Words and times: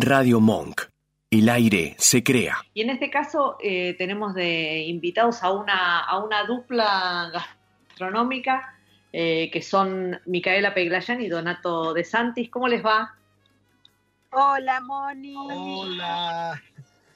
Radio 0.00 0.40
Monk. 0.40 0.82
El 1.30 1.48
aire 1.48 1.94
se 1.98 2.24
crea. 2.24 2.56
Y 2.74 2.80
en 2.82 2.90
este 2.90 3.10
caso 3.10 3.56
eh, 3.60 3.94
tenemos 3.98 4.34
de 4.34 4.80
invitados 4.80 5.42
a 5.42 5.52
una, 5.52 6.00
a 6.00 6.18
una 6.18 6.44
dupla 6.44 7.30
gastronómica 7.32 8.74
eh, 9.12 9.50
que 9.52 9.62
son 9.62 10.20
Micaela 10.26 10.74
Peglayan 10.74 11.20
y 11.20 11.28
Donato 11.28 11.92
De 11.92 12.04
Santis. 12.04 12.50
¿Cómo 12.50 12.68
les 12.68 12.84
va? 12.84 13.14
Hola, 14.32 14.80
Moni. 14.80 15.34
Hola. 15.36 16.60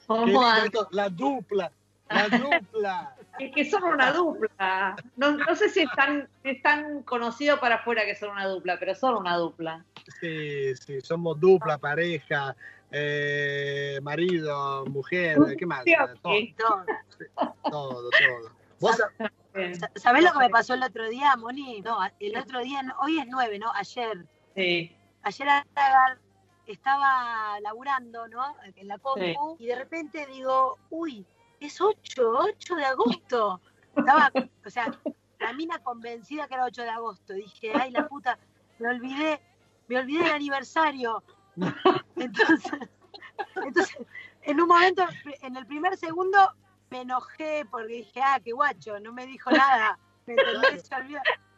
¿Cómo 0.06 0.44
andan? 0.44 0.86
La 0.90 1.08
dupla, 1.08 1.72
la 2.08 2.28
dupla. 2.38 3.16
Es 3.38 3.52
que 3.52 3.64
son 3.68 3.82
una 3.84 4.12
dupla. 4.12 4.96
No, 5.16 5.32
no 5.32 5.56
sé 5.56 5.68
si 5.70 5.80
es 5.80 5.90
tan, 5.96 6.28
es 6.42 6.62
tan 6.62 7.02
conocido 7.02 7.58
para 7.58 7.76
afuera 7.76 8.04
que 8.04 8.14
son 8.14 8.30
una 8.30 8.46
dupla, 8.46 8.78
pero 8.78 8.94
son 8.94 9.16
una 9.16 9.36
dupla. 9.36 9.84
Sí, 10.20 10.74
sí, 10.76 11.00
somos 11.00 11.40
dupla, 11.40 11.78
pareja, 11.78 12.54
eh, 12.90 13.98
marido, 14.02 14.84
mujer, 14.86 15.38
¿qué 15.58 15.66
más? 15.66 15.84
Todo, 16.22 16.84
Todo. 17.70 18.10
todo. 18.10 18.10
¿Vos. 18.80 18.96
Sa- 18.96 19.90
¿Sabés 19.94 20.24
lo 20.24 20.32
que 20.32 20.38
me 20.40 20.50
pasó 20.50 20.74
el 20.74 20.82
otro 20.82 21.08
día, 21.08 21.36
Moni? 21.36 21.80
No, 21.80 21.98
el 22.20 22.36
otro 22.36 22.60
día, 22.60 22.80
hoy 23.00 23.18
es 23.20 23.26
nueve, 23.28 23.58
¿no? 23.58 23.70
Ayer. 23.72 24.26
Sí. 24.54 24.96
Ayer 25.22 25.48
estaba 26.66 27.60
laburando, 27.60 28.26
¿no? 28.28 28.56
En 28.76 28.88
la 28.88 28.98
compu, 28.98 29.56
y 29.58 29.66
de 29.66 29.76
repente 29.76 30.26
digo, 30.26 30.78
uy, 30.90 31.24
es 31.60 31.80
8, 31.80 32.22
8 32.36 32.74
de 32.76 32.84
agosto. 32.84 33.60
Estaba, 33.96 34.30
o 34.66 34.70
sea, 34.70 34.92
la 35.38 35.52
mina 35.52 35.78
convencida 35.78 36.48
que 36.48 36.54
era 36.54 36.64
8 36.64 36.82
de 36.82 36.88
agosto. 36.90 37.32
Dije, 37.32 37.72
ay, 37.74 37.90
la 37.92 38.08
puta, 38.08 38.38
me 38.78 38.88
olvidé, 38.88 39.40
me 39.88 39.98
olvidé 39.98 40.24
del 40.24 40.32
aniversario. 40.32 41.22
Entonces, 42.16 42.72
entonces, 43.64 43.96
en 44.42 44.60
un 44.60 44.68
momento, 44.68 45.04
en 45.42 45.56
el 45.56 45.66
primer 45.66 45.96
segundo, 45.96 46.38
me 46.90 47.02
enojé 47.02 47.64
porque 47.70 47.94
dije, 47.94 48.20
ah, 48.22 48.40
qué 48.42 48.52
guacho, 48.52 49.00
no 49.00 49.12
me 49.12 49.26
dijo 49.26 49.50
nada. 49.50 49.98
¿Me 50.26 50.34
entendés? 50.34 50.88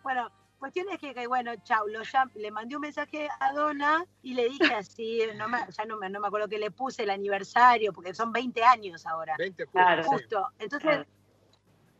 Bueno, 0.02 0.30
cuestión 0.58 0.86
es 0.90 0.98
que, 0.98 1.14
que, 1.14 1.26
bueno, 1.26 1.52
chau, 1.62 1.86
lo 1.88 2.00
llam- 2.02 2.30
le 2.34 2.50
mandé 2.50 2.76
un 2.76 2.82
mensaje 2.82 3.28
a 3.40 3.52
Donna 3.52 4.04
y 4.22 4.34
le 4.34 4.48
dije 4.48 4.72
así, 4.74 5.20
no 5.36 5.48
me, 5.48 5.58
ya 5.76 5.84
no 5.84 5.96
me, 5.98 6.08
no 6.08 6.20
me 6.20 6.28
acuerdo 6.28 6.48
que 6.48 6.58
le 6.58 6.70
puse 6.70 7.02
el 7.02 7.10
aniversario, 7.10 7.92
porque 7.92 8.14
son 8.14 8.32
20 8.32 8.62
años 8.64 9.04
ahora, 9.06 9.34
20 9.38 9.64
justo, 9.64 9.78
Claro. 9.78 10.02
sí. 10.02 10.08
justo. 10.10 10.48
Entonces, 10.58 10.88
Claro. 10.90 11.06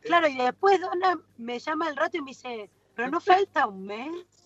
claro, 0.01 0.27
y 0.29 0.37
después 0.37 0.79
Donna 0.81 1.19
me 1.37 1.59
llama 1.59 1.87
al 1.87 1.95
rato 1.95 2.17
y 2.17 2.21
me 2.21 2.31
dice, 2.31 2.69
pero 2.95 3.09
no 3.09 3.19
falta 3.21 3.67
un 3.67 3.85
mes. 3.85 4.36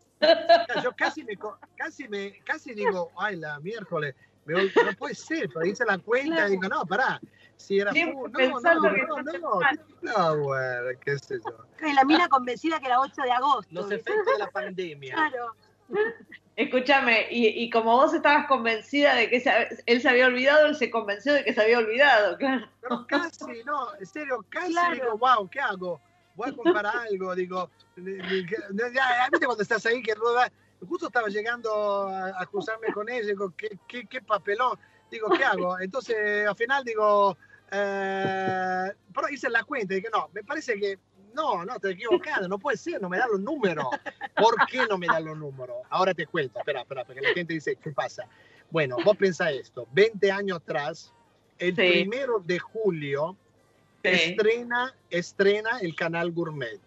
Yo 0.84 0.92
casi 0.96 1.24
me, 1.24 1.36
co- 1.38 1.58
casi 1.76 2.08
me, 2.08 2.40
casi 2.44 2.74
digo, 2.74 3.12
ay, 3.18 3.36
la 3.38 3.60
miércoles, 3.60 4.16
no 4.46 4.94
puede 4.98 5.16
ser, 5.16 5.50
pero 5.54 5.66
hice 5.66 5.86
la 5.86 5.98
cuenta 5.98 6.36
Claro. 6.36 6.48
y 6.48 6.52
digo, 6.52 6.70
no, 6.70 6.86
pará, 6.86 7.20
si 7.58 7.80
era 7.80 7.92
no, 7.92 8.24
no, 8.28 8.32
pensando 8.32 8.90
no, 8.90 9.18
no, 9.24 9.60
no 10.02 10.38
bueno, 10.44 11.00
qué 11.04 11.18
sé 11.20 11.40
yo. 11.46 11.88
Y 11.88 11.94
la 11.94 12.04
mina 12.06 12.28
convencida 12.28 12.80
que 12.80 12.88
era 12.88 13.00
8 13.00 13.22
de 13.24 13.32
agosto. 13.32 13.74
Los 13.74 13.92
efectos 13.92 14.26
de 14.26 14.40
la 14.40 14.50
pandemia. 14.50 15.14
Claro. 15.14 15.56
Escúchame, 16.56 17.28
y, 17.32 17.48
y 17.48 17.70
como 17.70 17.96
vos 17.96 18.14
estabas 18.14 18.46
convencida 18.48 19.16
de 19.16 19.30
que 19.30 19.40
se- 19.40 19.84
él 19.86 20.02
se 20.02 20.10
había 20.10 20.28
olvidado, 20.28 20.68
él 20.68 20.76
se 20.76 20.92
convenció 20.92 21.34
de 21.34 21.44
que 21.44 21.54
se 21.54 21.62
había 21.62 21.80
olvidado, 21.80 22.38
claro. 22.38 22.68
Pero 22.82 23.08
casi, 23.08 23.64
no, 23.66 23.96
en 23.96 24.06
serio, 24.06 24.46
casi 24.50 24.72
Claro. 24.74 24.94
digo, 24.94 25.18
wow, 25.18 25.50
¿qué 25.50 25.60
hago? 25.60 26.02
Voy 26.42 26.50
a 26.50 26.56
comprar 26.56 26.88
algo, 26.88 27.36
digo, 27.36 27.70
ya, 27.96 29.30
¿viste 29.32 29.46
cuando 29.46 29.62
estás 29.62 29.86
ahí 29.86 30.02
que 30.02 30.16
no 30.16 30.32
da- 30.34 30.52
justo 30.88 31.06
estaba 31.06 31.28
llegando 31.28 32.08
a, 32.08 32.42
a 32.42 32.46
cruzarme 32.48 32.88
con 32.92 33.08
ella, 33.10 33.28
digo, 33.28 33.54
¿qué, 33.56 33.78
qué, 33.88 34.08
qué 34.08 34.22
papelón? 34.22 34.76
Digo, 35.12 35.30
¿qué 35.30 35.44
hago? 35.44 35.80
Entonces, 35.80 36.48
al 36.48 36.56
final 36.56 36.84
digo, 36.84 37.38
eh, 37.70 38.92
pero 39.14 39.30
hice 39.30 39.52
la 39.52 39.64
cuenta, 39.64 39.94
dije, 39.94 40.10
no, 40.12 40.30
me 40.34 40.44
parece 40.44 40.80
que, 40.80 40.98
no, 41.36 41.64
no, 41.64 41.80
te 41.80 41.92
equivocado, 41.92 42.48
no 42.48 42.58
puede 42.58 42.78
ser, 42.78 43.00
no 43.00 43.08
me 43.08 43.20
da 43.20 43.28
los 43.28 43.40
números. 43.40 43.86
¿Por 44.36 44.66
qué 44.66 44.88
no 44.90 44.98
me 44.98 45.06
da 45.08 45.20
los 45.20 45.38
números? 45.38 45.78
Ahora 45.92 46.16
te 46.16 46.26
cuento, 46.26 46.58
espera, 46.58 46.82
espera, 46.82 47.06
porque 47.06 47.22
la 47.22 47.30
gente 47.34 47.54
dice, 47.54 47.76
¿qué 47.76 47.92
pasa? 47.92 48.26
Bueno, 48.72 48.98
vos 49.06 49.16
pensá 49.16 49.52
esto, 49.52 49.88
20 49.92 50.32
años 50.32 50.58
atrás, 50.58 51.14
el 51.60 51.76
Sí. 51.76 51.82
primero 51.92 52.40
de 52.40 52.58
julio. 52.58 53.38
Estrena, 54.04 54.96
estrena 55.10 55.80
el 55.82 55.96
canal 55.96 56.32
Gourmet. 56.32 56.80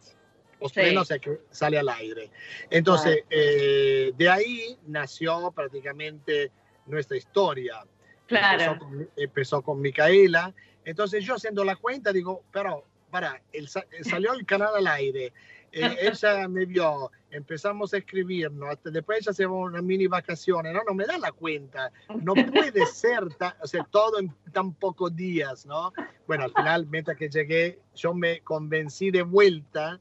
O 0.60 0.66
estrena, 0.66 1.02
o 1.02 1.04
sea 1.04 1.18
que 1.18 1.40
sale 1.50 1.78
al 1.78 1.88
aire. 1.88 2.30
Entonces, 2.70 3.24
eh, 3.28 4.12
de 4.16 4.28
ahí 4.28 4.78
nació 4.86 5.50
prácticamente 5.52 6.50
nuestra 6.86 7.16
historia. 7.16 7.84
Claro. 8.26 8.62
Empezó 8.62 8.78
con, 8.78 9.10
empezó 9.16 9.62
con 9.62 9.80
Micaela. 9.80 10.54
Entonces, 10.84 11.24
yo 11.24 11.34
haciendo 11.34 11.64
la 11.64 11.76
cuenta, 11.76 12.12
digo, 12.12 12.44
pero, 12.50 12.84
para, 13.10 13.42
el, 13.52 13.64
eh, 13.64 14.04
salió 14.04 14.32
el 14.32 14.46
canal 14.46 14.74
al 14.76 14.86
aire. 14.86 15.32
Eh, 15.74 15.96
ella 16.00 16.46
me 16.48 16.64
vio, 16.64 17.10
empezamos 17.30 17.92
a 17.92 17.98
escribirnos, 17.98 18.68
hasta 18.70 18.90
después 18.90 19.18
ella 19.20 19.32
se 19.32 19.44
va 19.46 19.52
a 19.52 19.56
una 19.56 19.82
mini 19.82 20.06
vacaciones, 20.06 20.72
no, 20.72 20.82
no 20.86 20.94
me 20.94 21.04
da 21.04 21.18
la 21.18 21.32
cuenta, 21.32 21.90
no 22.22 22.34
puede 22.34 22.86
ser, 22.86 23.34
ta- 23.34 23.56
o 23.62 23.66
sea, 23.66 23.84
todo 23.90 24.18
en 24.20 24.32
tan 24.52 24.72
pocos 24.74 25.14
días, 25.14 25.66
¿no? 25.66 25.92
Bueno, 26.26 26.44
al 26.44 26.52
final, 26.52 26.86
mientras 26.86 27.16
que 27.16 27.28
llegué, 27.28 27.78
yo 27.94 28.14
me 28.14 28.40
convencí 28.40 29.10
de 29.10 29.22
vuelta 29.22 30.00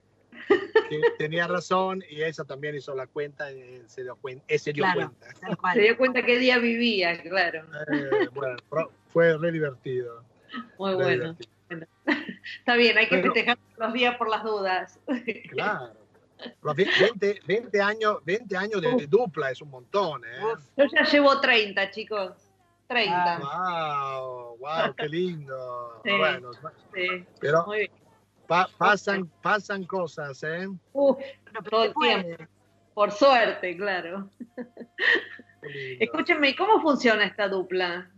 que 0.89 1.01
tenía 1.17 1.47
razón 1.47 2.03
y 2.09 2.21
ella 2.23 2.43
también 2.43 2.75
hizo 2.75 2.93
la 2.95 3.07
cuenta 3.07 3.51
y 3.51 3.81
se 3.87 4.03
dio 4.03 4.15
cuenta, 4.17 4.43
eh, 4.47 4.59
se 4.59 4.73
dio 4.73 4.83
Claro. 4.83 5.11
cuenta. 5.41 5.73
Se 5.73 5.79
dio 5.81 5.97
cuenta 5.97 6.21
qué 6.23 6.37
día 6.37 6.57
vivía, 6.59 7.21
claro. 7.21 7.65
Eh, 7.91 8.27
bueno, 8.33 8.57
fue 9.07 9.37
re 9.37 9.51
divertido. 9.51 10.23
Muy 10.77 10.91
re 10.91 10.95
bueno. 10.95 11.33
divertido. 11.69 11.87
Está 12.59 12.75
bien, 12.75 12.97
hay 12.97 13.07
que 13.07 13.17
Pero- 13.17 13.33
festejar 13.33 13.57
los 13.77 13.93
días 13.93 14.15
por 14.17 14.29
las 14.29 14.43
dudas. 14.43 14.99
Claro. 15.51 15.93
Pero 16.61 16.73
ve- 16.75 16.89
20, 16.99 17.39
20 17.47 17.81
años, 17.81 18.17
20 18.25 18.57
años 18.57 18.81
de, 18.81 18.93
de 18.95 19.07
dupla 19.07 19.51
es 19.51 19.61
un 19.61 19.69
montón, 19.69 20.23
¿eh? 20.25 20.39
Yo 20.75 20.85
ya 20.93 21.03
llevo 21.03 21.39
30, 21.39 21.89
chicos. 21.91 22.33
30. 22.87 23.39
Wow, 23.39 24.57
wow, 24.57 24.93
qué 24.97 25.07
lindo. 25.07 26.01
Sí. 26.03 26.11
Bueno, 26.17 26.51
Sí, 26.93 27.25
pero 27.39 27.65
muy 27.65 27.77
bien. 27.79 27.91
pa- 28.45 28.69
pasan, 28.77 29.25
pasan 29.41 29.85
cosas, 29.85 30.43
¿eh? 30.43 30.67
Uf, 30.91 31.17
Pero 31.45 31.63
Todo 31.69 31.83
el 31.85 31.93
tiempo. 31.93 32.43
por 32.93 33.11
suerte, 33.11 33.77
claro. 33.77 34.29
Escúchenme, 35.99 36.49
¿y 36.49 36.55
cómo 36.55 36.81
funciona 36.81 37.23
esta 37.23 37.47
dupla? 37.47 38.09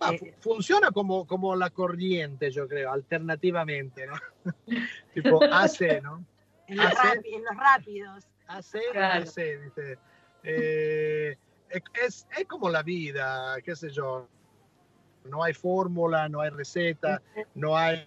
Ah, 0.00 0.12
fu- 0.18 0.30
funciona 0.40 0.90
como, 0.90 1.26
como 1.26 1.56
la 1.56 1.70
corriente, 1.70 2.50
yo 2.50 2.68
creo, 2.68 2.92
alternativamente, 2.92 4.06
¿no? 4.06 4.14
tipo 5.14 5.42
AC, 5.42 6.02
¿no? 6.02 6.24
En 6.68 6.76
los, 6.78 6.86
en 7.24 7.44
rápidos. 7.56 8.24
AC, 8.48 8.78
Claro. 8.92 9.22
AC, 9.22 9.36
dice. 9.62 9.98
Eh, 10.42 11.36
es, 11.70 11.82
es- 12.04 12.26
es 12.36 12.44
como 12.46 12.68
la 12.68 12.82
vida, 12.82 13.56
qué 13.64 13.76
sé 13.76 13.88
yo. 13.90 14.28
No 15.24 15.42
hay 15.44 15.54
fórmula, 15.54 16.28
no 16.28 16.40
hay 16.40 16.50
receta, 16.50 17.20
no 17.54 17.76
hay, 17.76 18.06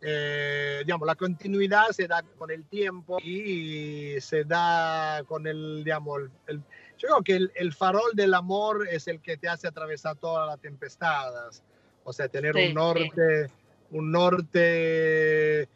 eh, 0.00 0.82
digamos, 0.84 1.06
la 1.06 1.14
continuidad 1.14 1.88
se 1.90 2.06
da 2.06 2.22
con 2.22 2.50
el 2.50 2.64
tiempo 2.66 3.18
y 3.22 4.20
se 4.20 4.44
da 4.44 5.22
con 5.26 5.46
el, 5.46 5.82
digamos, 5.84 6.20
el- 6.20 6.30
el- 6.46 6.62
yo 6.98 7.08
creo 7.08 7.22
que 7.22 7.36
el, 7.36 7.52
el 7.54 7.72
farol 7.72 8.10
del 8.14 8.34
amor 8.34 8.86
es 8.90 9.08
el 9.08 9.20
que 9.20 9.36
te 9.36 9.48
hace 9.48 9.66
atravesar 9.68 10.16
todas 10.16 10.46
las 10.46 10.60
tempestades. 10.60 11.62
O 12.04 12.12
sea, 12.12 12.28
tener 12.28 12.54
Sí, 12.54 12.68
un 12.68 12.74
norte, 12.74 13.50
un 13.90 14.10
norte 14.12 15.68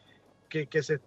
que, 0.48 0.66
que 0.66 0.82
se 0.82 1.00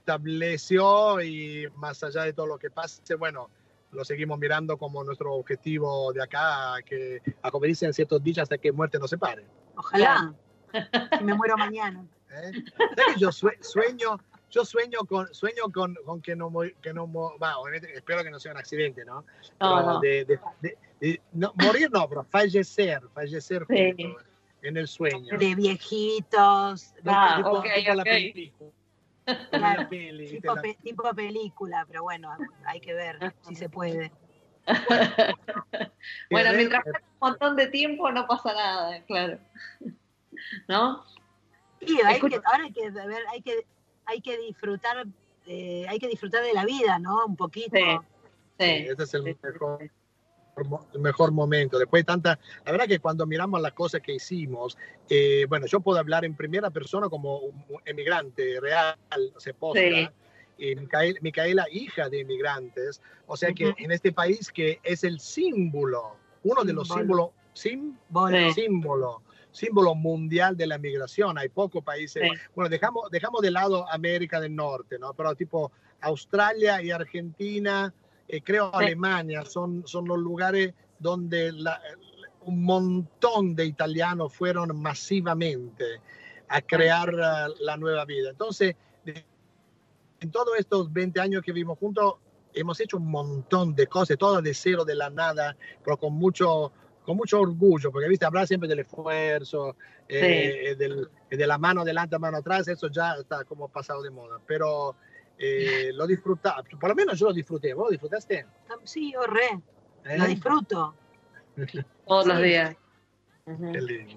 estableció 0.00 1.20
y 1.20 1.68
más 1.76 2.02
allá 2.02 2.22
de 2.22 2.32
todo 2.32 2.46
lo 2.46 2.58
que 2.58 2.70
pase, 2.70 3.14
bueno, 3.16 3.50
lo 3.92 4.04
seguimos 4.04 4.38
mirando 4.38 4.76
como 4.76 5.02
nuestro 5.04 5.34
objetivo 5.34 6.12
de 6.12 6.22
acá, 6.22 6.76
que 6.84 7.20
a 7.42 7.50
como 7.50 7.64
dicen 7.66 7.92
ciertos 7.92 8.22
dichos 8.22 8.42
hasta 8.42 8.58
que 8.58 8.72
muerte 8.72 8.98
nos 8.98 9.10
separe. 9.10 9.44
Ojalá. 9.76 10.34
Y 11.20 11.24
me 11.24 11.34
muero 11.34 11.56
mañana. 11.56 12.04
¿eh? 12.30 12.52
¿Sabes 12.76 13.14
que 13.14 13.20
yo 13.20 13.32
sue- 13.32 13.58
sueño, 13.62 14.18
yo 14.50 14.64
sueño 14.64 15.00
con, 15.00 15.32
sueño 15.34 15.64
con, 15.72 15.94
con 16.04 16.20
que 16.22 16.34
no, 16.34 16.50
que 16.82 16.92
no, 16.94 17.10
va, 17.38 17.54
espero 17.94 18.22
que 18.24 18.30
no 18.30 18.40
sea 18.40 18.52
un 18.52 18.58
accidente, 18.58 19.04
¿no? 19.04 19.16
No, 19.16 19.24
Pero 19.58 19.82
no. 19.82 20.00
de- 20.00 20.24
de- 20.24 20.40
de- 20.60 20.78
de- 21.00 21.20
no, 21.32 21.52
morir 21.56 21.90
no, 21.90 22.08
pero 22.08 22.24
fallecer, 22.24 23.02
fallecer 23.14 23.64
Sí. 23.68 24.14
en 24.62 24.76
el 24.76 24.88
sueño. 24.88 25.36
De 25.38 25.54
viejitos, 25.54 26.94
Ah, 27.06 27.34
tipo- 27.36 27.50
ok, 27.58 27.64
tipo 27.74 27.94
la 27.94 28.02
ok. 28.02 28.08
película. 28.08 28.70
Como 29.26 29.48
Claro, 29.50 29.82
la 29.82 29.88
peli, 29.90 30.22
¿viste? 30.22 30.36
tipo, 30.40 30.54
La- 30.54 30.62
pe- 30.62 30.78
tipo 30.82 31.14
película, 31.14 31.84
pero 31.86 32.02
bueno, 32.02 32.34
hay 32.64 32.80
que 32.80 32.94
ver 32.94 33.34
si 33.42 33.54
se 33.54 33.68
puede. 33.68 34.10
Bueno, 36.30 36.50
que 36.50 36.56
mientras 36.56 36.84
un 36.86 36.92
montón 37.20 37.56
de 37.56 37.66
tiempo 37.68 38.10
no 38.10 38.26
pasa 38.26 38.54
nada, 38.54 39.02
claro. 39.04 39.38
¿No? 40.66 41.04
Hay 42.06 42.20
que, 42.20 42.40
ahora 42.44 42.64
hay 42.64 42.72
que 42.72 42.90
ver, 42.90 43.22
hay 43.30 43.42
que, 43.42 43.66
hay 44.08 44.20
que 44.20 44.38
disfrutar, 44.38 45.06
eh, 45.46 45.86
hay 45.88 45.98
que 45.98 46.08
disfrutar 46.08 46.42
de 46.42 46.54
la 46.54 46.64
vida, 46.64 46.98
¿no? 46.98 47.26
Un 47.26 47.36
poquito. 47.36 47.76
Sí. 47.76 47.98
Sí. 48.58 48.86
Este 48.88 49.04
es 49.04 49.14
el 49.14 49.22
mejor 49.22 49.90
mejor 50.98 51.30
momento. 51.30 51.78
Después 51.78 52.00
de 52.00 52.04
tanta, 52.04 52.38
la 52.64 52.72
verdad 52.72 52.86
que 52.86 52.98
cuando 52.98 53.26
miramos 53.26 53.60
las 53.60 53.72
cosas 53.72 54.00
que 54.00 54.14
hicimos, 54.14 54.76
eh, 55.08 55.46
bueno, 55.48 55.66
yo 55.66 55.80
puedo 55.80 55.98
hablar 55.98 56.24
en 56.24 56.34
primera 56.34 56.70
persona 56.70 57.08
como 57.08 57.38
un 57.38 57.62
emigrante 57.84 58.58
real, 58.60 58.96
se 59.36 59.54
posta, 59.54 59.80
y 60.60 60.74
Micaela, 61.20 61.66
hija 61.70 62.08
de 62.08 62.20
inmigrantes, 62.20 63.00
o 63.28 63.36
sea 63.36 63.52
que 63.52 63.74
en 63.78 63.92
este 63.92 64.10
país 64.10 64.50
que 64.50 64.80
es 64.82 65.04
el 65.04 65.20
símbolo, 65.20 66.16
uno 66.42 66.64
de 66.64 66.72
los 66.72 66.88
símbolos, 66.88 67.30
símbolo, 67.52 68.52
símbolo, 68.52 69.22
símbolo 69.58 69.94
mundial 69.94 70.56
de 70.56 70.66
la 70.66 70.78
migración. 70.78 71.36
Hay 71.38 71.48
pocos 71.48 71.82
países, 71.82 72.22
bueno, 72.54 72.68
dejamos, 72.68 73.10
dejamos 73.10 73.42
de 73.42 73.50
lado 73.50 73.90
América 73.90 74.40
del 74.40 74.54
Norte, 74.54 74.98
¿no? 74.98 75.12
Pero 75.14 75.34
tipo 75.34 75.72
Australia 76.00 76.82
y 76.82 76.90
Argentina, 76.90 77.92
eh, 78.28 78.40
creo 78.42 78.74
Alemania, 78.74 79.44
son, 79.44 79.86
son 79.86 80.06
los 80.06 80.18
lugares 80.18 80.74
donde 80.98 81.52
un 82.42 82.62
montón 82.62 83.54
de 83.54 83.66
italianos 83.66 84.32
fueron 84.32 84.80
masivamente 84.80 86.00
a 86.48 86.62
crear 86.62 87.12
la 87.12 87.76
nueva 87.76 88.04
vida. 88.04 88.30
Entonces, 88.30 88.74
en 90.20 90.30
todos 90.30 90.58
estos 90.58 90.92
20 90.92 91.20
años 91.20 91.42
que 91.42 91.52
vivimos 91.52 91.78
juntos, 91.78 92.14
hemos 92.54 92.80
hecho 92.80 92.96
un 92.96 93.10
montón 93.10 93.74
de 93.74 93.86
cosas, 93.86 94.18
todo 94.18 94.40
de 94.42 94.54
cero, 94.54 94.84
de 94.84 94.94
la 94.94 95.10
nada, 95.10 95.56
pero 95.84 95.96
con 95.96 96.14
mucho, 96.14 96.72
con 97.08 97.16
mucho 97.16 97.40
orgullo, 97.40 97.90
porque 97.90 98.06
viste, 98.06 98.26
hablar 98.26 98.46
siempre 98.46 98.68
del 98.68 98.80
esfuerzo, 98.80 99.76
eh, 100.06 100.76
de 100.76 101.46
la 101.46 101.56
mano 101.56 101.80
adelante, 101.80 102.18
mano 102.18 102.36
atrás, 102.36 102.68
eso 102.68 102.90
ya 102.90 103.14
está 103.14 103.44
como 103.44 103.66
pasado 103.68 104.02
de 104.02 104.10
moda, 104.10 104.38
pero 104.46 104.94
eh, 105.38 105.90
lo 105.94 106.06
disfrutaba, 106.06 106.62
por 106.62 106.90
lo 106.90 106.94
menos 106.94 107.18
yo 107.18 107.28
lo 107.28 107.32
disfruté, 107.32 107.72
¿vos 107.72 107.86
lo 107.86 107.90
disfrutaste? 107.92 108.44
Sí, 108.84 109.10
yo 109.14 109.22
re, 109.22 109.58
lo 110.18 110.24
¿Eh? 110.26 110.28
disfruto. 110.28 110.94
Todos 112.06 112.26
los 112.26 112.42
días. 112.42 112.76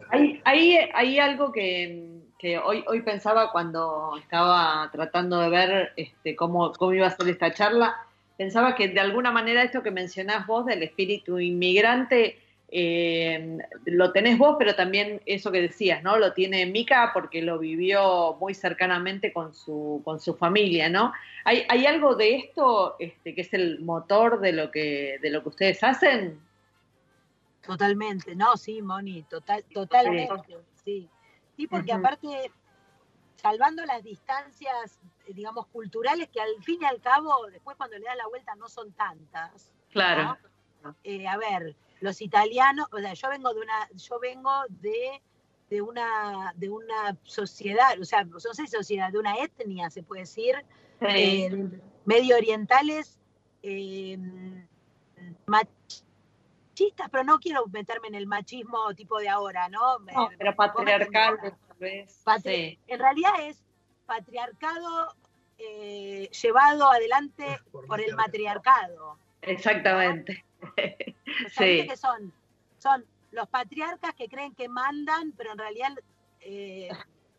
hay, 0.09 0.41
hay, 0.43 0.77
hay 0.93 1.19
algo 1.19 1.53
que 1.53 2.19
que 2.37 2.57
hoy, 2.57 2.83
hoy 2.87 3.03
pensaba 3.03 3.53
cuando 3.53 4.17
estaba 4.19 4.89
tratando 4.91 5.39
de 5.39 5.49
ver 5.49 5.93
este, 5.95 6.35
cómo, 6.35 6.73
cómo 6.73 6.91
iba 6.91 7.07
a 7.07 7.15
ser 7.15 7.29
esta 7.29 7.53
charla, 7.53 7.95
pensaba 8.35 8.75
que 8.75 8.89
de 8.89 8.99
alguna 8.99 9.31
manera 9.31 9.63
esto 9.63 9.83
que 9.83 9.91
mencionás 9.91 10.45
vos 10.47 10.65
del 10.65 10.81
espíritu 10.81 11.39
inmigrante, 11.39 12.40
eh, 12.73 13.57
lo 13.83 14.13
tenés 14.13 14.37
vos, 14.37 14.55
pero 14.57 14.75
también 14.75 15.21
eso 15.25 15.51
que 15.51 15.61
decías, 15.61 16.01
¿no? 16.03 16.17
Lo 16.17 16.31
tiene 16.31 16.65
Mica 16.65 17.11
porque 17.13 17.41
lo 17.41 17.59
vivió 17.59 18.37
muy 18.39 18.53
cercanamente 18.53 19.33
con 19.33 19.53
su, 19.53 20.01
con 20.05 20.21
su 20.21 20.35
familia, 20.35 20.87
¿no? 20.89 21.11
¿Hay, 21.43 21.65
hay 21.67 21.85
algo 21.85 22.15
de 22.15 22.37
esto 22.37 22.95
este, 22.97 23.35
que 23.35 23.41
es 23.41 23.53
el 23.53 23.81
motor 23.81 24.39
de 24.39 24.53
lo 24.53 24.71
que, 24.71 25.19
de 25.21 25.29
lo 25.29 25.43
que 25.43 25.49
ustedes 25.49 25.83
hacen? 25.83 26.39
Totalmente, 27.61 28.35
no, 28.35 28.55
sí, 28.55 28.81
Moni, 28.81 29.23
total, 29.23 29.63
totalmente, 29.73 30.57
sí. 30.85 31.09
Sí, 31.57 31.67
porque 31.67 31.91
aparte, 31.91 32.51
salvando 33.35 33.85
las 33.85 34.01
distancias, 34.01 34.97
digamos, 35.27 35.67
culturales, 35.67 36.29
que 36.29 36.39
al 36.39 36.63
fin 36.63 36.79
y 36.81 36.85
al 36.85 37.01
cabo, 37.01 37.47
después 37.51 37.75
cuando 37.75 37.97
le 37.97 38.05
das 38.05 38.15
la 38.15 38.27
vuelta 38.27 38.55
no 38.55 38.69
son 38.69 38.93
tantas. 38.93 39.69
Claro. 39.91 40.37
Eh, 41.03 41.27
a 41.27 41.37
ver, 41.37 41.75
los 42.01 42.21
italianos, 42.21 42.87
o 42.91 42.99
sea, 42.99 43.13
yo 43.13 43.29
vengo 43.29 43.53
de 43.53 43.61
una, 43.61 43.89
yo 43.95 44.19
vengo 44.19 44.51
de, 44.69 45.21
de 45.69 45.81
una, 45.81 46.53
de 46.57 46.69
una 46.69 47.17
sociedad, 47.23 47.99
o 47.99 48.03
sea, 48.03 48.25
no 48.25 48.39
sé 48.39 48.67
sociedad, 48.67 49.11
de 49.11 49.19
una 49.19 49.37
etnia, 49.37 49.89
se 49.89 50.03
puede 50.03 50.21
decir, 50.21 50.55
eh, 50.99 51.69
medio 52.05 52.35
orientales, 52.35 53.19
eh, 53.63 54.17
pero 57.11 57.23
no 57.23 57.39
quiero 57.39 57.67
meterme 57.67 58.07
en 58.07 58.15
el 58.15 58.27
machismo 58.27 58.93
tipo 58.95 59.19
de 59.19 59.29
ahora, 59.29 59.69
¿no? 59.69 59.97
pero 60.37 60.55
patriarcal, 60.55 61.55
En 61.79 62.99
realidad 62.99 63.33
es 63.41 63.63
patriarcado 64.05 65.15
eh, 65.57 66.29
llevado 66.41 66.89
adelante 66.89 67.59
por, 67.71 68.01
el 68.01 68.15
matriarcado. 68.15 69.17
Exactamente. 69.41 70.43
sí. 71.57 71.87
que 71.87 71.97
son? 71.97 72.33
Son 72.77 73.05
los 73.31 73.47
patriarcas 73.47 74.13
que 74.15 74.27
creen 74.27 74.53
que 74.53 74.67
mandan, 74.67 75.31
pero 75.33 75.53
en 75.53 75.57
realidad 75.57 75.91
eh, 76.41 76.89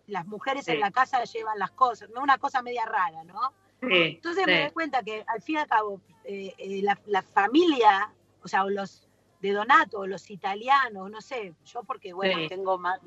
las 0.06 0.26
mujeres 0.26 0.66
en 0.68 0.80
la 0.80 0.90
casa 0.90 1.22
llevan 1.24 1.58
las 1.58 1.70
cosas, 1.72 2.10
no 2.10 2.22
una 2.22 2.38
cosa 2.38 2.62
media 2.62 2.84
rara, 2.86 3.24
¿no? 3.24 3.52
Entonces 3.80 4.46
me 4.46 4.60
doy 4.62 4.70
cuenta 4.70 5.02
que 5.02 5.24
al 5.26 5.42
fin 5.42 5.56
y 5.56 5.58
al 5.58 5.66
cabo 5.66 6.00
eh, 6.24 6.80
la, 6.82 6.98
la, 7.06 7.22
familia, 7.22 8.12
o 8.42 8.46
sea, 8.46 8.64
los, 8.64 9.08
de 9.40 9.50
Donato, 9.50 10.06
los 10.06 10.30
italianos, 10.30 11.10
no 11.10 11.20
sé, 11.20 11.52
yo 11.64 11.82
porque, 11.82 12.12
bueno, 12.12 12.48
tengo 12.48 12.78
más, 12.78 13.00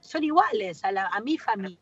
son 0.00 0.24
iguales 0.24 0.84
a, 0.84 0.90
la, 0.90 1.06
a 1.06 1.20
mi 1.20 1.38
familia. 1.38 1.78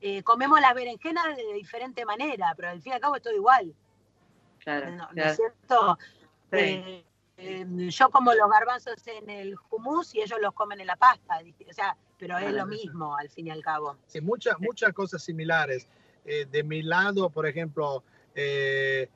Eh, 0.00 0.22
comemos 0.22 0.60
las 0.60 0.74
berenjenas 0.74 1.36
de 1.36 1.54
diferente 1.54 2.04
manera, 2.04 2.52
pero 2.56 2.70
al 2.70 2.80
fin 2.80 2.92
y 2.92 2.94
al 2.94 3.00
cabo 3.00 3.16
es 3.16 3.22
todo 3.22 3.34
igual. 3.34 3.74
Claro, 4.64 4.90
¿No, 4.96 5.22
es 5.22 5.36
cierto? 5.36 5.98
Eh, 6.52 7.04
em, 7.36 7.88
yo 7.88 8.10
como 8.10 8.32
los 8.32 8.48
garbanzos 8.50 9.06
en 9.06 9.28
el 9.28 9.56
hummus 9.70 10.14
y 10.14 10.22
ellos 10.22 10.38
los 10.40 10.54
comen 10.54 10.80
en 10.80 10.86
la 10.86 10.96
pasta, 10.96 11.40
o 11.68 11.72
sea, 11.72 11.96
pero 12.18 12.38
es 12.38 12.52
lo 12.52 12.66
mismo 12.66 13.16
al 13.16 13.28
fin 13.28 13.48
y 13.48 13.50
al 13.50 13.62
cabo. 13.62 13.96
Sí, 14.06 14.20
muchas 14.20 14.58
muchas 14.60 14.92
cosas 14.92 15.22
similares. 15.22 15.88
Eh, 16.24 16.46
de 16.50 16.62
mi 16.62 16.82
lado, 16.82 17.28
por 17.28 17.46
ejemplo, 17.46 18.02
em, 18.34 19.08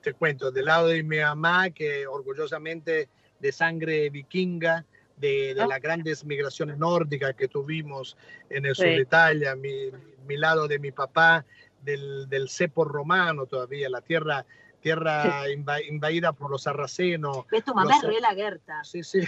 te 0.00 0.12
cuento, 0.14 0.50
del 0.50 0.64
lado 0.64 0.88
de 0.88 1.02
mi 1.02 1.20
mamá, 1.20 1.70
que 1.70 2.06
orgullosamente 2.06 3.08
de 3.38 3.52
sangre 3.52 4.10
vikinga, 4.10 4.84
de, 5.16 5.54
de 5.54 5.62
ah. 5.62 5.66
las 5.66 5.80
grandes 5.80 6.24
migraciones 6.24 6.78
nórdicas 6.78 7.34
que 7.34 7.48
tuvimos 7.48 8.16
en 8.50 8.66
el 8.66 8.74
sur 8.74 8.86
de 8.86 9.00
Italia, 9.00 9.56
mi, 9.56 9.90
mi, 10.26 10.36
lado 10.36 10.68
de 10.68 10.78
mi 10.78 10.92
papá, 10.92 11.44
del, 11.86 12.28
del 12.28 12.50
cepo 12.50 12.84
romano 12.84 13.46
todavía, 13.46 13.88
la 13.88 14.02
tierra 14.02 14.44
tierra 14.86 15.50
invadida 15.88 16.32
por 16.32 16.48
los 16.48 16.62
sarracenos. 16.62 17.38
¿Ves 17.50 17.64
tu 17.64 17.74
mamá 17.74 17.96
es 17.96 18.20
la 18.20 18.34
Gerta? 18.36 18.84
Sí, 18.84 19.02
sí. 19.02 19.18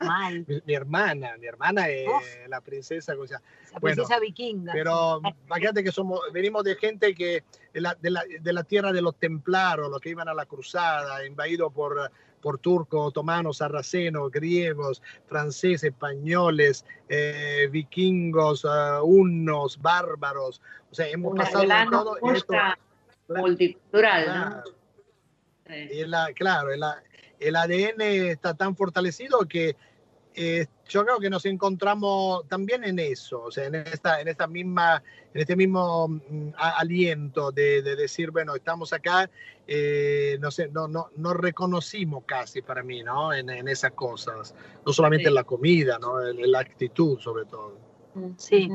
Mal. 0.00 0.46
mi, 0.66 0.72
hermana, 0.72 1.36
mi 1.38 1.46
hermana 1.46 1.90
es 1.90 2.08
la 2.48 2.62
princesa. 2.62 3.12
O 3.18 3.26
sea, 3.26 3.42
la 3.74 3.80
princesa 3.80 4.18
vikinga. 4.18 4.72
Pero 4.72 5.20
imagínate 5.46 5.84
que 5.84 5.92
somos, 5.92 6.20
venimos 6.32 6.64
de 6.64 6.76
gente 6.76 7.14
que 7.14 7.44
de 7.74 7.80
la, 7.82 7.94
de 7.94 8.10
la, 8.10 8.24
de 8.40 8.52
la 8.54 8.64
tierra 8.64 8.90
de 8.90 9.02
los 9.02 9.14
templaros, 9.16 9.90
los 9.90 10.00
que 10.00 10.08
iban 10.08 10.28
a 10.30 10.34
la 10.34 10.46
cruzada, 10.46 11.26
invadidos 11.26 11.70
por 11.74 12.10
por 12.40 12.58
turcos, 12.58 13.06
otomanos, 13.06 13.58
sarracenos, 13.58 14.32
griegos, 14.32 15.00
franceses, 15.26 15.84
españoles, 15.84 16.84
eh, 17.08 17.68
vikingos, 17.70 18.64
uh, 18.64 19.04
hunos, 19.04 19.80
bárbaros. 19.80 20.60
O 20.90 20.94
sea, 20.94 21.06
hemos 21.06 21.36
pasado 21.36 21.64
todo 21.88 22.16
esto. 22.34 22.54
Multicultural, 23.28 24.26
¿no? 24.26 24.81
Y 25.68 26.04
la, 26.04 26.32
claro, 26.34 26.70
el, 26.72 27.56
ADN 27.56 28.00
está 28.00 28.54
tan 28.54 28.76
fortalecido 28.76 29.40
que 29.48 29.76
eh, 30.34 30.66
yo 30.88 31.04
creo 31.04 31.18
que 31.18 31.30
nos 31.30 31.44
encontramos 31.44 32.46
también 32.48 32.84
en 32.84 32.98
eso, 32.98 33.42
o 33.42 33.50
sea, 33.50 33.66
en 33.66 33.74
esta, 33.74 34.20
en 34.20 34.28
esta 34.28 34.46
misma, 34.46 35.02
en 35.34 35.40
este 35.40 35.56
mismo 35.56 36.08
mm, 36.08 36.50
aliento 36.56 37.52
de, 37.52 37.82
decir, 37.82 38.30
bueno, 38.30 38.54
estamos 38.54 38.92
acá, 38.92 39.30
eh, 39.66 40.38
no 40.40 40.50
sé, 40.50 40.68
no, 40.68 40.88
no, 40.88 41.10
no 41.16 41.34
reconocimos 41.34 42.24
casi 42.26 42.62
para 42.62 42.82
mí, 42.82 43.02
¿no? 43.02 43.32
En, 43.32 43.50
esas 43.68 43.92
cosas, 43.92 44.54
no 44.84 44.92
solamente 44.92 45.28
en 45.28 45.34
la 45.34 45.44
comida, 45.44 45.98
¿no? 45.98 46.26
En, 46.26 46.50
la 46.50 46.60
actitud 46.60 47.18
sobre 47.18 47.44
todo. 47.44 47.76
Sí. 48.36 48.68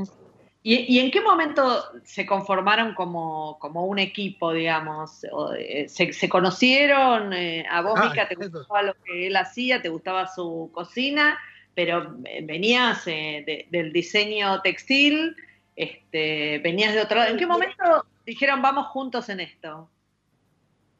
¿Y, 0.69 0.99
en 0.99 1.11
qué 1.11 1.21
momento 1.21 1.81
se 2.03 2.25
conformaron 2.25 2.93
como, 2.93 3.57
un 3.61 3.99
equipo, 3.99 4.51
digamos? 4.51 5.25
Eh, 5.57 5.87
¿Se, 5.87 6.27
conocieron? 6.27 7.31
Eh, 7.31 7.65
¿A 7.71 7.79
vos, 7.79 7.93
ah, 7.95 8.09
Mica, 8.09 8.27
te 8.27 8.35
gustaba 8.35 8.81
lo 8.81 8.93
que 9.05 9.27
él 9.27 9.37
hacía? 9.37 9.81
¿Te 9.81 9.87
gustaba 9.87 10.27
su 10.27 10.69
cocina? 10.73 11.39
Pero 11.73 12.17
eh, 12.25 12.41
venías 12.43 13.05
del 13.05 13.93
diseño 13.93 14.61
textil, 14.61 15.37
este, 15.77 16.59
venías 16.59 16.93
de 16.93 17.01
otro 17.01 17.19
lado. 17.19 17.31
¿En 17.31 17.37
qué 17.37 17.47
momento 17.47 18.05
dijeron 18.25 18.61
vamos 18.61 18.87
juntos 18.87 19.29
en 19.29 19.39
esto? 19.39 19.89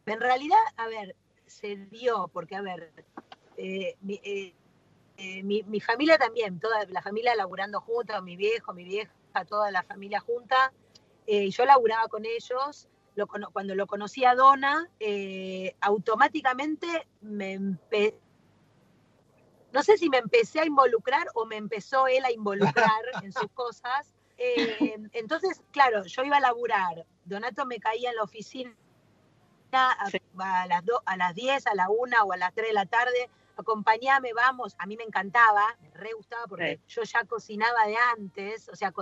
En 0.06 0.22
realidad, 0.22 0.64
a 0.78 0.88
ver, 0.88 1.14
se 1.46 1.76
dio, 1.76 2.30
porque 2.32 2.56
a 2.56 2.62
ver, 2.62 2.94
mi, 4.00 5.64
mi, 5.64 5.82
familia 5.82 6.18
también, 6.18 6.58
toda 6.58 6.86
la 6.86 7.02
familia 7.02 7.36
laburando 7.36 7.82
juntos, 7.82 8.24
mi 8.24 8.38
viejo, 8.38 8.72
mi 8.72 8.86
vieja, 8.86 9.12
toda 9.46 9.72
la 9.72 9.84
familia 9.84 10.20
junta. 10.20 10.74
Eh, 11.26 11.50
yo 11.50 11.66
laburaba 11.66 12.08
con 12.08 12.26
ellos. 12.26 12.88
cuando 13.54 13.76
lo 13.76 13.88
conocí 13.88 14.26
a 14.26 14.36
Donna, 14.36 14.90
eh, 15.00 15.76
automáticamente 15.82 17.08
me 17.22 17.78
no 19.78 19.84
sé 19.84 19.98
si 19.98 20.10
me 20.10 20.18
empecé 20.18 20.60
a 20.60 20.66
involucrar 20.66 21.28
o 21.34 21.46
me 21.46 21.58
empezó 21.58 22.08
él 22.08 22.26
a 22.26 22.32
involucrar 22.32 23.02
en 23.24 23.32
sus 23.32 23.52
cosas. 23.54 24.14
Eh, 24.38 24.98
entonces, 25.14 25.62
claro, 25.72 26.04
yo 26.04 26.24
iba 26.24 26.38
a 26.38 26.42
laburar, 26.42 27.06
Donato 27.26 27.66
me 27.66 27.80
caía 27.80 28.10
en 28.12 28.16
la 28.16 28.24
oficina 28.24 28.76
a, 29.72 30.10
las 30.68 30.84
a 31.06 31.18
las 31.18 31.36
10, 31.36 31.68
a 31.68 31.76
la 31.76 31.90
1 31.90 32.24
o 32.24 32.34
a 32.34 32.38
las 32.38 32.54
3 32.54 32.68
de 32.68 32.74
la 32.74 32.86
tarde, 32.86 33.30
acompañame, 33.58 34.34
vamos, 34.34 34.76
a 34.78 34.86
mí 34.86 34.96
me 34.98 35.04
encantaba, 35.04 35.66
me 35.82 35.90
re 35.92 36.14
gustaba 36.14 36.46
porque 36.48 36.80
yo 36.88 37.04
ya 37.04 37.24
cocinaba 37.26 37.86
de 37.88 37.96
antes, 38.18 38.70
o 38.70 38.76
sea, 38.76 38.94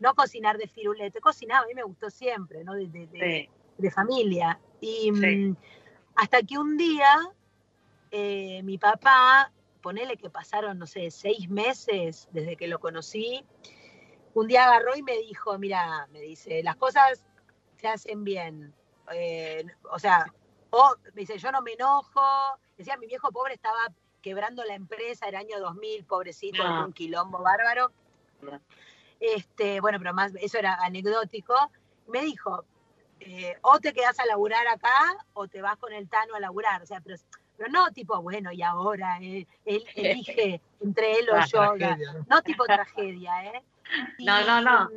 no 0.00 0.14
cocinar 0.14 0.58
de 0.58 0.68
firulete, 0.68 1.20
cocinaba, 1.20 1.64
a 1.64 1.66
mí 1.66 1.74
me 1.74 1.82
gustó 1.82 2.10
siempre, 2.10 2.64
¿no? 2.64 2.74
De, 2.74 3.48
familia. 3.92 4.58
Y 4.80 5.12
mm, 5.12 5.56
hasta 6.16 6.42
que 6.42 6.58
un 6.58 6.76
día 6.76 7.32
eh, 8.10 8.62
mi 8.62 8.78
papá, 8.78 9.52
ponele 9.82 10.16
que 10.16 10.30
pasaron, 10.30 10.78
no 10.78 10.86
sé, 10.86 11.10
seis 11.10 11.48
meses 11.48 12.28
desde 12.32 12.56
que 12.56 12.66
lo 12.66 12.80
conocí, 12.80 13.44
un 14.34 14.46
día 14.46 14.64
agarró 14.64 14.96
y 14.96 15.02
me 15.02 15.16
dijo, 15.18 15.58
mira, 15.58 16.06
me 16.12 16.20
dice, 16.20 16.62
las 16.62 16.76
cosas 16.76 17.24
se 17.76 17.88
hacen 17.88 18.24
bien. 18.24 18.72
Eh, 19.12 19.64
o 19.90 19.98
sea, 19.98 20.32
o, 20.70 20.94
me 21.14 21.20
dice, 21.22 21.38
yo 21.38 21.50
no 21.52 21.62
me 21.62 21.72
enojo. 21.72 22.20
Decía, 22.76 22.96
mi 22.96 23.06
viejo 23.06 23.30
pobre 23.32 23.54
estaba 23.54 23.78
quebrando 24.20 24.64
la 24.64 24.74
empresa, 24.74 25.26
el 25.26 25.36
año 25.36 25.58
2000, 25.60 26.04
pobrecito, 26.04 26.62
ah. 26.62 26.84
un 26.86 26.92
quilombo 26.92 27.38
bárbaro. 27.38 27.92
Este, 29.20 29.80
bueno, 29.80 29.98
pero 29.98 30.14
más, 30.14 30.32
eso 30.40 30.58
era 30.58 30.74
anecdótico. 30.74 31.54
Me 32.08 32.22
dijo, 32.22 32.64
eh, 33.20 33.56
o 33.62 33.78
te 33.80 33.92
quedas 33.92 34.18
a 34.20 34.26
laburar 34.26 34.66
acá 34.68 35.16
o 35.34 35.48
te 35.48 35.60
vas 35.60 35.76
con 35.76 35.92
el 35.92 36.08
Tano 36.08 36.34
a 36.34 36.40
laburar. 36.40 36.82
O 36.82 36.86
sea, 36.86 37.00
pero, 37.00 37.16
pero 37.56 37.70
no 37.70 37.90
tipo, 37.90 38.20
bueno, 38.22 38.52
y 38.52 38.62
ahora 38.62 39.18
él, 39.18 39.46
elige 39.96 40.60
entre 40.80 41.18
él 41.18 41.28
o 41.30 41.44
yo. 41.46 41.74
¿no? 42.28 42.42
tipo 42.42 42.64
tragedia, 42.64 43.44
¿eh? 43.46 43.64
no, 44.20 44.44
no, 44.44 44.60
no. 44.60 44.90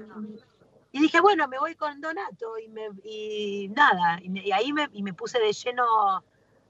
Y 0.92 1.00
dije, 1.00 1.22
bueno, 1.22 1.48
me 1.48 1.58
voy 1.58 1.76
con 1.76 2.02
Donato 2.02 2.58
y, 2.60 2.68
me, 2.68 2.90
y 3.04 3.70
nada, 3.70 4.20
y, 4.22 4.52
ahí 4.52 4.74
me, 4.74 4.90
y 4.92 5.04
me 5.04 5.14
puse 5.14 5.40
de 5.40 5.54
lleno 5.54 5.86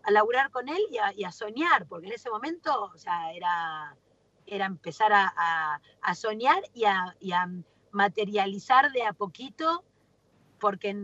a 0.03 0.11
laburar 0.11 0.49
con 0.51 0.69
él 0.69 0.81
y 1.15 1.23
a, 1.23 1.31
soñar, 1.31 1.85
porque 1.87 2.07
en 2.07 2.13
ese 2.13 2.29
momento, 2.29 2.91
o 2.93 2.97
sea, 2.97 3.33
era, 3.33 3.95
era 4.45 4.65
empezar 4.65 5.11
a, 5.13 5.79
soñar 6.15 6.61
y 6.73 6.83
a, 6.85 7.49
materializar 7.91 8.91
de 8.91 9.03
a 9.03 9.13
poquito, 9.13 9.83
porque 10.59 10.95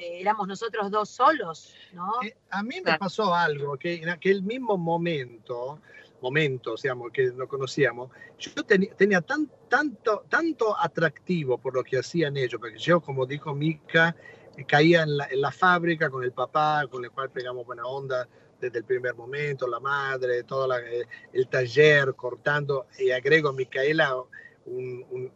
éramos 0.00 0.46
nosotros 0.46 0.90
dos 0.90 1.08
solos, 1.08 1.74
¿no? 1.92 2.22
Eh, 2.22 2.36
a 2.50 2.62
mí 2.62 2.80
me 2.84 2.98
pasó 2.98 3.34
algo, 3.34 3.76
que 3.78 3.94
en 3.94 4.10
aquel 4.10 4.42
mismo 4.42 4.76
momento, 4.76 5.80
momentos, 6.22 6.82
digamos, 6.82 7.10
que 7.12 7.32
no 7.32 7.48
conocíamos, 7.48 8.10
yo 8.38 8.50
tenía 8.64 9.20
tan, 9.20 9.50
tanto, 9.68 10.24
tanto 10.28 10.76
atractivo 10.78 11.58
por 11.58 11.74
lo 11.74 11.82
que 11.82 11.98
hacían 11.98 12.36
ellos, 12.36 12.60
porque 12.60 12.78
yo, 12.78 13.00
como 13.00 13.26
dijo 13.26 13.54
Mika, 13.54 14.14
eh, 14.56 14.64
caía 14.64 15.02
en 15.02 15.16
la, 15.16 15.26
en 15.26 15.40
la, 15.40 15.50
fábrica 15.50 16.10
con 16.10 16.24
el 16.24 16.32
papá, 16.32 16.86
con 16.90 17.04
el 17.04 17.10
cual 17.10 17.30
pegamos 17.30 17.64
buena 17.66 17.84
onda 17.86 18.28
desde 18.60 18.78
el 18.78 18.84
primer 18.84 19.14
momento, 19.14 19.66
la 19.66 19.80
madre, 19.80 20.42
todo 20.44 20.76
eh, 20.78 21.06
el 21.32 21.48
taller, 21.48 22.14
cortando, 22.14 22.86
y 22.98 23.10
agrego 23.10 23.52
Micaela, 23.52 24.16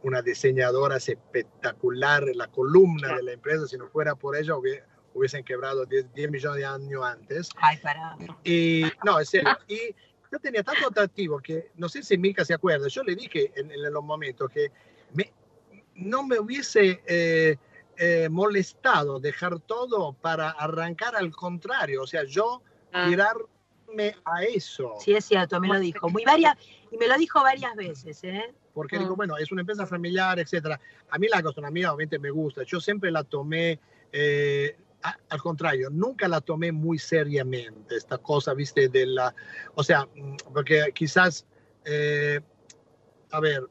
una 0.03 0.23
diseñadora 0.23 0.97
espectacular, 0.97 2.25
la 2.35 2.49
columna 2.49 3.17
de 3.17 3.23
la 3.23 3.33
empresa, 3.33 3.67
si 3.67 3.77
no 3.77 3.89
fuera 3.89 4.15
por 4.15 4.37
ella 4.37 4.55
hubiesen 5.15 5.45
quebrado 5.45 5.87
10, 5.87 6.13
10 6.13 6.31
millones 6.31 6.59
de 6.59 6.67
años 6.67 7.03
antes. 7.05 7.49
Ay, 7.57 7.79
para. 7.79 8.17
Y, 8.45 8.85
no, 9.05 9.19
es 9.19 9.31
serio. 9.31 9.57
Y 9.67 9.95
yo 10.35 10.41
tenía 10.41 10.65
tanto 10.65 10.89
atractivo 10.89 11.39
que, 11.39 11.71
no 11.77 11.89
sé 11.89 12.03
si 12.03 12.19
Mika 12.19 12.45
se 12.45 12.55
acuerda, 12.55 12.89
yo 12.89 13.05
le 13.05 13.15
dije 13.15 13.53
en, 13.55 13.71
los 13.93 14.03
momentos 14.03 14.51
que 14.51 14.73
me, 15.13 15.33
no 15.95 16.27
me 16.27 16.41
hubiese 16.41 17.01
eh, 17.07 17.57
eh, 17.97 18.29
molestado 18.29 19.21
dejar 19.21 19.61
todo 19.61 20.13
para 20.15 20.51
arrancar 20.51 21.15
al 21.15 21.31
contrario, 21.31 22.03
o 22.03 22.07
sea, 22.09 22.25
yo 22.25 22.63
ah. 22.93 23.07
tirarme 23.09 24.17
a 24.25 24.43
eso. 24.43 24.95
Sí, 24.99 25.15
es 25.15 25.25
cierto, 25.25 25.61
me 25.61 25.69
lo 25.69 25.79
dijo, 25.79 26.09
muy 26.09 26.25
varias, 26.25 26.57
y 26.91 26.97
me 26.97 27.07
lo 27.07 27.17
dijo 27.17 27.41
varias 27.41 27.77
veces, 27.77 28.25
¿eh? 28.25 28.53
Porque 28.73 28.99
digo, 28.99 29.13
ah. 29.13 29.17
bueno, 29.17 29.37
es 29.37 29.53
una 29.53 29.61
empresa 29.61 29.87
familiar, 29.87 30.37
etcétera. 30.41 30.81
A 31.11 31.19
mí 31.19 31.29
la 31.29 31.43
gastronomía 31.43 31.93
obviamente 31.93 32.19
me 32.19 32.31
gusta, 32.31 32.65
yo 32.65 32.81
siempre 32.81 33.13
la 33.13 33.23
tomé 33.23 33.79
eh, 34.11 34.77
al 35.29 35.43
contrario, 35.43 35.91
nunca 35.91 36.29
la 36.29 36.41
tomé 36.41 36.73
muy 36.73 36.99
seriamente, 36.99 37.97
esta 37.97 38.19
cosa, 38.19 38.55
viste, 38.55 38.89
de 38.89 39.07
la, 39.07 39.35
o 39.75 39.85
sea, 39.85 40.07
mm, 40.07 40.37
porque 40.53 40.91
quizás, 40.95 41.47
eh, 41.85 42.41
a 43.31 43.41
ver, 43.41 43.69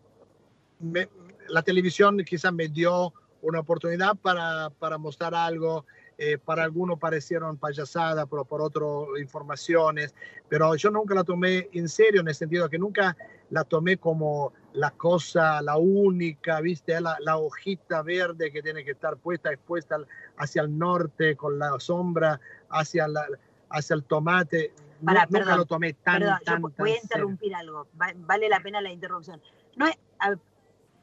la 1.47 1.63
televisión 1.63 2.17
quizás 2.23 2.53
me 2.53 2.67
dio 2.67 3.13
una 3.41 3.59
oportunidad 3.59 4.15
para, 4.15 4.69
para 4.69 4.97
mostrar 4.97 5.33
algo, 5.33 5.85
eh, 6.17 6.37
para 6.37 6.63
algunos 6.63 6.99
parecieron 6.99 7.57
payasada, 7.57 8.27
pero 8.27 8.45
por 8.45 8.61
otros 8.61 9.19
informaciones, 9.19 10.13
pero 10.47 10.75
yo 10.75 10.91
nunca 10.91 11.15
la 11.15 11.23
tomé 11.23 11.67
en 11.73 11.89
serio 11.89 12.21
en 12.21 12.27
el 12.27 12.35
sentido 12.35 12.69
que 12.69 12.77
nunca 12.77 13.17
la 13.49 13.63
tomé 13.63 13.97
como 13.97 14.53
la 14.73 14.91
cosa, 14.91 15.61
la 15.61 15.77
única, 15.77 16.59
viste, 16.61 16.99
la, 16.99 17.17
la 17.19 17.37
hojita 17.37 18.01
verde 18.01 18.51
que 18.51 18.61
tiene 18.61 18.83
que 18.83 18.91
estar 18.91 19.17
puesta, 19.17 19.51
expuesta 19.51 19.97
hacia 20.37 20.63
el 20.63 20.77
norte 20.77 21.35
con 21.35 21.59
la 21.59 21.79
sombra, 21.79 22.39
hacia, 22.69 23.07
la, 23.07 23.27
hacia 23.69 23.95
el 23.95 24.03
tomate. 24.03 24.73
Para, 25.03 25.27
nunca 25.29 25.55
lo 25.57 25.65
tomé 25.65 25.93
tan, 25.93 26.19
perdón, 26.19 26.39
tan, 26.45 26.61
yo 26.61 26.69
Voy 26.77 26.91
a 26.91 27.01
interrumpir 27.01 27.53
algo, 27.55 27.87
vale 27.93 28.49
la 28.49 28.59
pena 28.61 28.81
la 28.81 28.91
interrupción. 28.91 29.41
No 29.75 29.87
es, 29.87 29.97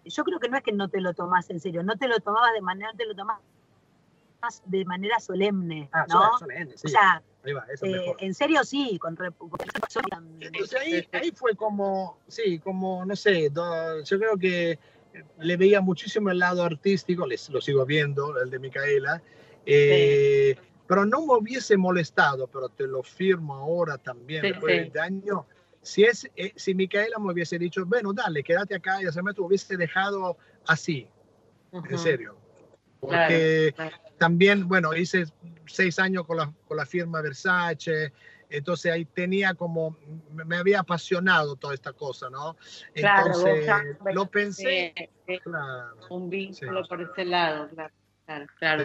yo 0.04 0.24
creo 0.24 0.40
que 0.40 0.48
no 0.48 0.56
es 0.56 0.62
que 0.62 0.72
no 0.72 0.88
te 0.88 1.00
lo 1.00 1.14
tomas 1.14 1.48
en 1.50 1.60
serio, 1.60 1.82
no 1.82 1.96
te 1.96 2.08
lo 2.08 2.18
tomabas 2.20 2.52
de 2.54 2.62
manera, 2.62 2.90
no 2.90 2.96
te 2.96 3.06
lo 3.06 3.14
tomabas 3.14 3.42
de 4.64 4.84
manera 4.84 5.20
solemne, 5.20 5.90
ah, 5.92 6.06
¿no? 6.08 6.38
Solemne, 6.38 6.76
sí. 6.76 6.86
O 6.86 6.90
sea, 6.90 7.22
eh, 7.44 8.14
en 8.18 8.34
serio 8.34 8.64
sí, 8.64 8.98
con, 8.98 9.16
ahí, 10.78 11.08
ahí, 11.12 11.32
fue 11.34 11.56
como, 11.56 12.18
sí, 12.28 12.58
como, 12.58 13.04
no 13.04 13.16
sé, 13.16 13.50
yo 13.50 14.18
creo 14.18 14.36
que 14.36 14.78
le 15.38 15.56
veía 15.56 15.80
muchísimo 15.80 16.30
el 16.30 16.38
lado 16.38 16.62
artístico, 16.62 17.26
les, 17.26 17.48
lo 17.48 17.60
sigo 17.60 17.86
viendo, 17.86 18.38
el 18.40 18.50
de 18.50 18.58
Micaela, 18.58 19.22
eh, 19.64 20.56
pero 20.86 21.06
no 21.06 21.24
me 21.26 21.34
hubiese 21.34 21.76
molestado, 21.76 22.46
pero 22.46 22.68
te 22.68 22.86
lo 22.86 23.02
firmo 23.02 23.54
ahora 23.54 23.96
también, 23.96 24.42
después 24.42 24.76
del 24.76 24.92
daño. 24.92 25.46
Si, 25.82 26.04
es, 26.04 26.30
eh, 26.36 26.52
si 26.56 26.74
Micaela 26.74 27.18
me 27.18 27.32
hubiese 27.32 27.58
dicho, 27.58 27.86
bueno, 27.86 28.12
dale, 28.12 28.42
quédate 28.42 28.74
acá 28.74 29.02
y 29.02 29.10
se 29.10 29.22
me 29.22 29.32
hubiese 29.38 29.76
dejado 29.76 30.36
así, 30.66 31.06
en 31.72 31.98
serio. 31.98 32.36
Porque 33.00 33.74
también, 34.20 34.68
bueno, 34.68 34.94
hice 34.94 35.24
seis 35.66 35.98
años 35.98 36.26
con 36.26 36.36
la, 36.36 36.52
con 36.68 36.76
la 36.76 36.84
firma 36.84 37.22
Versace, 37.22 38.12
entonces 38.50 38.92
ahí 38.92 39.06
tenía 39.06 39.54
como, 39.54 39.96
me 40.30 40.58
había 40.58 40.80
apasionado 40.80 41.56
toda 41.56 41.72
esta 41.72 41.94
cosa, 41.94 42.28
¿no? 42.28 42.54
Entonces 42.92 43.66
lo 44.12 44.26
pensé. 44.26 44.92
un 46.10 46.28
vínculo 46.28 46.86
por 46.86 47.00
ese 47.00 47.24
lado, 47.24 47.70
claro. 47.70 47.94
Claro, 48.60 48.84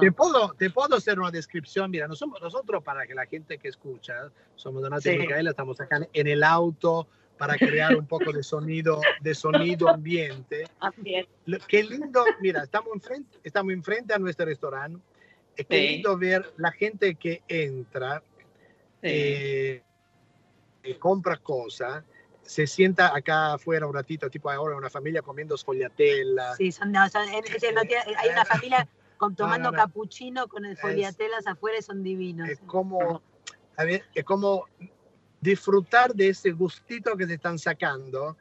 Te, 0.00 0.10
puedo, 0.10 0.52
te 0.54 0.68
puedo 0.70 0.96
hacer 0.96 1.20
una 1.20 1.30
descripción. 1.30 1.92
Mira, 1.92 2.08
nosotros, 2.08 2.40
nosotros 2.42 2.82
para 2.82 3.06
que 3.06 3.14
la 3.14 3.24
gente 3.26 3.56
que 3.56 3.68
escucha, 3.68 4.32
somos 4.56 4.82
Donato 4.82 5.12
y 5.12 5.16
Micaela, 5.18 5.50
estamos 5.50 5.80
acá 5.80 6.00
en 6.12 6.26
el 6.26 6.42
auto 6.42 7.06
para 7.38 7.56
crear 7.56 7.96
un 7.96 8.06
poco 8.06 8.32
de 8.32 8.42
sonido, 8.42 9.00
de 9.20 9.34
sonido 9.34 9.88
ambiente. 9.88 10.64
Qué 11.68 11.82
lindo, 11.84 12.24
mira, 12.40 12.64
estamos 12.64 12.92
enfrente, 12.92 13.38
estamos 13.44 13.72
enfrente 13.72 14.12
a 14.12 14.18
nuestro 14.18 14.46
restaurante. 14.46 15.00
Es 15.56 15.66
qué 15.66 15.80
lindo 15.92 16.16
ver 16.18 16.52
la 16.56 16.70
gente 16.72 17.14
que 17.14 17.42
entra, 17.48 18.22
eh, 19.02 19.82
compra 20.98 21.36
cosas, 21.36 22.04
se 22.42 22.66
sienta 22.66 23.14
acá 23.14 23.54
afuera 23.54 23.86
un 23.86 23.94
ratito, 23.94 24.30
tipo 24.30 24.50
ahora 24.50 24.76
una 24.76 24.90
familia 24.90 25.22
comiendo 25.22 25.56
sfogliatella. 25.56 26.54
Sí, 26.56 26.72
son, 26.72 26.94
hay 26.96 28.28
una 28.30 28.44
familia 28.44 28.88
tomando 29.36 29.72
capuchino 29.72 30.48
con 30.48 30.64
el 30.64 30.76
fogliatelas 30.76 31.46
afuera 31.46 31.78
y 31.78 31.82
son 31.82 32.02
divinos. 32.02 32.48
Es 32.48 32.60
como, 32.60 33.22
es 33.76 34.24
como 34.24 34.66
disfrutar 35.40 36.14
de 36.14 36.28
ese 36.28 36.50
gustito 36.52 37.16
que 37.16 37.26
te 37.26 37.34
están 37.34 37.58
sacando, 37.58 38.36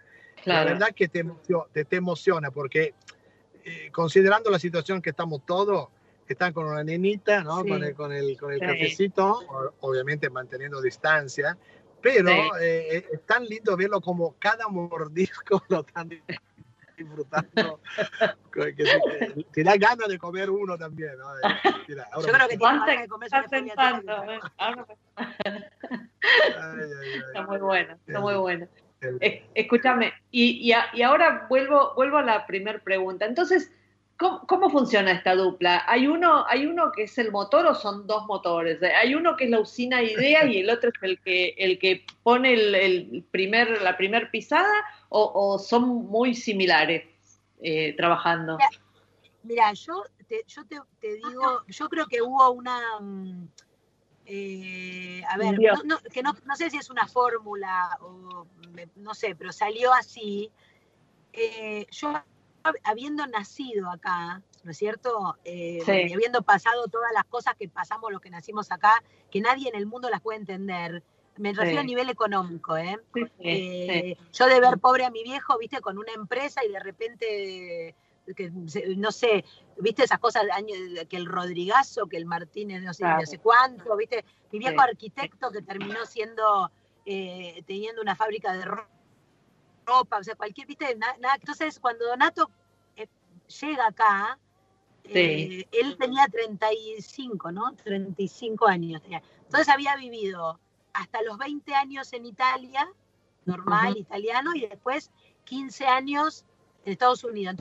la 0.46 0.64
verdad 0.64 0.90
que 0.96 1.08
te, 1.08 1.26
te, 1.74 1.96
emociona 1.96 2.52
porque 2.52 2.94
eh, 3.64 3.90
considerando 3.92 4.50
la 4.50 4.60
situación 4.60 5.02
que 5.02 5.10
estamos 5.10 5.46
todos, 5.46 5.90
están 6.28 6.54
con 6.54 6.68
una 6.68 6.84
nenita, 6.84 7.42
¿no? 7.44 7.64
Con 7.64 7.84
el, 7.84 7.96
con 7.96 8.12
el, 8.12 8.38
con 8.38 8.52
el 8.52 8.60
cafecito, 8.60 9.40
obviamente 9.80 10.30
manteniendo 10.30 10.82
distancia, 10.82 11.58
pero 12.02 12.32
eh, 12.60 13.06
es 13.12 13.22
tan 13.26 13.46
lindo 13.46 13.76
verlo 13.76 14.02
como 14.02 14.36
cada 14.40 14.68
mordisco 14.68 15.64
lo 15.70 15.86
están 15.86 16.10
disfrutando. 16.98 17.80
que, 18.52 18.74
te 19.54 19.64
da 19.64 19.78
ganas 19.78 20.08
de 20.08 20.18
comer 20.18 20.50
uno 20.50 20.78
también. 20.78 21.18
¿no? 21.18 21.26
Yo 21.88 21.98
creo 22.34 22.48
que 22.48 22.58
tiene 22.58 22.58
ganas 22.60 22.88
de 22.88 23.08
comer 23.08 23.30
Está 27.28 27.42
muy 27.48 27.60
bueno, 27.60 27.98
está 28.06 28.20
muy 28.20 28.36
bueno. 28.36 28.68
Escúchame, 29.54 30.14
y, 30.32 30.74
y, 30.94 31.02
ahora 31.04 31.46
vuelvo, 31.50 31.94
vuelvo 31.96 32.18
a 32.18 32.24
la 32.24 32.48
primera 32.48 32.80
pregunta. 32.80 33.26
Entonces, 33.26 33.72
¿Cómo, 34.18 34.72
funciona 34.72 35.12
esta 35.12 35.36
dupla? 35.36 35.84
¿Hay 35.88 36.08
uno, 36.08 36.44
¿Hay 36.48 36.66
uno 36.66 36.92
que 36.92 37.04
es 37.04 37.16
el 37.20 37.32
motor 37.32 37.68
o 37.68 37.76
son 37.76 38.08
dos 38.08 38.26
motores? 38.26 38.82
¿Hay 38.82 39.14
uno 39.14 39.38
que 39.38 39.44
es 39.44 39.52
la 39.52 39.60
usina 39.60 40.02
idea 40.02 40.44
y 40.46 40.58
el 40.58 40.72
otro 40.72 40.90
es 40.90 41.04
el 41.04 41.20
que, 41.22 41.54
el 41.56 41.78
que 41.78 42.04
pone 42.24 42.54
el, 42.54 43.24
primer, 43.30 43.80
la 43.84 43.96
primer 43.96 44.32
pisada 44.32 44.74
o, 45.10 45.58
son 45.60 46.08
muy 46.08 46.36
similares 46.36 47.04
eh, 47.62 47.96
trabajando? 47.96 48.58
Mira, 49.44 49.72
yo, 49.74 50.04
te, 50.28 50.44
yo 50.48 50.66
te, 50.66 51.14
digo, 51.14 51.64
yo 51.68 51.90
creo 51.90 52.08
que 52.08 52.22
hubo 52.22 52.52
una... 52.52 53.00
Mm, 53.00 53.48
eh, 54.26 55.24
a 55.30 55.38
ver, 55.38 55.58
que 56.12 56.22
no, 56.22 56.36
no, 56.46 56.56
sé 56.58 56.70
si 56.70 56.78
es 56.78 56.90
una 56.90 57.08
fórmula 57.08 57.98
o 58.02 58.46
no 58.98 59.14
sé, 59.14 59.36
pero 59.36 59.54
salió 59.54 59.94
así. 59.94 60.52
Eh, 61.32 61.88
yo 61.92 62.14
habiendo 62.84 63.26
nacido 63.28 63.90
acá, 63.90 64.42
¿no 64.64 64.72
es 64.72 64.78
cierto? 64.78 65.38
Eh, 65.46 65.82
y 65.86 66.14
habiendo 66.14 66.42
pasado 66.42 66.88
todas 66.88 67.12
las 67.14 67.24
cosas 67.26 67.56
que 67.56 67.70
pasamos 67.70 68.12
los 68.12 68.20
que 68.20 68.30
nacimos 68.30 68.72
acá, 68.72 69.04
que 69.32 69.40
nadie 69.40 69.70
en 69.70 69.76
el 69.76 69.86
mundo 69.86 70.10
las 70.10 70.22
puede 70.22 70.40
entender. 70.40 71.04
Me 71.38 71.54
refiero 71.54 71.82
a 71.82 71.84
nivel 71.84 72.10
económico, 72.10 72.78
¿eh? 72.78 72.98
¿eh? 73.40 74.18
Yo 74.34 74.46
de 74.48 74.60
ver 74.60 74.80
pobre 74.80 75.06
a 75.06 75.12
mi 75.12 75.24
viejo, 75.24 75.58
viste, 75.58 75.82
con 75.82 75.98
una 75.98 76.12
empresa 76.14 76.64
y 76.66 76.72
de 76.72 76.80
repente, 76.80 77.96
que, 78.36 78.52
no 78.96 79.12
sé, 79.12 79.46
viste 79.78 80.04
esas 80.04 80.20
cosas, 80.20 80.44
que 81.10 81.18
el 81.18 81.26
Rodrigazo, 81.26 82.08
que 82.08 82.18
el 82.18 82.26
Martínez, 82.26 82.84
no 82.84 82.94
sé, 82.94 83.04
no 83.04 83.26
sé 83.26 83.38
cuánto, 83.40 83.96
viste, 83.96 84.26
mi 84.52 84.60
viejo 84.60 84.82
arquitecto 84.82 85.52
que 85.52 85.62
terminó 85.62 86.06
siendo, 86.06 86.72
eh, 87.06 87.64
teniendo 87.66 88.02
una 88.02 88.16
fábrica 88.16 88.54
de 88.54 88.66
ropa 88.66 90.18
o 90.20 90.24
sea, 90.24 90.36
cualquier, 90.36 90.68
viste, 90.68 90.96
nada. 90.96 91.36
Entonces, 91.36 91.80
cuando 91.80 92.06
Donato 92.06 92.50
eh, 92.96 93.08
llega 93.62 93.88
acá, 93.88 94.38
eh, 95.06 95.66
él 95.72 95.98
tenía 95.98 96.28
35, 96.28 97.52
¿no? 97.52 97.74
35 97.76 98.68
años 98.68 99.02
tenía. 99.02 99.22
Entonces 99.46 99.70
había 99.70 99.96
vivido 99.96 100.60
hasta 100.98 101.22
los 101.22 101.38
20 101.38 101.74
años 101.76 102.12
en 102.14 102.26
Italia, 102.26 102.88
normal, 103.46 103.98
italiano, 103.98 104.56
y 104.56 104.68
después 104.68 105.12
15 105.46 105.86
años 105.88 106.46
en 106.86 106.94
Estados 106.94 107.24
Unidos. 107.24 107.56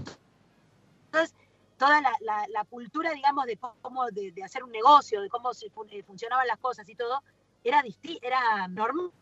Entonces, 1.06 1.34
toda 1.78 2.00
la, 2.00 2.64
cultura, 2.68 3.12
digamos, 3.12 3.46
de 3.46 3.58
cómo, 3.82 4.06
de, 4.06 4.32
hacer 4.44 4.64
un 4.64 4.72
negocio, 4.72 5.20
de 5.20 5.28
cómo 5.28 5.54
se, 5.54 5.66
eh, 5.66 6.02
funcionaban 6.02 6.46
las 6.46 6.58
cosas 6.58 6.88
y 6.88 6.94
todo, 6.94 7.22
era, 7.62 7.82
era 8.22 8.68
normal 8.68 9.12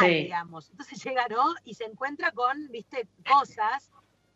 digamos. 0.00 0.70
Entonces 0.70 1.02
llega, 1.04 1.26
¿no? 1.28 1.54
Y 1.64 1.74
se 1.74 1.84
encuentra 1.84 2.32
con, 2.32 2.68
viste, 2.70 3.08
cosas. 3.28 3.90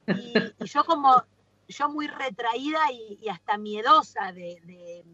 Y, 0.06 0.34
yo 0.66 0.84
como, 0.84 1.22
yo 1.68 1.88
muy 1.88 2.06
retraída 2.06 2.80
y, 2.92 3.28
hasta 3.28 3.56
miedosa 3.56 4.32
de, 4.32 5.04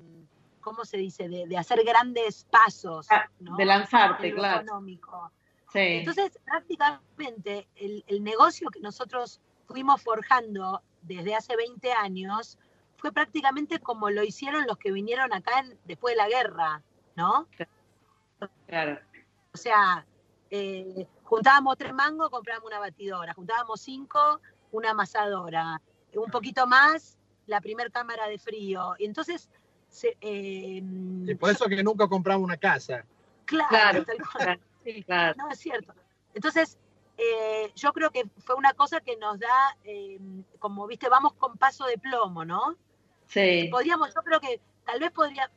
¿cómo 0.61 0.85
se 0.85 0.97
dice? 0.97 1.29
De, 1.29 1.57
hacer 1.57 1.83
grandes 1.85 2.47
pasos. 2.51 3.07
Ah, 3.11 3.29
de 3.39 3.65
lanzarte, 3.65 4.33
claro. 4.35 4.63
Económico. 4.63 5.33
Entonces, 5.73 6.39
prácticamente 6.45 7.69
el, 7.77 8.05
el 8.09 8.25
negocio 8.25 8.71
que 8.71 8.81
nosotros 8.81 9.41
fuimos 9.67 10.03
forjando 10.03 10.83
desde 11.03 11.35
hace 11.35 11.57
20 11.57 11.93
años 11.93 12.59
fue 12.97 13.13
prácticamente 13.13 13.79
como 13.79 14.11
lo 14.11 14.23
hicieron 14.23 14.67
los 14.67 14.77
que 14.77 14.93
vinieron 14.93 15.33
acá 15.33 15.65
después 15.85 16.13
de 16.15 16.17
la 16.17 16.29
guerra, 16.29 16.83
¿no? 17.17 17.47
Claro. 18.67 19.01
O 19.53 19.57
sea, 19.57 20.05
eh, 20.51 21.07
juntábamos 21.23 21.77
tres 21.79 21.95
mangos, 21.95 22.31
comprábamos 22.31 22.69
una 22.69 22.79
batidora, 22.79 23.33
juntábamos 23.33 23.81
cinco, 23.81 24.41
una 24.73 24.91
amasadora, 24.91 25.81
un 26.15 26.31
poquito 26.31 26.67
más, 26.67 27.17
la 27.47 27.61
primer 27.61 27.91
cámara 27.91 28.29
de 28.29 28.39
frío. 28.39 28.95
Y 28.99 29.07
entonces... 29.07 29.49
Eh, 30.21 30.83
por 31.39 31.51
eso 31.51 31.67
que 31.67 31.83
nunca 31.83 32.09
compramos 32.09 32.45
una 32.45 32.57
casa. 32.57 33.05
Claro, 33.45 34.05
claro. 35.07 35.35
No, 35.37 35.51
es 35.51 35.59
cierto. 35.59 35.93
Entonces, 36.35 36.79
eh, 37.19 37.73
yo 37.75 37.93
creo 37.93 38.11
que 38.11 38.25
fue 38.39 38.55
una 38.55 38.73
cosa 38.73 39.01
que 39.01 39.17
nos 39.17 39.39
da, 39.39 39.77
como 40.59 40.87
viste, 40.87 41.09
vamos 41.09 41.35
con 41.35 41.57
paso 41.57 41.85
de 41.87 41.99
plomo, 41.99 42.45
¿no? 42.45 42.77
Sí. 43.27 43.69
Podríamos, 43.71 44.15
yo 44.15 44.23
creo 44.23 44.41
que 44.41 44.61
tal 44.85 45.01
vez 45.01 45.11
podría, 45.11 45.51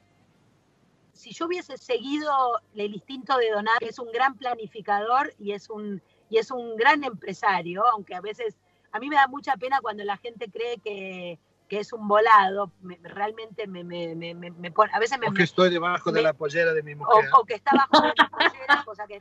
si 1.13 1.31
yo 1.31 1.45
hubiese 1.45 1.77
seguido 1.77 2.31
el 2.75 2.93
instinto 2.93 3.37
de 3.37 3.51
Donar, 3.51 3.79
que 3.79 3.89
es 3.89 3.99
un 3.99 4.11
gran 4.11 4.35
planificador 4.35 5.33
y 5.39 5.53
es 5.53 5.69
un, 5.69 6.01
y 6.29 6.37
es 6.37 6.51
un 6.51 6.75
gran 6.75 7.03
empresario, 7.03 7.83
aunque 7.87 8.15
a 8.15 8.21
veces, 8.21 8.55
a 8.91 8.99
mí 8.99 9.09
me 9.09 9.15
da 9.15 9.27
mucha 9.27 9.55
pena 9.57 9.79
cuando 9.81 10.03
la 10.03 10.17
gente 10.17 10.49
cree 10.49 10.77
que, 10.79 11.39
es 11.77 11.93
un 11.93 12.07
volado, 12.07 12.71
realmente 13.01 13.67
me, 13.67 13.83
me, 13.83 14.71
pone, 14.71 14.91
a 14.93 14.99
veces 14.99 15.19
me... 15.19 15.27
O 15.27 15.33
que 15.33 15.43
estoy 15.43 15.69
debajo 15.69 16.11
de 16.11 16.21
la 16.21 16.33
pollera 16.33 16.73
de 16.73 16.83
mi 16.83 16.95
mujer. 16.95 17.29
O, 17.33 17.45
que 17.45 17.55
está 17.55 17.71
bajo 17.73 18.05
de 18.05 18.13
la 18.17 18.29
pollera, 18.29 18.83
cosa 18.85 19.07
que... 19.07 19.19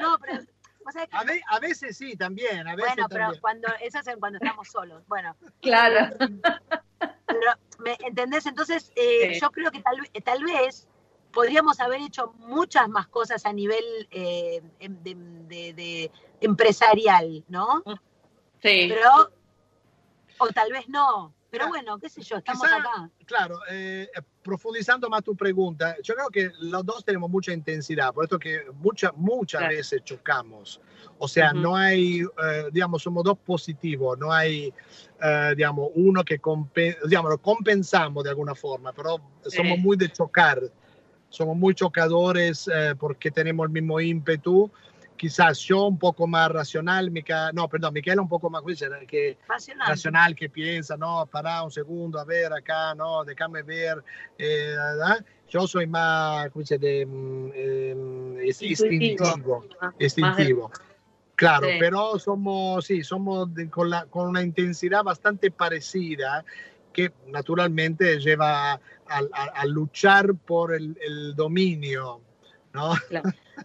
No, 0.00 0.18
pero... 0.18 0.38
a, 1.48 1.58
veces 1.60 1.96
sí, 1.96 2.16
también. 2.16 2.66
A 2.66 2.74
veces 2.74 2.94
bueno, 2.94 3.08
pero 3.08 3.40
cuando, 3.40 3.68
eso 3.80 3.98
es 3.98 4.16
cuando 4.18 4.38
estamos 4.38 4.68
solos. 4.68 5.02
Bueno. 5.06 5.36
Claro. 5.60 6.16
Pero, 6.98 7.52
¿me 7.78 7.96
entendés? 8.00 8.46
Entonces, 8.46 8.92
eh, 8.96 9.38
yo 9.40 9.50
creo 9.50 9.70
que 9.70 9.80
tal, 9.80 9.98
tal 10.24 10.44
vez 10.44 10.88
podríamos 11.32 11.80
haber 11.80 12.00
hecho 12.00 12.32
muchas 12.38 12.88
más 12.88 13.08
cosas 13.08 13.44
a 13.46 13.52
nivel 13.52 13.84
eh, 14.10 14.62
em, 14.78 15.02
de, 15.02 16.10
empresarial, 16.40 17.44
¿no? 17.48 17.82
Sí. 18.62 18.88
Pero, 18.88 19.32
o 20.38 20.46
tal 20.48 20.70
vez 20.72 20.88
no. 20.88 21.34
Pero 21.52 21.68
bueno, 21.68 21.98
qué 21.98 22.08
sé 22.08 22.22
yo, 22.22 22.38
estamos 22.38 22.64
acá. 22.64 23.10
Claro, 23.26 23.60
eh, 23.70 24.08
profundizando 24.42 25.10
más 25.10 25.22
tu 25.22 25.36
pregunta, 25.36 25.96
yo 26.02 26.14
creo 26.14 26.30
que 26.30 26.50
los 26.60 26.84
dos 26.84 27.04
tenemos 27.04 27.28
mucha 27.28 27.52
intensidad, 27.52 28.14
por 28.14 28.24
esto 28.24 28.38
que 28.38 28.62
muchas 28.80 29.12
muchas 29.16 29.68
veces 29.68 30.02
chocamos. 30.02 30.80
O 31.18 31.28
sea, 31.28 31.52
no 31.52 31.76
hay, 31.76 32.22
eh, 32.22 32.68
digamos, 32.72 33.02
somos 33.02 33.22
dos 33.22 33.38
positivos, 33.38 34.18
no 34.18 34.32
hay, 34.32 34.72
digamos, 35.54 35.90
uno 35.94 36.24
que 36.24 36.40
digamos, 37.04 37.30
lo 37.30 37.38
compensamos 37.38 38.24
de 38.24 38.30
alguna 38.30 38.54
forma, 38.54 38.94
pero 38.94 39.18
somos 39.46 39.78
muy 39.78 39.98
de 39.98 40.10
chocar 40.10 40.58
somos 41.32 41.56
muy 41.56 41.74
chocadores 41.74 42.68
eh, 42.68 42.94
porque 42.98 43.30
tenemos 43.30 43.64
el 43.66 43.72
mismo 43.72 43.98
ímpetu. 43.98 44.70
Quizás 45.22 45.60
yo 45.60 45.86
un 45.86 46.00
poco 46.00 46.26
más 46.26 46.50
racional, 46.50 47.08
Mica, 47.12 47.52
no, 47.52 47.68
perdón, 47.68 47.94
Miquel 47.94 48.18
un 48.18 48.28
poco 48.28 48.50
más 48.50 48.60
que 49.06 49.38
racional. 49.86 50.34
que 50.34 50.50
piensa, 50.50 50.96
no, 50.96 51.28
para 51.30 51.62
un 51.62 51.70
segundo, 51.70 52.18
a 52.18 52.24
ver 52.24 52.52
acá, 52.52 52.92
no, 52.96 53.22
déjame 53.22 53.62
ver. 53.62 54.02
Eh, 54.36 54.74
yo 55.48 55.68
soy 55.68 55.86
más, 55.86 56.50
¿cómo 56.50 56.62
dice? 56.62 56.76
De, 56.76 57.06
mm, 57.06 57.50
eh, 57.54 58.52
instintivo. 58.62 59.64
Instintivo. 60.00 60.72
Claro, 61.36 61.68
pero 61.78 62.18
somos, 62.18 62.84
sí, 62.84 63.04
somos 63.04 63.48
con, 63.70 63.90
la, 63.90 64.06
con 64.06 64.26
una 64.26 64.42
intensidad 64.42 65.04
bastante 65.04 65.52
parecida 65.52 66.44
que 66.92 67.12
naturalmente 67.28 68.18
lleva 68.18 68.72
a, 69.06 69.66
luchar 69.66 70.34
por 70.34 70.74
el, 70.74 70.96
dominio, 71.36 72.20
¿no? 72.72 72.94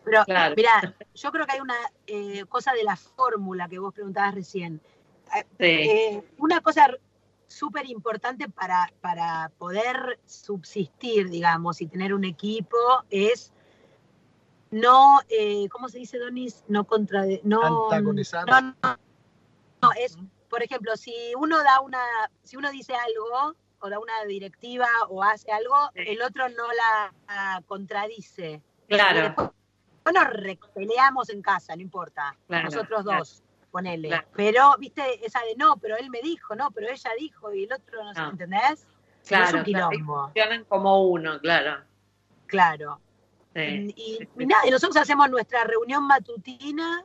Pero 0.04 0.24
mira, 0.56 0.96
yo 1.16 1.32
creo 1.32 1.46
que 1.46 1.54
hay 1.54 1.60
una 1.60 1.76
eh, 2.06 2.46
cosa 2.50 2.74
de 2.74 2.84
la 2.84 2.96
fórmula 2.96 3.68
que 3.68 3.80
vos 3.80 3.94
preguntabas 3.94 4.36
recién. 4.36 4.82
Eh, 5.36 5.46
eh, 5.60 6.24
una 6.38 6.62
cosa 6.62 6.90
súper 7.48 7.86
importante 7.86 8.50
para, 8.50 8.92
para 9.02 9.52
poder 9.58 10.20
subsistir, 10.26 11.30
digamos, 11.30 11.82
y 11.82 11.88
tener 11.88 12.14
un 12.14 12.26
equipo 12.26 12.78
es 13.10 13.54
no, 14.70 15.20
¿cómo 15.72 15.88
se 15.88 16.00
dice, 16.00 16.20
Donis? 16.20 16.66
No 16.68 16.84
contra... 16.84 17.24
No, 17.44 17.88
Antagonizar. 17.90 18.46
no, 18.46 18.76
no, 19.82 19.92
es 19.98 20.18
por 20.50 20.64
ejemplo, 20.64 20.96
si 20.98 21.14
uno 21.38 21.64
da 21.64 21.82
una, 21.82 22.02
si 22.44 22.58
uno 22.58 22.72
dice 22.72 22.94
algo 22.94 23.56
o 23.80 23.90
da 23.90 24.00
una 24.00 24.24
directiva 24.26 24.88
o 25.10 25.24
hace 25.24 25.52
algo, 25.52 25.76
el 25.94 26.22
otro 26.22 26.50
no 26.50 26.68
la, 26.72 27.64
contradice. 27.68 28.62
Claro. 28.88 29.54
Bueno, 30.10 30.22
peleamos 30.74 31.30
en 31.30 31.42
casa, 31.42 31.76
no 31.76 31.82
importa. 31.82 32.34
Nosotros 32.48 33.04
dos, 33.04 33.44
ponele. 33.72 34.24
Pero, 34.34 34.76
viste, 34.80 35.26
esa 35.26 35.42
de 35.42 35.56
no, 35.58 35.76
pero 35.78 35.98
él 35.98 36.10
me 36.10 36.22
dijo, 36.22 36.56
no, 36.56 36.72
pero 36.72 36.88
ella 36.90 37.12
dijo 37.20 37.54
y 37.54 37.66
el 37.66 37.74
otro 37.74 38.02
no, 38.02 38.14
sé, 38.14 38.22
¿entendés? 38.22 38.88
Claro, 39.28 39.46
es 39.46 39.54
un 39.56 39.64
quilombo. 39.64 40.24
Funcionan 40.24 40.64
como 40.64 41.10
uno, 41.10 41.42
claro. 41.42 41.84
Claro. 42.46 43.02
Y, 43.54 44.20
nada, 44.38 44.66
y 44.66 44.72
nosotros 44.72 44.96
hacemos 44.96 45.30
nuestra 45.30 45.66
reunión 45.66 46.08
matutina 46.08 47.04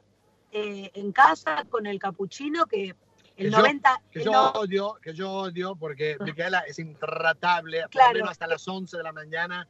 eh, 0.53 0.93
en 0.95 1.11
casa 1.11 1.65
con 1.69 1.87
el 1.87 1.99
capuchino, 1.99 2.67
que 2.67 2.95
el 3.37 3.51
que 3.51 3.51
90. 3.51 3.91
Yo, 3.91 4.11
que 4.13 4.25
yo 4.25 4.53
odio, 4.53 4.99
que 5.03 5.13
yo 5.13 5.33
odio, 5.33 5.75
porque 5.75 6.17
ah. 6.21 6.23
Micaela 6.23 6.61
es 6.61 6.79
intratable, 6.79 7.85
claro. 7.91 8.29
hasta 8.29 8.47
las 8.47 8.69
11 8.69 8.97
de 8.97 9.03
la 9.03 9.13
mañana. 9.13 9.67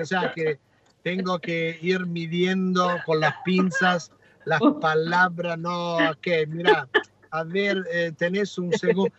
o 0.00 0.04
sea 0.06 0.32
que 0.32 0.58
tengo 1.02 1.38
que 1.38 1.78
ir 1.80 2.06
midiendo 2.06 2.88
con 3.06 3.20
las 3.20 3.34
pinzas 3.44 4.12
las 4.44 4.60
palabras, 4.80 5.58
no, 5.58 5.98
que 6.20 6.46
mira, 6.46 6.88
a 7.30 7.44
ver, 7.44 7.84
eh, 7.92 8.12
tenés 8.16 8.58
un 8.58 8.72
segundo. 8.72 9.12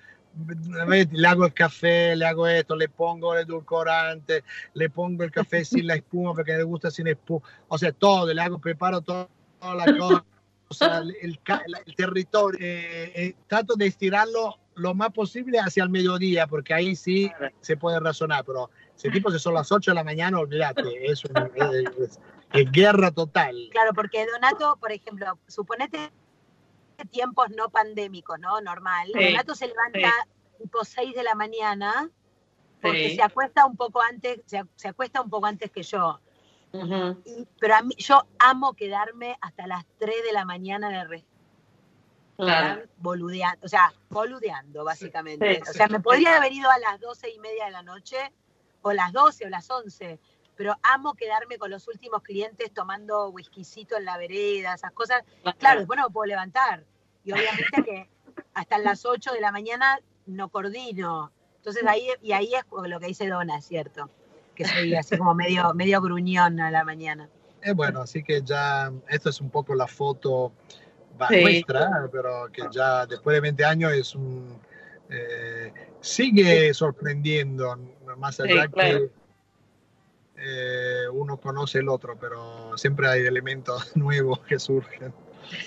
le 1.11 1.27
hago 1.27 1.45
el 1.45 1.53
café, 1.53 2.15
le 2.15 2.25
hago 2.25 2.47
esto, 2.47 2.75
le 2.75 2.89
pongo 2.89 3.33
el 3.35 3.45
edulcorante, 3.45 4.43
le 4.73 4.89
pongo 4.89 5.23
el 5.23 5.31
café 5.31 5.63
sin 5.63 5.87
la 5.87 5.95
espuma 5.95 6.33
porque 6.33 6.57
le 6.57 6.63
gusta 6.63 6.89
sin 6.89 7.07
espuma, 7.07 7.45
o 7.67 7.77
sea, 7.77 7.91
todo, 7.91 8.33
le 8.33 8.41
hago, 8.41 8.59
preparo 8.59 9.01
toda 9.01 9.27
la 9.61 9.85
cosa, 9.97 11.03
el, 11.21 11.39
territorio, 11.95 12.59
eh, 12.61 13.11
eh, 13.15 13.35
trato 13.47 13.75
de 13.75 13.87
estirarlo 13.87 14.57
lo 14.75 14.93
más 14.93 15.11
posible 15.11 15.59
hacia 15.59 15.83
el 15.83 15.89
mediodía, 15.89 16.47
porque 16.47 16.73
ahí 16.73 16.95
sí 16.95 17.31
se 17.59 17.77
puede 17.77 17.99
razonar, 17.99 18.45
pero 18.45 18.69
si 18.95 19.09
tipo 19.11 19.31
se 19.31 19.39
son 19.39 19.53
las 19.53 19.71
8 19.71 19.91
de 19.91 19.95
la 19.95 20.03
mañana, 20.03 20.39
olvídate, 20.39 21.05
es, 21.05 21.23
es, 22.53 22.71
guerra 22.71 23.11
total. 23.11 23.69
Claro, 23.71 23.91
porque 23.93 24.25
Donato, 24.25 24.77
por 24.79 24.91
ejemplo, 24.91 25.39
suponete 25.47 26.11
tiempos 27.09 27.49
no 27.49 27.69
pandémicos, 27.69 28.39
¿no? 28.39 28.61
Normal. 28.61 29.11
Donato 29.13 29.55
se 29.55 29.67
levanta 29.67 30.11
tipo 30.59 30.83
6 30.83 31.15
de 31.15 31.23
la 31.23 31.35
mañana 31.35 32.09
porque 32.81 33.15
se 33.15 33.21
acuesta 33.21 33.65
un 33.65 33.77
poco 33.77 34.01
antes, 34.01 34.41
se, 34.45 34.87
acuesta 34.87 35.21
un 35.21 35.29
poco 35.29 35.45
antes 35.45 35.71
que 35.71 35.83
yo. 35.83 36.19
pero 37.59 37.75
a 37.75 37.81
mí, 37.81 37.95
yo 37.97 38.25
amo 38.39 38.73
quedarme 38.73 39.37
hasta 39.41 39.67
las 39.67 39.85
3 39.99 40.23
de 40.25 40.33
la 40.33 40.45
mañana 40.45 40.89
en 40.89 40.95
el 40.95 41.09
restaurante. 41.09 41.30
Boludeando, 42.97 43.65
o 43.65 43.69
sea, 43.69 43.93
boludeando 44.09 44.83
básicamente. 44.83 45.61
o 45.69 45.73
sea, 45.73 45.87
me 45.87 45.99
podría 45.99 46.37
haber 46.37 46.51
ido 46.51 46.69
a 46.69 46.79
las 46.79 46.99
12 46.99 47.29
y 47.29 47.39
media 47.39 47.65
de 47.65 47.71
la 47.71 47.83
noche, 47.83 48.17
o 48.81 48.93
las 48.93 49.11
12 49.13 49.45
o 49.45 49.49
las 49.49 49.69
11, 49.69 50.19
pero 50.55 50.75
amo 50.83 51.13
quedarme 51.13 51.57
con 51.57 51.71
los 51.71 51.87
últimos 51.87 52.21
clientes 52.23 52.71
tomando 52.73 53.29
whiskycito 53.29 53.97
en 53.97 54.05
la 54.05 54.17
vereda, 54.17 54.73
esas 54.73 54.91
cosas. 54.91 55.23
Claro, 55.59 55.79
después 55.79 55.97
no 55.97 56.07
me 56.07 56.13
puedo 56.13 56.25
levantar. 56.25 56.83
Y 57.23 57.31
obviamente 57.31 57.83
que 57.83 58.09
hasta 58.53 58.77
las 58.79 59.05
8 59.05 59.33
de 59.33 59.41
la 59.41 59.51
mañana 59.51 59.99
no 60.25 60.49
coordino. 60.49 61.31
Entonces 61.57 61.83
ahí, 61.85 62.07
y 62.21 62.31
ahí 62.31 62.53
es 62.53 62.63
lo 62.71 62.99
que 62.99 63.07
dice 63.07 63.27
Dona, 63.27 63.61
¿cierto? 63.61 64.09
Que 64.55 64.65
soy 64.65 64.95
así 64.95 65.17
como 65.17 65.35
medio, 65.35 65.73
medio 65.73 66.01
gruñón 66.01 66.59
a 66.59 66.71
la 66.71 66.83
mañana. 66.83 67.29
Es 67.61 67.75
bueno, 67.75 68.01
así 68.01 68.23
que 68.23 68.41
ya, 68.41 68.91
esto 69.07 69.29
es 69.29 69.39
un 69.39 69.51
poco 69.51 69.75
la 69.75 69.87
foto 69.87 70.51
nuestra, 71.29 72.09
pero 72.11 72.49
que 72.51 72.63
ya 72.71 73.05
después 73.05 73.35
de 73.35 73.41
20 73.41 73.65
años 73.65 73.93
es 73.93 74.15
un, 74.15 74.59
eh, 75.09 75.73
sigue 75.99 76.73
sorprendiendo, 76.73 77.77
más 78.17 78.39
allá 78.39 78.67
que 78.67 79.09
eh, 80.37 81.07
uno 81.11 81.37
conoce 81.37 81.79
el 81.79 81.89
otro, 81.89 82.17
pero 82.19 82.77
siempre 82.77 83.07
hay 83.07 83.21
elementos 83.21 83.91
nuevos 83.95 84.39
que 84.39 84.57
surgen. 84.57 85.13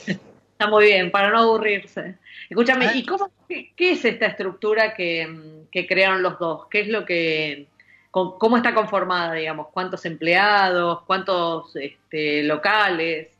Está 0.07 0.67
muy 0.69 0.87
bien, 0.87 1.11
para 1.11 1.31
no 1.31 1.38
aburrirse. 1.38 2.19
Escúchame, 2.49 2.90
¿y 2.95 3.05
cómo, 3.05 3.31
qué, 3.49 3.73
es 3.77 4.05
esta 4.05 4.27
estructura 4.27 4.95
que, 4.95 5.67
crearon 5.71 6.23
los 6.23 6.38
dos? 6.38 6.67
¿Qué 6.71 6.81
es 6.81 6.88
lo 6.88 7.05
que, 7.05 7.69
cómo 8.11 8.57
está 8.57 8.75
conformada, 8.75 9.35
digamos? 9.35 9.69
¿Cuántos 9.73 10.05
empleados? 10.07 11.03
¿Cuántos 11.03 11.75
este, 11.77 12.43
locales? 12.45 13.34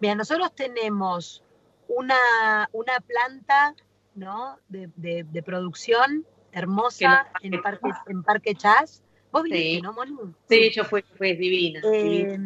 Mira, 0.00 0.14
nosotros 0.14 0.54
tenemos 0.54 1.44
una, 1.88 2.68
una 2.72 3.00
planta 3.00 3.74
¿no? 4.14 4.58
de, 4.68 5.42
producción 5.44 6.26
hermosa 6.52 7.30
en 7.42 7.60
Parque, 7.62 7.90
en 8.06 8.22
Parque 8.22 8.54
Chas. 8.54 9.02
¿Vos 9.30 9.44
viniste, 9.44 9.76
sí. 9.76 9.82
no, 9.82 9.92
Monu? 9.92 10.34
Sí, 10.48 10.70
yo 10.70 10.84
fui, 10.84 11.02
fue 11.16 11.34
divina. 11.34 11.80
Eh, 11.84 12.38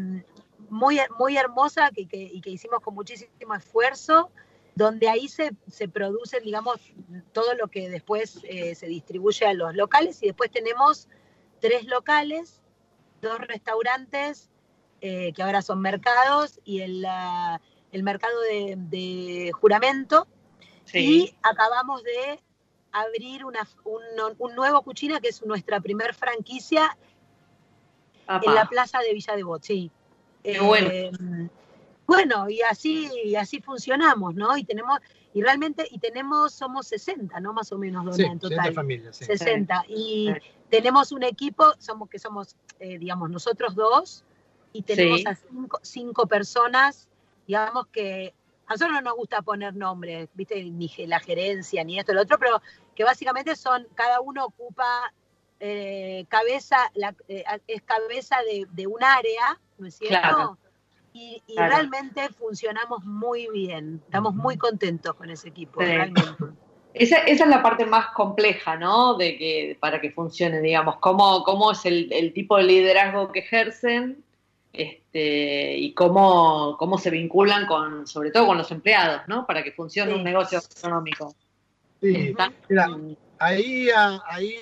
muy, 0.68 0.98
muy 1.18 1.36
hermosa 1.36 1.90
que, 1.90 2.06
y 2.10 2.40
que 2.40 2.50
hicimos 2.50 2.80
con 2.80 2.94
muchísimo 2.94 3.54
esfuerzo, 3.54 4.30
donde 4.74 5.08
ahí 5.08 5.28
se, 5.28 5.52
se 5.68 5.88
produce, 5.88 6.40
digamos, 6.40 6.80
todo 7.32 7.54
lo 7.54 7.68
que 7.68 7.88
después 7.88 8.40
eh, 8.44 8.74
se 8.74 8.86
distribuye 8.86 9.46
a 9.46 9.54
los 9.54 9.74
locales 9.74 10.22
y 10.22 10.26
después 10.26 10.50
tenemos 10.50 11.08
tres 11.60 11.86
locales, 11.86 12.60
dos 13.22 13.38
restaurantes 13.38 14.50
eh, 15.00 15.32
que 15.32 15.42
ahora 15.42 15.62
son 15.62 15.80
mercados 15.80 16.60
y 16.64 16.80
el, 16.80 17.06
el 17.92 18.02
mercado 18.02 18.40
de, 18.40 19.50
juramento. 19.60 20.26
Y 20.92 21.34
acabamos 21.42 22.02
de 22.02 22.40
abrir 22.92 23.44
una, 23.44 23.66
un, 24.38 24.54
nuevo 24.54 24.82
cuchina 24.82 25.20
que 25.20 25.28
es 25.28 25.44
nuestra 25.44 25.80
primer 25.80 26.14
franquicia 26.14 26.96
en 28.28 28.54
la 28.54 28.66
plaza 28.66 29.00
de 29.00 29.12
Villa 29.12 29.34
de 29.34 29.42
Bot, 29.42 29.62
sí 29.62 29.90
bueno. 30.62 30.90
Em, 30.90 31.48
bueno, 32.06 32.50
y 32.50 32.60
así, 32.60 33.08
y 33.24 33.34
así 33.34 33.62
funcionamos, 33.62 34.34
¿no? 34.34 34.56
Y 34.58 34.64
tenemos, 34.64 34.98
y 35.32 35.40
realmente, 35.40 35.86
y 35.90 35.98
tenemos, 35.98 36.52
somos 36.52 36.86
60, 36.88 37.40
¿no? 37.40 37.54
Más 37.54 37.72
o 37.72 37.78
menos, 37.78 38.18
en 38.18 38.38
total. 38.38 38.74
60 39.10 39.84
Y 39.88 40.30
tenemos 40.68 41.12
un 41.12 41.22
equipo, 41.22 41.72
somos 41.78 42.10
que 42.10 42.18
somos, 42.18 42.56
eh, 42.78 42.98
digamos, 42.98 43.30
nosotros 43.30 43.74
dos, 43.74 44.22
y 44.74 44.82
tenemos 44.82 45.24
a 45.24 45.38
cinco, 45.82 46.26
personas, 46.26 47.08
digamos 47.46 47.86
que 47.86 48.34
a 48.66 48.72
nosotros 48.72 48.94
no 48.94 49.02
nos 49.02 49.14
gusta 49.14 49.40
poner 49.40 49.74
nombres, 49.74 50.28
¿viste? 50.34 50.64
Ni 50.64 50.90
la 51.06 51.20
gerencia, 51.20 51.84
ni 51.84 51.98
esto, 51.98 52.12
lo 52.12 52.22
otro, 52.22 52.38
pero 52.40 52.60
que 52.94 53.04
básicamente 53.04 53.54
son, 53.54 53.86
cada 53.94 54.20
uno 54.20 54.46
ocupa 54.46 55.12
eh, 55.60 56.26
cabeza, 56.28 56.90
la, 56.94 57.14
eh, 57.28 57.44
es 57.68 57.82
cabeza 57.82 58.38
de, 58.42 58.66
de, 58.72 58.86
un 58.88 59.02
área, 59.04 59.60
¿no 59.78 59.86
es 59.86 59.94
cierto? 59.94 60.58
Y, 61.12 61.40
realmente 61.56 62.28
funcionamos 62.30 63.04
muy 63.04 63.48
bien, 63.52 64.02
estamos 64.04 64.34
muy 64.34 64.56
contentos 64.56 65.14
con 65.14 65.30
ese 65.30 65.50
equipo, 65.50 65.78
realmente. 65.78 66.20
Esa, 66.94 67.18
esa, 67.18 67.44
es 67.44 67.50
la 67.50 67.62
parte 67.62 67.86
más 67.86 68.08
compleja, 68.08 68.76
¿no? 68.76 69.14
De 69.16 69.38
que, 69.38 69.76
para 69.78 70.00
que 70.00 70.10
funcione, 70.10 70.60
digamos, 70.60 70.96
cómo, 70.96 71.44
cómo 71.44 71.70
es 71.70 71.84
el, 71.86 72.12
el 72.12 72.32
tipo 72.32 72.56
de 72.56 72.64
liderazgo 72.64 73.30
que 73.30 73.40
ejercen 73.40 74.23
este, 74.74 75.78
y 75.78 75.94
cómo, 75.94 76.76
cómo 76.78 76.98
se 76.98 77.10
vinculan 77.10 77.66
con, 77.66 78.06
sobre 78.06 78.32
todo 78.32 78.46
con 78.46 78.58
los 78.58 78.70
empleados, 78.72 79.22
¿no? 79.28 79.46
Para 79.46 79.62
que 79.62 79.70
funcione 79.70 80.12
un 80.12 80.24
negocio 80.24 80.60
económico. 80.78 81.34
Sí, 82.00 82.34
mira, 82.68 82.98
ahí, 83.38 83.88
ah, 83.94 84.20
ahí 84.26 84.56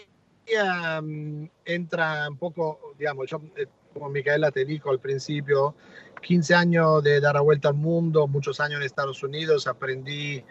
mm, 1.02 1.44
entra 1.64 2.28
un 2.28 2.36
poco, 2.36 2.94
digamos, 2.98 3.28
yo 3.30 3.40
eh, 3.56 3.66
como 3.94 4.10
Micaela 4.10 4.50
te 4.50 4.66
dijo 4.66 4.90
al 4.90 5.00
principio, 5.00 5.74
15 6.20 6.54
años 6.54 7.02
de 7.02 7.20
dar 7.20 7.34
la 7.34 7.40
vuelta 7.40 7.68
al 7.68 7.74
mundo, 7.74 8.26
muchos 8.26 8.60
años 8.60 8.80
en 8.80 8.86
Estados 8.86 9.22
Unidos, 9.22 9.66
aprendí 9.66 10.44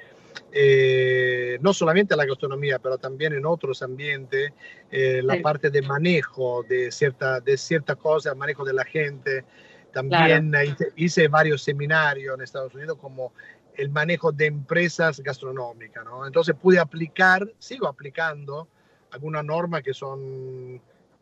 eh, 0.51 1.57
no 1.61 1.73
solamente 1.73 2.15
la 2.15 2.25
gastronomía, 2.25 2.79
pero 2.79 2.97
también 2.97 3.33
en 3.33 3.45
otros 3.45 3.81
ambientes, 3.81 4.51
eh, 4.91 5.21
la 5.23 5.41
parte 5.41 5.69
de 5.69 5.81
manejo 5.81 6.63
de 6.63 6.91
cierta, 6.91 7.39
de 7.39 7.57
cierta 7.57 7.95
cosa, 7.95 8.35
manejo 8.35 8.65
de 8.65 8.73
la 8.73 8.83
gente. 8.83 9.45
También 9.93 10.53
hice, 10.95 11.27
varios 11.27 11.63
seminarios 11.63 12.35
en 12.35 12.41
Estados 12.41 12.73
Unidos 12.73 12.97
como 12.99 13.33
el 13.75 13.89
manejo 13.89 14.31
de 14.31 14.47
empresas 14.47 15.19
gastronómicas, 15.21 16.03
¿no? 16.05 16.25
Entonces 16.25 16.55
pude 16.55 16.79
aplicar, 16.79 17.49
sigo 17.57 17.87
aplicando 17.87 18.67
algunas 19.11 19.43
normas 19.43 19.81
que 19.83 19.93
son 19.93 20.81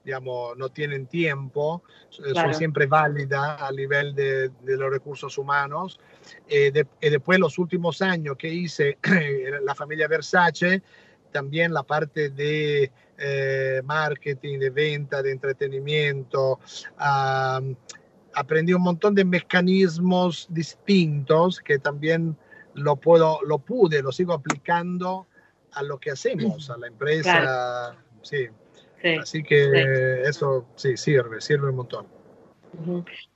digamos, 0.09 0.57
no 0.57 0.69
tienen 0.69 1.05
tiempo, 1.05 1.83
eh, 2.25 2.33
son 2.33 2.51
siempre 2.55 2.87
válidas 2.87 3.61
a 3.61 3.71
nivel 3.71 4.15
de, 4.15 4.51
los 4.63 4.89
recursos 4.89 5.37
humanos. 5.37 5.99
Eh, 6.47 6.73
y 6.99 7.09
después 7.11 7.37
los 7.37 7.59
últimos 7.59 8.01
años 8.01 8.35
que 8.35 8.49
hice 8.49 8.97
la 9.63 9.75
familia 9.75 10.07
Versace, 10.07 10.81
también 11.31 11.71
la 11.75 11.83
parte 11.83 12.31
de 12.31 12.91
eh, 13.19 13.81
marketing, 13.85 14.57
de 14.57 14.71
venta, 14.71 15.21
de 15.21 15.31
entretenimiento. 15.31 16.59
aprendí 18.33 18.73
un 18.73 18.81
montón 18.81 19.13
de 19.13 19.25
mecanismos 19.25 20.47
distintos 20.49 21.59
que 21.59 21.77
también 21.77 22.35
lo, 22.73 22.95
puedo, 22.95 23.41
lo 23.45 23.59
pude, 23.59 24.01
lo 24.01 24.11
sigo 24.11 24.33
aplicando 24.33 25.27
a 25.73 25.83
lo 25.83 25.99
que 25.99 26.09
hacemos, 26.09 26.71
a 26.71 26.77
la 26.77 26.87
empresa. 26.87 27.95
Sí. 28.23 28.47
Así 29.21 29.43
que 29.43 30.21
eso 30.23 30.65
sí, 30.75 30.97
sirve, 30.97 31.41
sirve 31.41 31.69
un 31.69 31.75
montón. 31.75 32.07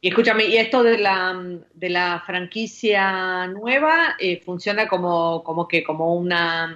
Y 0.02 0.10
escúchame, 0.10 0.46
¿y 0.46 0.58
esto 0.58 0.84
de 0.84 0.98
la, 0.98 1.60
de 1.74 1.90
la 1.90 2.22
franquicia 2.26 3.48
nueva 3.48 4.16
eh, 4.20 4.42
funciona 4.44 4.88
como, 4.88 5.44
como 5.44 5.68
que 5.68 5.84
como 5.84 6.16
una 6.16 6.76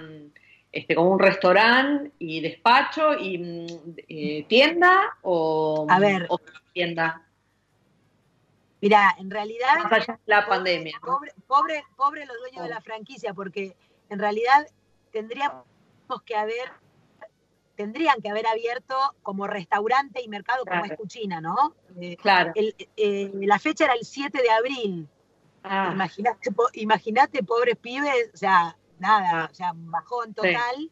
este, 0.70 0.94
como 0.94 1.12
un 1.12 1.18
restaurante 1.18 2.12
y 2.18 2.40
despacho 2.40 3.14
y 3.14 3.38
mm, 3.38 3.66
eh, 4.08 4.46
tienda 4.48 5.16
o, 5.22 5.86
A 5.88 5.98
ver, 5.98 6.28
tienda? 6.72 7.22
Mira, 8.80 9.14
en 9.18 9.30
realidad 9.30 9.78
la 10.26 10.46
pandemia. 10.46 10.98
Pobre, 11.04 11.32
pobre, 11.46 11.84
pobre 11.96 12.26
los 12.26 12.36
dueños 12.38 12.62
de 12.62 12.68
la 12.68 12.80
franquicia, 12.80 13.34
porque 13.34 13.74
en 14.08 14.18
realidad 14.18 14.66
tendríamos 15.10 15.64
que 16.24 16.36
haber 16.36 16.70
tendrían 17.78 18.20
que 18.20 18.28
haber 18.28 18.44
abierto 18.48 18.96
como 19.22 19.46
restaurante 19.46 20.20
y 20.20 20.26
mercado 20.26 20.64
como 20.64 20.84
es 20.84 20.96
Cuchina, 20.96 21.40
¿no? 21.40 21.76
Eh, 22.00 22.16
claro. 22.16 22.52
Eh, 22.56 23.30
la 23.34 23.60
fecha 23.60 23.84
era 23.84 23.94
el 23.94 24.04
7 24.04 24.42
de 24.42 24.50
abril. 24.50 25.08
Ah. 25.62 25.94
Imagínate, 26.72 27.44
pobres 27.44 27.76
pibes, 27.76 28.30
o 28.34 28.36
sea, 28.36 28.76
nada, 28.98 29.48
o 29.48 29.54
sea, 29.54 29.74
bajón 29.76 30.34
total. 30.34 30.90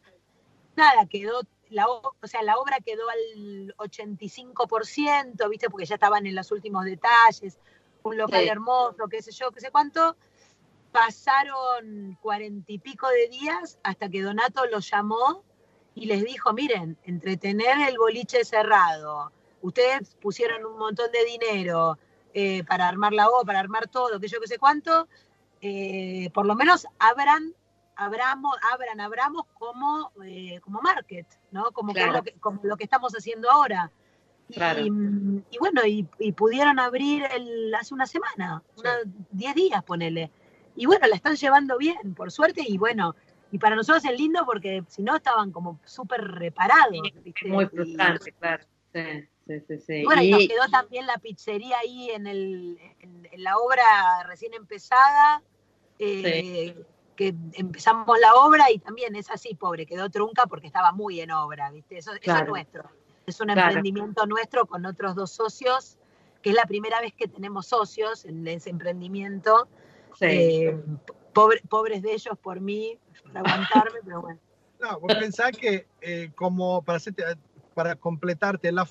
nada, 0.77 1.05
quedó, 1.07 1.41
la, 1.71 1.89
o 1.89 2.13
sea, 2.23 2.41
la 2.41 2.55
obra 2.55 2.77
quedó 2.79 3.03
al 3.09 3.75
85%, 3.79 5.49
¿viste? 5.49 5.69
Porque 5.69 5.85
ya 5.85 5.95
estaban 5.95 6.25
en 6.25 6.35
los 6.35 6.53
últimos 6.53 6.85
detalles, 6.85 7.59
un 8.03 8.15
local 8.15 8.47
hermoso, 8.47 9.09
qué 9.09 9.21
sé 9.21 9.33
yo, 9.33 9.51
qué 9.51 9.59
sé 9.59 9.71
cuánto. 9.71 10.15
Pasaron 10.93 12.17
cuarenta 12.21 12.71
y 12.71 12.79
pico 12.79 13.09
de 13.09 13.27
días 13.27 13.77
hasta 13.83 14.07
que 14.07 14.21
Donato 14.21 14.65
los 14.67 14.89
llamó 14.89 15.43
y 15.97 16.05
les 16.05 16.23
dijo, 16.23 16.53
miren, 16.53 16.97
entretener 17.03 17.89
el 17.89 17.97
boliche 17.97 18.45
cerrado, 18.45 19.31
ustedes 19.61 20.15
pusieron 20.21 20.63
un 20.65 20.77
montón 20.77 21.11
de 21.11 21.25
dinero 21.25 21.97
eh, 22.33 22.63
para 22.65 22.87
armar 22.87 23.13
la 23.13 23.27
obra, 23.29 23.45
para 23.45 23.59
armar 23.59 23.87
todo, 23.87 24.19
que 24.19 24.27
yo 24.27 24.39
qué 24.39 24.47
sé 24.47 24.59
cuánto, 24.59 25.07
eh, 25.59 26.29
por 26.33 26.45
lo 26.45 26.55
menos 26.55 26.87
abran 26.99 27.53
abramos, 27.95 28.55
abran, 28.71 28.99
abramos 28.99 29.45
como, 29.57 30.11
eh, 30.23 30.59
como 30.61 30.81
market, 30.81 31.25
¿no? 31.49 31.71
Como, 31.71 31.93
lo 31.93 32.21
que, 32.21 32.33
como 32.33 32.59
lo 32.61 32.77
que 32.77 32.83
estamos 32.83 33.11
haciendo 33.13 33.49
ahora. 33.49 33.91
Y, 34.49 35.57
bueno, 35.59 35.81
y, 35.85 36.31
pudieron 36.33 36.79
abrir 36.79 37.25
el, 37.33 37.73
hace 37.73 37.95
una 37.95 38.05
semana, 38.05 38.63
10 39.31 39.55
días, 39.55 39.83
ponele. 39.83 40.31
Y 40.75 40.85
bueno, 40.85 41.07
la 41.07 41.15
están 41.15 41.35
llevando 41.35 41.77
bien, 41.79 42.13
por 42.13 42.31
suerte, 42.31 42.63
y 42.65 42.77
bueno, 42.77 43.15
y 43.51 43.59
para 43.59 43.75
nosotros 43.75 44.03
es 44.05 44.19
lindo 44.19 44.45
porque 44.45 44.83
si 44.87 45.03
no 45.03 45.15
estaban 45.15 45.51
como 45.51 45.79
súper 45.85 46.21
reparados. 46.21 46.97
muy 47.45 47.65
frustrante, 47.67 48.31
claro. 48.33 48.63
Sí, 48.93 49.59
sí, 49.67 49.77
sí, 49.79 49.93
Y 49.93 50.05
bueno, 50.05 50.21
y 50.21 50.31
nos 50.31 50.47
quedó 50.47 50.67
también 50.71 51.05
la 51.05 51.17
pizzería 51.17 51.77
ahí 51.79 52.09
en, 52.09 52.27
el, 52.27 52.79
en, 52.99 53.43
la 53.43 53.57
obra 53.57 54.23
recién 54.25 54.53
empezada. 54.53 55.41
Eh, 55.99 56.75
que 57.17 57.33
empezamos 57.53 58.17
la 58.19 58.35
obra 58.35 58.71
y 58.71 58.77
también 58.77 59.15
es 59.15 59.29
así, 59.31 59.55
pobre, 59.55 59.85
quedó 59.85 60.09
trunca 60.09 60.45
porque 60.45 60.67
estaba 60.67 60.91
muy 60.93 61.19
en 61.19 61.31
obra, 61.31 61.71
¿viste? 61.71 61.97
Eso, 61.97 62.11
es 62.13 62.47
nuestro. 62.47 62.89
Es 63.25 63.41
un 63.41 63.49
emprendimiento 63.49 64.25
nuestro 64.25 64.67
con 64.67 64.85
otros 64.85 65.15
dos 65.15 65.31
socios, 65.31 65.97
que 66.41 66.51
es 66.51 66.55
la 66.55 66.65
primera 66.65 67.01
vez 67.01 67.13
que 67.13 67.27
tenemos 67.27 67.65
socios 67.67 68.23
en 68.23 68.47
ese 68.47 68.69
emprendimiento. 68.69 69.67
Eh, 70.21 70.79
pobres 71.69 72.01
de 72.01 72.13
ellos 72.13 72.37
por 72.41 72.59
mí, 72.59 72.97
para 73.33 73.39
aguantarme, 73.39 73.99
pero 74.03 74.21
bueno. 74.21 74.39
No, 74.79 74.99
vos 74.99 75.15
pensás 75.15 75.57
que 75.57 75.87
eh, 76.01 76.29
como 76.35 76.83
para, 76.83 76.99
para 77.73 77.95
completarte 77.95 78.71
la 78.71 78.87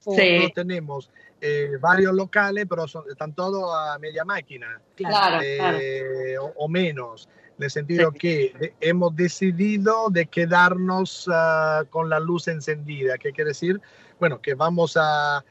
sí. 0.00 0.50
tenemos 0.54 1.10
eh, 1.40 1.72
varios 1.80 2.14
locales, 2.14 2.66
pero 2.68 2.84
están 2.84 3.34
todos 3.34 3.70
a 3.74 3.98
media 3.98 4.24
máquina 4.24 4.80
claro, 4.96 5.40
eh, 5.42 6.36
O, 6.56 6.68
menos. 6.68 7.28
En 7.58 7.64
el 7.64 7.70
sentido 7.70 8.12
que 8.12 8.74
hemos 8.80 9.14
decidido 9.16 10.08
de 10.10 10.26
quedarnos 10.26 11.28
ah, 11.30 11.84
con 11.90 12.08
la 12.08 12.20
luz 12.20 12.48
encendida. 12.48 13.18
¿Qué 13.18 13.32
quiere 13.32 13.48
decir? 13.48 13.80
Bueno, 14.18 14.40
que 14.40 14.54
vamos 14.54 14.96
a... 14.96 15.44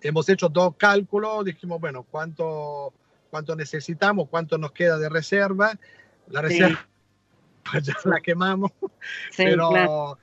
Hemos 0.00 0.28
hecho 0.28 0.48
dos 0.48 0.74
cálculos, 0.76 1.44
dijimos, 1.44 1.80
bueno, 1.80 2.06
¿cuánto, 2.08 2.92
cuánto 3.34 3.56
necesitamos? 3.56 4.28
¿Cuánto 4.28 4.58
nos 4.58 4.70
queda 4.70 4.96
de 4.96 5.08
reserva? 5.08 5.76
La 6.28 6.40
reserva 6.40 6.88
ya 7.82 7.94
la 8.04 8.20
quemamos, 8.20 8.70
pero 9.36 10.16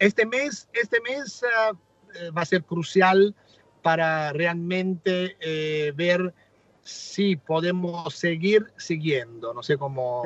este 0.00 0.26
mes, 0.26 0.68
este 0.72 1.00
mes 1.02 1.44
eh, 1.44 2.30
va 2.36 2.42
a 2.42 2.44
ser 2.44 2.64
crucial 2.64 3.32
para 3.80 4.32
realmente 4.32 5.36
eh, 5.38 5.92
ver 5.94 6.34
si 6.82 7.36
podemos 7.36 8.12
seguir 8.12 8.72
siguiendo. 8.76 9.54
No 9.54 9.62
sé 9.62 9.78
cómo. 9.78 10.24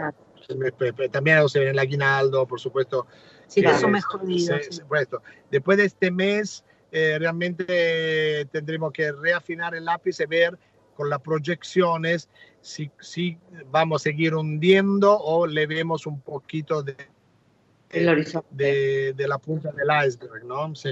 También 1.12 1.46
se 1.50 1.60
ve 1.60 1.68
el 1.68 1.78
aguinaldo, 1.78 2.46
por 2.46 2.60
supuesto. 2.60 3.06
Sí, 3.46 3.60
eso 3.62 3.88
mejor 3.88 4.22
Después 5.50 5.76
de 5.76 5.84
este 5.84 6.10
mes, 6.10 6.64
eh, 6.92 7.18
realmente 7.18 8.48
tendremos 8.52 8.90
que 8.90 9.12
reafinar 9.12 9.74
el 9.74 9.84
lápiz 9.84 10.18
y 10.20 10.24
ver 10.24 10.58
con 10.98 11.08
las 11.08 11.20
proyecciones 11.20 12.28
si, 12.60 12.90
si 12.98 13.38
vamos 13.70 14.02
a 14.02 14.04
seguir 14.04 14.34
hundiendo 14.34 15.16
o 15.16 15.46
le 15.46 15.64
vemos 15.68 16.06
un 16.06 16.20
poquito 16.20 16.82
de, 16.82 16.96
de, 17.88 19.14
de, 19.16 19.28
la 19.28 19.38
punta 19.38 19.70
del 19.70 19.86
iceberg, 20.08 20.44
¿no? 20.44 20.74
sí. 20.74 20.90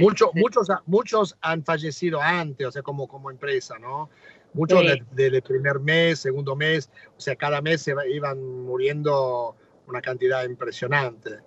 Muchos, 0.00 0.30
muchos, 0.34 0.68
muchos 0.86 1.36
han 1.40 1.64
fallecido 1.64 2.20
antes, 2.20 2.66
o 2.66 2.72
sea, 2.72 2.82
como, 2.82 3.06
como 3.06 3.30
empresa, 3.30 3.78
¿no? 3.78 4.10
Muchos 4.54 4.82
del 5.12 5.40
primer 5.40 5.78
mes, 5.78 6.18
segundo 6.18 6.56
mes, 6.56 6.90
o 7.16 7.20
sea, 7.20 7.36
cada 7.36 7.62
mes 7.62 7.82
se 7.82 7.94
iban 8.12 8.64
muriendo 8.64 9.54
una 9.86 10.02
cantidad 10.02 10.44
impresionante. 10.44 11.38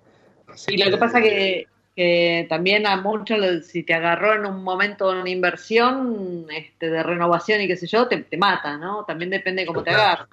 y 0.68 0.82
lo 0.82 0.90
que 0.90 0.96
pasa 0.96 1.20
que, 1.20 1.66
que 1.94 2.46
también 2.48 2.86
a 2.86 2.96
muchos, 2.96 3.66
si 3.66 3.82
te 3.82 3.94
agarró 3.94 4.34
en 4.34 4.46
un 4.46 4.64
momento 4.64 5.12
de 5.12 5.20
una 5.20 5.30
inversión 5.30 6.46
este, 6.50 6.90
de 6.90 7.02
renovación 7.02 7.60
y 7.60 7.68
qué 7.68 7.76
sé 7.76 7.86
yo, 7.86 8.08
te, 8.08 8.18
te 8.18 8.36
mata, 8.36 8.76
¿no? 8.76 9.04
También 9.04 9.30
depende 9.30 9.64
cómo 9.64 9.82
te 9.82 9.90
agarra. 9.90 10.28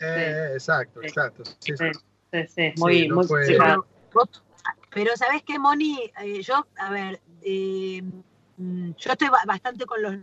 Eh, 0.00 0.50
exacto, 0.54 1.02
exacto. 1.02 1.42
Sí, 1.58 1.72
sí, 2.48 2.72
muy, 2.76 3.08
muy 3.08 3.26
pero 4.94 5.16
¿sabes 5.16 5.42
qué, 5.42 5.58
Moni? 5.58 6.10
Eh, 6.22 6.42
yo, 6.42 6.66
a 6.76 6.90
ver, 6.90 7.20
eh, 7.42 8.02
yo 8.58 9.12
estoy 9.12 9.28
bastante 9.46 9.86
con 9.86 10.02
los 10.02 10.16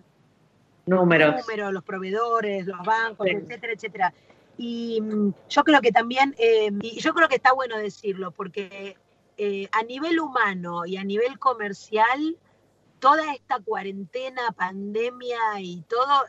números. 0.86 1.36
los 1.72 1.84
proveedores, 1.84 2.66
los 2.68 2.86
bancos, 2.86 3.28
etcétera, 3.28 3.74
etcétera. 3.74 4.14
Y 4.58 5.02
mm, 5.02 5.34
yo 5.50 5.64
creo 5.64 5.82
que 5.82 5.92
también, 5.92 6.36
eh, 6.38 6.70
y 6.82 7.00
yo 7.00 7.14
creo 7.14 7.28
que 7.28 7.36
está 7.36 7.54
bueno 7.54 7.78
decirlo, 7.78 8.32
porque 8.32 8.96
a 9.72 9.84
nivel 9.84 10.20
humano 10.20 10.86
y 10.86 10.98
a 10.98 11.04
nivel 11.04 11.40
comercial, 11.40 12.38
toda 13.00 13.34
esta 13.34 13.60
cuarentena, 13.60 14.52
pandemia 14.52 15.40
y 15.60 15.82
todo 15.88 16.26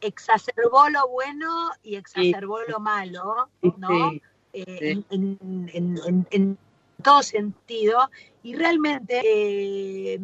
exacerbó 0.00 0.88
lo 0.88 1.08
bueno 1.08 1.70
y 1.82 1.96
exacerbó 1.96 2.60
lo 2.68 2.80
malo, 2.80 3.48
¿no? 3.78 4.12
en, 4.52 6.58
todo 7.02 7.22
sentido. 7.22 8.10
Y 8.42 8.54
realmente, 8.54 9.22
eh, 9.24 10.18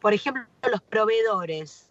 por 0.00 0.14
ejemplo, 0.14 0.44
los 0.70 0.80
proveedores. 0.82 1.90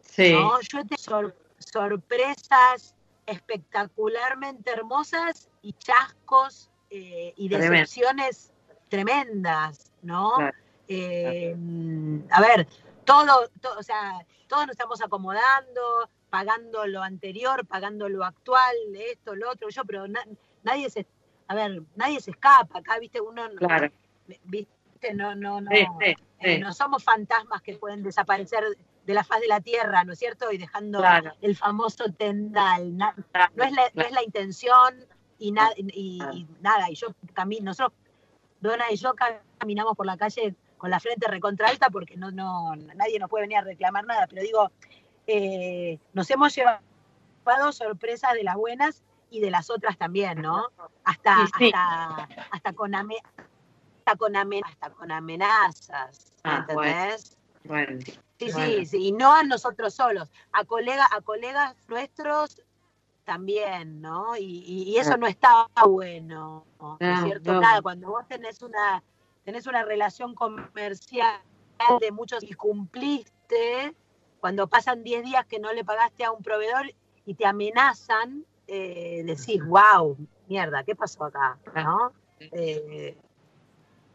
Sí. 0.00 0.32
Yo 0.32 0.84
tengo 0.84 1.32
sorpresas 1.58 2.94
espectacularmente 3.26 4.70
hermosas 4.70 5.48
y 5.62 5.72
chascos 5.74 6.70
eh, 6.90 7.34
y 7.36 7.48
decepciones 7.48 8.52
tremendas, 8.88 9.92
¿no? 10.02 10.32
Eh, 10.88 11.54
a 12.30 12.40
ver, 12.40 12.66
todo, 13.04 13.48
o 13.78 13.82
sea, 13.82 14.18
todos 14.46 14.66
nos 14.66 14.72
estamos 14.72 15.02
acomodando, 15.02 16.10
pagando 16.30 16.86
lo 16.86 17.02
anterior, 17.02 17.66
pagando 17.66 18.08
lo 18.08 18.24
actual, 18.24 18.74
esto, 18.94 19.34
lo 19.34 19.50
otro, 19.50 19.68
yo, 19.68 19.84
pero 19.84 20.06
nadie 20.62 20.90
se 20.90 21.06
a 21.48 21.54
ver, 21.54 21.82
nadie 21.96 22.20
se 22.20 22.30
escapa, 22.30 22.78
acá, 22.78 22.98
viste, 22.98 23.20
uno, 23.20 23.48
claro. 23.56 23.90
viste, 24.44 25.14
no, 25.14 25.34
no, 25.34 25.60
no, 25.62 25.70
eh, 25.70 26.58
no 26.58 26.72
somos 26.74 27.02
fantasmas 27.02 27.62
que 27.62 27.76
pueden 27.76 28.02
desaparecer 28.02 28.64
de 29.06 29.14
la 29.14 29.24
faz 29.24 29.40
de 29.40 29.48
la 29.48 29.60
tierra, 29.60 30.04
¿no 30.04 30.12
es 30.12 30.18
cierto? 30.18 30.52
Y 30.52 30.58
dejando 30.58 31.02
el 31.40 31.56
famoso 31.56 32.12
tendal. 32.12 32.96
no, 32.96 33.08
es 33.64 33.72
la, 33.72 33.90
no 33.94 34.02
es 34.02 34.12
la 34.12 34.22
intención 34.22 35.06
y, 35.38 35.54
y, 35.94 36.46
nada, 36.60 36.90
y 36.90 36.94
yo 36.94 37.08
camino, 37.32 37.66
nosotros, 37.66 37.98
Dona 38.60 38.90
y 38.90 38.96
yo 38.96 39.14
caminamos 39.58 39.96
por 39.96 40.06
la 40.06 40.16
calle 40.16 40.54
con 40.76 40.90
la 40.90 41.00
frente 41.00 41.26
recontra 41.28 41.68
alta 41.68 41.90
porque 41.90 42.16
no, 42.16 42.30
no, 42.30 42.74
nadie 42.76 43.18
nos 43.18 43.28
puede 43.28 43.42
venir 43.42 43.58
a 43.58 43.62
reclamar 43.62 44.06
nada, 44.06 44.26
pero 44.28 44.42
digo, 44.42 44.70
eh, 45.26 45.98
nos 46.12 46.30
hemos 46.30 46.54
llevado 46.54 47.72
sorpresas 47.72 48.34
de 48.34 48.44
las 48.44 48.56
buenas 48.56 49.02
y 49.30 49.40
de 49.40 49.50
las 49.50 49.70
otras 49.70 49.98
también, 49.98 50.40
¿no? 50.40 50.68
Hasta, 51.04 51.42
hasta, 51.42 52.28
hasta, 52.50 52.72
con, 52.72 52.94
hasta, 52.94 54.16
con, 54.16 54.36
hasta 54.36 54.90
con 54.90 55.10
amenazas, 55.10 56.32
ah, 56.44 56.58
¿entendés? 56.58 57.36
Bueno. 57.64 57.98
Sí, 58.38 58.52
sí, 58.52 58.86
sí, 58.86 59.08
y 59.08 59.12
no 59.12 59.34
a 59.34 59.42
nosotros 59.42 59.94
solos, 59.94 60.30
a, 60.52 60.64
colega, 60.64 61.06
a 61.10 61.20
colegas 61.20 61.74
nuestros 61.88 62.62
también, 63.28 64.00
¿no? 64.00 64.38
Y, 64.38 64.64
y, 64.66 64.96
eso 64.96 65.18
no 65.18 65.26
está 65.26 65.66
bueno, 65.84 66.64
¿no 66.80 66.96
es 66.98 67.20
cierto? 67.24 67.60
Nada, 67.60 67.82
cuando 67.82 68.08
vos 68.08 68.26
tenés 68.26 68.62
una, 68.62 69.02
tenés 69.44 69.66
una 69.66 69.82
relación 69.82 70.34
comercial 70.34 71.38
de 72.00 72.10
muchos 72.10 72.42
y 72.42 72.54
cumpliste, 72.54 73.94
cuando 74.40 74.66
pasan 74.66 75.04
10 75.04 75.24
días 75.24 75.44
que 75.44 75.58
no 75.58 75.74
le 75.74 75.84
pagaste 75.84 76.24
a 76.24 76.32
un 76.32 76.42
proveedor 76.42 76.90
y 77.26 77.34
te 77.34 77.44
amenazan, 77.44 78.46
eh, 78.66 79.22
decir, 79.26 79.62
wow, 79.62 80.16
mierda, 80.48 80.82
¿qué 80.82 80.96
pasó 80.96 81.24
acá? 81.24 81.58
¿No? 81.74 82.12
Eh, 82.40 83.14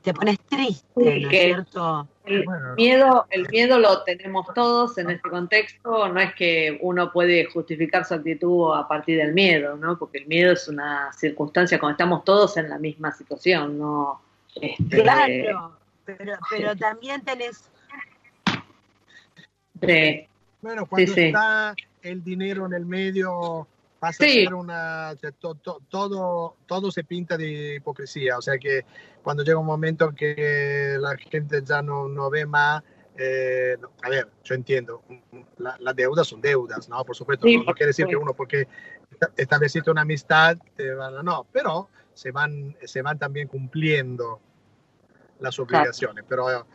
te 0.02 0.12
pones 0.12 0.40
triste, 0.40 0.88
¿no 0.96 1.30
es 1.30 1.30
cierto? 1.30 2.08
El 2.26 2.46
miedo, 2.78 3.26
el 3.32 3.48
miedo 3.50 3.80
lo 3.80 4.04
tenemos 4.04 4.46
todos 4.56 4.98
en 4.98 5.10
este 5.10 5.30
contexto, 5.30 6.08
no 6.08 6.20
es 6.22 6.34
que 6.36 6.78
uno 6.82 7.12
puede 7.12 7.46
justificar 7.46 8.06
su 8.06 8.14
actitud 8.14 8.74
a 8.74 8.88
partir 8.88 9.18
del 9.18 9.34
miedo, 9.34 9.76
¿no? 9.76 9.98
Porque 10.00 10.20
el 10.20 10.28
miedo 10.28 10.54
es 10.54 10.68
una 10.70 11.12
circunstancia 11.12 11.80
cuando 11.80 11.94
estamos 11.96 12.24
todos 12.24 12.56
en 12.56 12.70
la 12.70 12.78
misma 12.80 13.12
situación, 13.12 13.78
¿no? 13.78 14.22
Este, 14.56 15.02
claro, 15.02 15.78
pero, 16.06 16.38
pero 16.50 16.76
también 16.78 17.22
tenés... 17.24 17.70
Bueno, 20.62 20.86
cuando 20.86 21.12
está 21.14 21.76
el 22.02 22.24
dinero 22.24 22.66
en 22.68 22.74
el 22.74 22.86
medio, 22.86 23.68
pasa 24.04 24.26
a 24.26 24.28
ser 24.28 24.54
una... 24.54 25.16
todo, 25.88 26.58
todo 26.66 26.92
se 26.92 27.06
pinta 27.06 27.38
de 27.38 27.76
hipocresía, 27.76 28.38
o 28.38 28.42
sea 28.42 28.58
que 28.58 28.86
cuando 29.22 29.44
llega 29.44 29.58
un 29.58 29.66
momento 29.66 30.12
que 30.14 30.98
la 31.00 31.16
gente 31.16 31.62
ya 31.64 31.82
no, 31.82 32.10
no 32.10 32.30
ve 32.30 32.46
más, 32.46 32.84
eh, 33.18 33.78
a 34.02 34.10
ver, 34.10 34.28
yo 34.44 34.56
entiendo, 34.56 35.04
las 35.58 35.96
deudas 35.96 36.28
son 36.28 36.42
deudas, 36.42 36.90
¿no? 36.90 37.06
Por 37.06 37.16
supuesto, 37.16 37.48
no, 37.48 37.74
quiere 37.74 37.88
decir 37.88 38.06
que 38.06 38.18
uno 38.18 38.34
porque 38.34 38.68
estableciste 39.38 39.90
una 39.90 40.02
amistad, 40.02 40.58
te 40.76 40.94
van 40.94 41.16
a, 41.16 41.24
no, 41.24 41.48
pero 41.50 41.88
se 42.14 42.32
van, 42.32 42.76
se 42.84 43.02
van 43.02 43.18
también 43.18 43.48
cumpliendo 43.48 44.42
las 45.40 45.58
obligaciones, 45.60 46.26
pero 46.28 46.68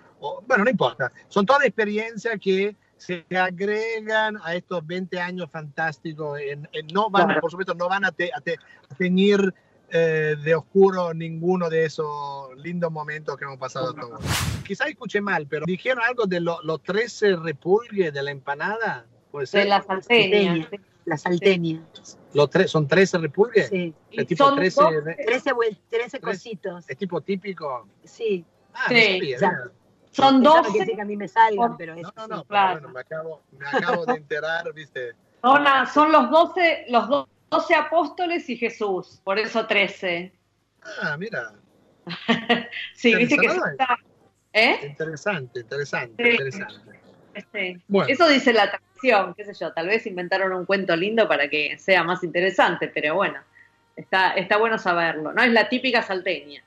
bueno, 0.47 0.64
no 0.64 0.71
importa, 0.71 1.12
son 1.29 1.45
todas 1.45 1.67
experiencias 1.67 2.38
que 2.41 2.75
se 2.98 3.24
agregan 3.37 4.38
a 4.42 4.54
estos 4.54 4.87
20 4.87 5.18
años 5.20 5.48
fantásticos, 5.50 6.38
en, 6.40 6.68
no 6.92 7.08
van, 7.11 7.40
por 7.40 7.50
supuesto, 7.50 7.74
no 7.74 7.88
van 7.88 8.04
a, 8.04 8.12
te, 8.12 8.30
a, 8.32 8.38
a 8.38 8.94
teñir 8.96 9.54
eh, 9.90 10.37
de 10.44 10.54
oscuro 10.54 11.14
ninguno 11.14 11.70
de 11.70 11.87
esos 11.87 12.54
lindos 12.56 12.92
momentos 12.92 13.38
que 13.38 13.44
hemos 13.44 13.56
pasado 13.56 13.94
todos. 13.94 14.20
Quizá 14.62 14.87
escuché 14.87 15.22
mal, 15.22 15.46
pero 15.46 15.64
dijeron 15.64 16.04
algo 16.06 16.26
de 16.26 16.40
los 16.40 16.82
13 16.82 17.37
repulgues 17.37 18.12
de 18.12 18.22
la 18.22 18.30
empanada. 18.30 19.06
De 19.52 19.64
la 19.64 19.82
salteña. 19.82 20.68
La 21.06 21.16
salteña. 21.16 21.82
Los 22.34 22.50
tres, 22.50 22.70
¿Son 22.70 22.87
13 22.87 23.16
repulgues? 23.16 23.68
Sí. 23.68 23.94
Es 24.12 24.26
tipo 24.26 24.44
son 24.44 24.56
13, 24.56 24.82
13, 25.24 25.52
13, 25.88 26.20
cositos. 26.20 26.84
¿Es 26.87 26.96
tipo 26.98 27.22
típico? 27.22 27.88
Sí. 28.04 28.44
Ah, 28.74 28.88
sí. 28.90 29.34
Son 30.11 30.42
12. 30.42 30.94
que 30.94 31.01
a 31.01 31.05
mí 31.05 31.16
me 31.16 31.29
salgan, 31.29 31.77
pero 31.77 31.94
No, 31.97 32.12
no, 32.16 32.27
no, 32.27 32.44
bueno, 32.44 32.88
me 32.88 33.01
acabo, 33.01 33.42
me 33.53 33.66
acabo 33.73 34.07
de 34.07 34.14
enterar, 34.14 34.73
¿viste? 34.73 35.12
Son, 35.42 35.64
son 35.92 36.12
los 36.12 36.31
12, 36.31 36.87
los 36.88 37.09
12 37.09 37.38
12 37.51 37.75
apóstoles 37.75 38.49
y 38.49 38.57
Jesús, 38.57 39.21
por 39.25 39.38
eso 39.38 39.66
13. 39.66 40.33
Ah, 41.03 41.16
mira. 41.16 41.55
sí, 42.94 43.14
viste 43.14 43.37
que 43.37 43.47
está... 43.47 43.99
¿Eh? 44.53 44.79
Interesante, 44.87 45.61
interesante, 45.61 46.31
interesante. 46.31 47.01
Eso 48.09 48.29
dice 48.29 48.53
la 48.53 48.71
tradición, 48.71 49.35
qué 49.35 49.44
sé 49.44 49.53
yo, 49.55 49.73
tal 49.73 49.87
vez 49.87 50.07
inventaron 50.07 50.53
un 50.53 50.64
cuento 50.64 50.97
lindo 50.97 51.29
para 51.29 51.49
que 51.49 51.79
sea 51.79 52.03
más 52.03 52.25
interesante, 52.25 52.88
pero 52.88 53.14
bueno, 53.14 53.40
está, 53.94 54.33
está 54.33 54.57
bueno 54.57 54.79
saberlo. 54.79 55.33
No 55.33 55.42
es 55.42 55.53
la 55.53 55.68
típica 55.68 56.03
salteña. 56.03 56.64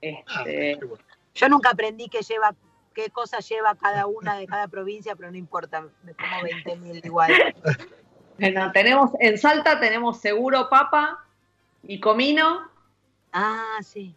Este... 0.00 0.78
Ah, 0.80 0.96
yo 1.34 1.48
nunca 1.48 1.70
aprendí 1.70 2.08
qué 2.08 2.20
lleva, 2.20 2.54
qué 2.92 3.10
cosa 3.10 3.38
lleva 3.40 3.74
cada 3.74 4.06
una 4.06 4.36
de 4.36 4.46
cada 4.46 4.68
provincia, 4.68 5.16
pero 5.16 5.30
no 5.30 5.36
importa, 5.36 5.86
me 6.02 6.14
como 6.14 6.30
20.000 6.42 7.04
igual. 7.04 7.32
Bueno, 8.38 8.72
tenemos, 8.72 9.10
en 9.20 9.38
Salta 9.38 9.78
tenemos 9.78 10.20
seguro 10.20 10.68
papa 10.68 11.24
y 11.82 12.00
comino. 12.00 12.68
Ah, 13.32 13.78
sí. 13.82 14.14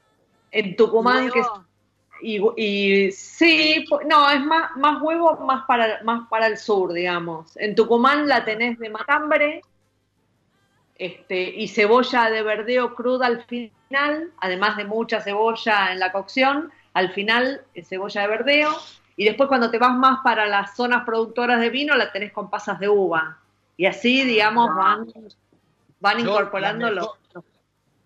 En 0.52 0.76
Tucumán, 0.76 1.30
que 1.30 1.42
y, 2.22 2.42
y, 2.56 3.12
sí, 3.12 3.86
no, 4.08 4.30
es 4.32 4.44
más, 4.44 4.76
más 4.78 5.02
huevo 5.02 5.38
más 5.38 5.66
para, 5.66 6.02
más 6.04 6.28
para 6.30 6.48
el 6.48 6.58
sur, 6.58 6.94
digamos. 6.94 7.56
En 7.58 7.76
Tucumán 7.76 8.28
la 8.28 8.46
tenés 8.46 8.80
de 8.80 8.90
matambre 8.90 9.62
este, 10.98 11.42
y 11.42 11.68
cebolla 11.68 12.30
de 12.30 12.42
verdeo 12.42 12.96
cruda 12.96 13.28
al 13.28 13.44
final, 13.44 14.32
además 14.40 14.78
de 14.78 14.86
mucha 14.86 15.22
cebolla 15.22 15.92
en 15.92 16.00
la 16.00 16.12
cocción, 16.12 16.72
al 16.96 17.12
final 17.12 17.62
eh, 17.74 17.84
cebolla 17.84 18.22
de 18.22 18.28
verdeo. 18.28 18.70
Y 19.18 19.26
después 19.26 19.48
cuando 19.48 19.70
te 19.70 19.78
vas 19.78 19.96
más 19.96 20.20
para 20.24 20.48
las 20.48 20.76
zonas 20.76 21.06
productoras 21.06 21.60
de 21.60 21.70
vino, 21.70 21.96
la 21.96 22.12
tenés 22.12 22.32
con 22.32 22.50
pasas 22.50 22.80
de 22.80 22.90
uva. 22.90 23.40
Y 23.78 23.86
así, 23.86 24.24
digamos, 24.24 24.74
van, 24.74 25.08
van 26.00 26.20
incorporando 26.20 26.90
los... 26.90 27.08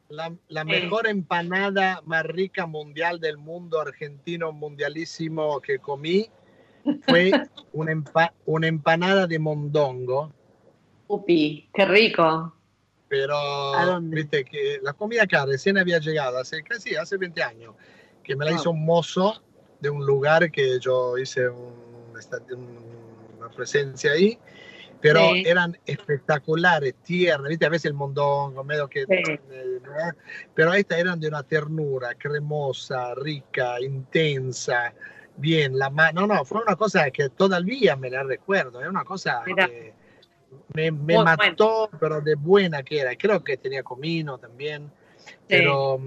La, 0.09 0.33
la, 0.47 0.63
mejor 0.63 1.05
empanada 1.05 2.01
más 2.03 2.25
rica 2.25 2.65
mundial 2.65 3.19
del 3.19 3.37
mundo 3.37 3.79
argentino 3.79 4.51
mundialísimo 4.51 5.61
que 5.61 5.77
comí 5.77 6.27
fue 7.07 7.31
una, 7.73 8.03
una 8.47 8.67
empanada 8.67 9.27
de 9.27 9.37
mondongo. 9.37 10.33
Upi, 11.07 11.69
qué 11.71 11.85
rico. 11.85 12.55
Pero, 13.07 13.99
viste, 14.01 14.45
que 14.45 14.79
la 14.81 14.93
comida 14.93 15.23
acá 15.23 15.45
recién 15.45 15.77
había 15.77 15.99
llegado, 15.99 16.39
hace 16.39 16.63
casi 16.63 16.95
hace 16.95 17.17
20 17.17 17.43
años, 17.43 17.75
que 18.29 18.35
me 18.35 18.45
la 18.45 18.51
hizo 18.51 18.69
un 18.69 18.85
mozo 18.85 19.41
de 19.79 19.89
un 19.89 20.05
lugar 20.05 20.51
que 20.51 20.79
yo 20.79 21.17
hice 21.17 21.49
una 21.49 23.49
presencia 23.55 24.11
ahí 24.11 24.37
pero 25.01 25.33
eran 25.33 25.77
espectaculares, 25.85 26.93
tiernas, 27.03 27.49
¿viste? 27.49 27.65
A 27.65 27.69
veces 27.69 27.85
el 27.85 27.93
mondongo, 27.93 28.63
medio 28.63 28.87
que... 28.87 29.05
Pero 30.53 30.73
estas 30.73 30.99
eran 30.99 31.19
de 31.19 31.29
una 31.29 31.43
ternura 31.43 32.13
cremosa, 32.15 33.15
rica, 33.15 33.79
intensa, 33.79 34.93
bien, 35.37 35.79
la 35.79 35.89
mano, 35.89 36.27
no, 36.27 36.35
no, 36.35 36.45
fue 36.45 36.61
una 36.61 36.75
cosa 36.75 37.09
que 37.11 37.29
todavía 37.29 37.95
me 37.95 38.09
la 38.09 38.23
recuerdo, 38.23 38.81
es 38.81 38.89
una 38.89 39.05
cosa 39.05 39.41
que 39.45 39.93
me, 40.73 40.91
mató, 40.91 41.89
pero 41.99 42.19
de 42.19 42.35
buena 42.35 42.83
que 42.83 42.99
era, 42.99 43.15
creo 43.15 43.43
que 43.43 43.57
tenía 43.57 43.83
comino 43.83 44.37
también, 44.37 44.91
pero... 45.47 45.99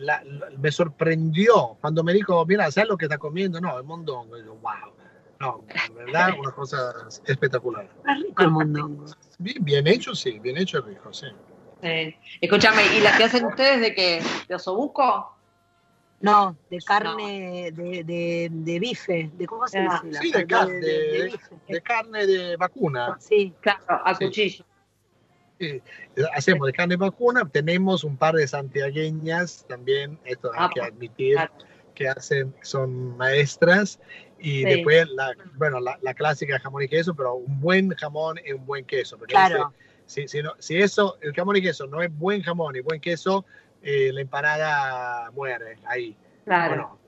Mm, 0.00 0.60
me 0.60 0.72
sorprendió 0.72 1.76
cuando 1.80 2.02
me 2.02 2.12
dijo, 2.12 2.44
mira, 2.46 2.70
¿sabes 2.70 2.88
lo 2.88 2.96
que 2.96 3.06
está 3.06 3.18
comiendo? 3.18 3.60
No, 3.60 3.78
el 3.78 3.84
mondongo. 3.84 4.38
Y 4.38 4.44
yo, 4.44 4.54
wow. 4.56 4.92
No, 5.40 5.64
verdad, 5.94 6.34
una 6.38 6.52
cosa 6.52 6.92
espectacular. 7.26 7.88
rico 8.04 8.42
el 8.42 8.50
mondongo. 8.50 9.06
Bien, 9.38 9.86
hecho, 9.86 10.14
sí, 10.14 10.38
bien 10.38 10.56
hecho 10.58 10.80
rico, 10.82 11.12
sí. 11.12 11.26
Escúchame, 12.40 12.82
¿y 12.96 13.00
las 13.00 13.16
que 13.16 13.24
hacen 13.24 13.46
ustedes 13.46 13.80
de 13.80 13.94
qué? 13.94 14.22
¿De 14.48 14.54
osobuco? 14.54 15.34
No, 16.20 16.54
de 16.68 16.78
carne 16.78 17.72
de, 17.72 18.04
de, 18.04 18.48
de, 18.52 18.78
bife, 18.78 19.30
de 19.32 19.46
cómo 19.46 19.66
se 19.66 19.78
ah. 19.78 20.02
dice. 20.04 20.20
Sí, 20.20 20.30
de, 20.30 20.46
carne, 20.46 20.74
de, 20.74 21.82
carne 21.82 22.26
de 22.26 22.56
vacuna. 22.58 23.16
Sí, 23.18 23.54
claro, 23.60 23.80
a 23.88 24.14
cuchillo. 24.14 24.66
Sí. 25.60 25.82
Hacemos 26.34 26.66
de 26.66 26.72
carne 26.72 26.96
vacuna, 26.96 27.46
tenemos 27.46 28.02
un 28.02 28.16
par 28.16 28.34
de 28.34 28.48
santiagueñas 28.48 29.66
también, 29.68 30.18
esto 30.24 30.50
hay 30.54 30.58
ah, 30.58 30.70
que 30.72 30.80
admitir, 30.80 31.36
que 31.94 32.08
hacen, 32.08 32.54
son 32.62 33.14
maestras 33.18 34.00
y 34.38 34.64
después, 34.64 35.06
la, 35.10 35.34
bueno, 35.56 35.78
la, 35.80 35.98
la, 36.00 36.14
clásica 36.14 36.58
jamón 36.58 36.82
y 36.84 36.88
queso, 36.88 37.14
pero 37.14 37.34
un 37.34 37.60
buen 37.60 37.90
jamón 37.90 38.38
y 38.44 38.52
un 38.52 38.64
buen 38.64 38.86
queso. 38.86 39.18
claro. 39.18 39.74
si, 40.06 40.26
si, 40.28 40.42
no, 40.42 40.54
si, 40.58 40.78
eso, 40.78 41.18
el 41.20 41.34
jamón 41.34 41.56
y 41.56 41.62
queso 41.62 41.86
no 41.86 42.00
es 42.00 42.10
buen 42.16 42.42
jamón 42.42 42.74
y 42.76 42.80
buen 42.80 42.98
queso, 42.98 43.44
eh, 43.82 44.10
la 44.14 44.22
empanada 44.22 45.30
muere 45.32 45.76
ahí. 45.84 46.16
Claro. 46.46 46.98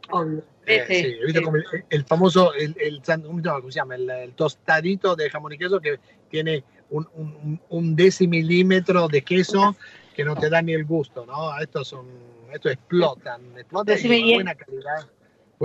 Eh, 0.67 0.85
sí, 0.87 1.19
he 1.21 1.25
visto 1.25 1.43
como 1.43 1.57
el, 1.89 2.05
famoso, 2.05 2.53
el, 2.55 2.77
el, 2.79 3.03
¿cómo 3.03 3.71
se 3.71 3.77
llama? 3.77 3.95
El, 3.95 4.35
tostadito 4.35 5.17
de 5.17 5.31
jamón 5.31 5.55
y 5.55 5.59
queso 5.59 5.81
que 5.81 5.99
tiene 6.31 6.65
un, 6.93 7.09
un, 7.15 7.61
un 7.71 7.97
decimilímetro 7.97 9.09
de 9.09 9.23
queso 9.23 9.77
que 10.15 10.25
no 10.25 10.37
te 10.37 10.49
da 10.49 10.63
ni 10.63 10.73
el 10.73 10.85
gusto, 10.85 11.25
¿no? 11.27 11.59
Estos 11.59 11.89
son, 11.89 12.07
estos 12.53 12.73
explotan, 12.73 13.41
explotan 13.57 13.99
y 13.99 14.35
buena 14.35 14.55
calidad. 14.55 15.09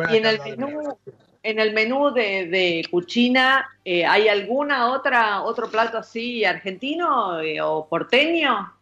y 0.09 0.17
en 0.17 0.25
el 0.25 0.39
menú, 0.39 0.97
en 1.43 1.59
el 1.59 1.73
menú 1.73 2.11
de, 2.11 2.47
de 2.47 2.87
Cuchina, 2.89 3.69
eh, 3.83 4.05
¿hay 4.05 4.29
alguna 4.29 4.91
otra 4.91 5.43
otro 5.43 5.69
plato 5.69 5.97
así 5.97 6.45
argentino 6.45 7.41
eh, 7.41 7.61
o 7.61 7.87
porteño? 7.87 8.73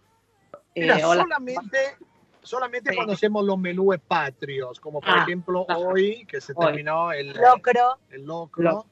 Eh, 0.75 0.99
solamente, 0.99 1.77
solamente 2.43 2.95
cuando 2.95 3.13
hacemos 3.13 3.43
los 3.43 3.57
menús 3.57 3.97
patrios, 4.07 4.79
como 4.79 5.01
por 5.01 5.09
ah, 5.09 5.23
ejemplo 5.23 5.65
hoy 5.69 6.25
que 6.25 6.39
se 6.41 6.53
terminó 6.53 7.11
el 7.11 7.33
locro. 7.33 7.97
El 8.11 8.25
locro 8.25 8.85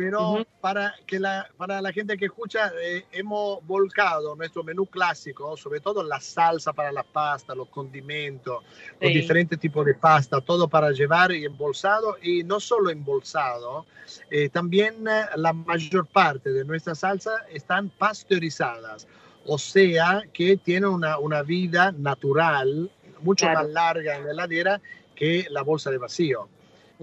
pero 0.00 0.46
para, 0.62 0.94
que 1.06 1.20
la, 1.20 1.46
para 1.58 1.82
la 1.82 1.92
gente 1.92 2.16
que 2.16 2.24
escucha, 2.24 2.72
eh, 2.82 3.04
hemos 3.12 3.62
volcado 3.66 4.34
nuestro 4.34 4.64
menú 4.64 4.86
clásico, 4.86 5.58
sobre 5.58 5.80
todo 5.80 6.02
la 6.02 6.18
salsa 6.18 6.72
para 6.72 6.90
la 6.90 7.02
pasta, 7.02 7.54
los 7.54 7.68
condimentos, 7.68 8.64
los 8.98 9.12
diferentes 9.12 9.58
tipos 9.60 9.84
de 9.84 9.92
pasta, 9.92 10.40
todo 10.40 10.68
para 10.68 10.90
llevar 10.92 11.32
y 11.32 11.44
embolsado, 11.44 12.16
y 12.22 12.42
no 12.44 12.60
solo 12.60 12.88
embolsado, 12.88 13.84
eh, 14.30 14.48
también 14.48 15.06
eh, 15.06 15.26
la 15.36 15.52
mayor 15.52 16.06
parte 16.06 16.50
de 16.50 16.64
nuestra 16.64 16.94
salsa 16.94 17.32
están 17.52 17.90
pasteurizadas, 17.90 19.06
o 19.44 19.58
sea 19.58 20.22
que 20.32 20.56
tienen 20.56 20.88
una, 20.88 21.18
una 21.18 21.42
vida 21.42 21.92
natural 21.92 22.90
mucho 23.20 23.46
más 23.50 23.68
larga 23.68 24.16
en 24.16 24.24
la 24.24 24.30
heladera 24.32 24.80
que 25.14 25.46
la 25.50 25.60
bolsa 25.60 25.90
de 25.90 25.98
vacío. 25.98 26.48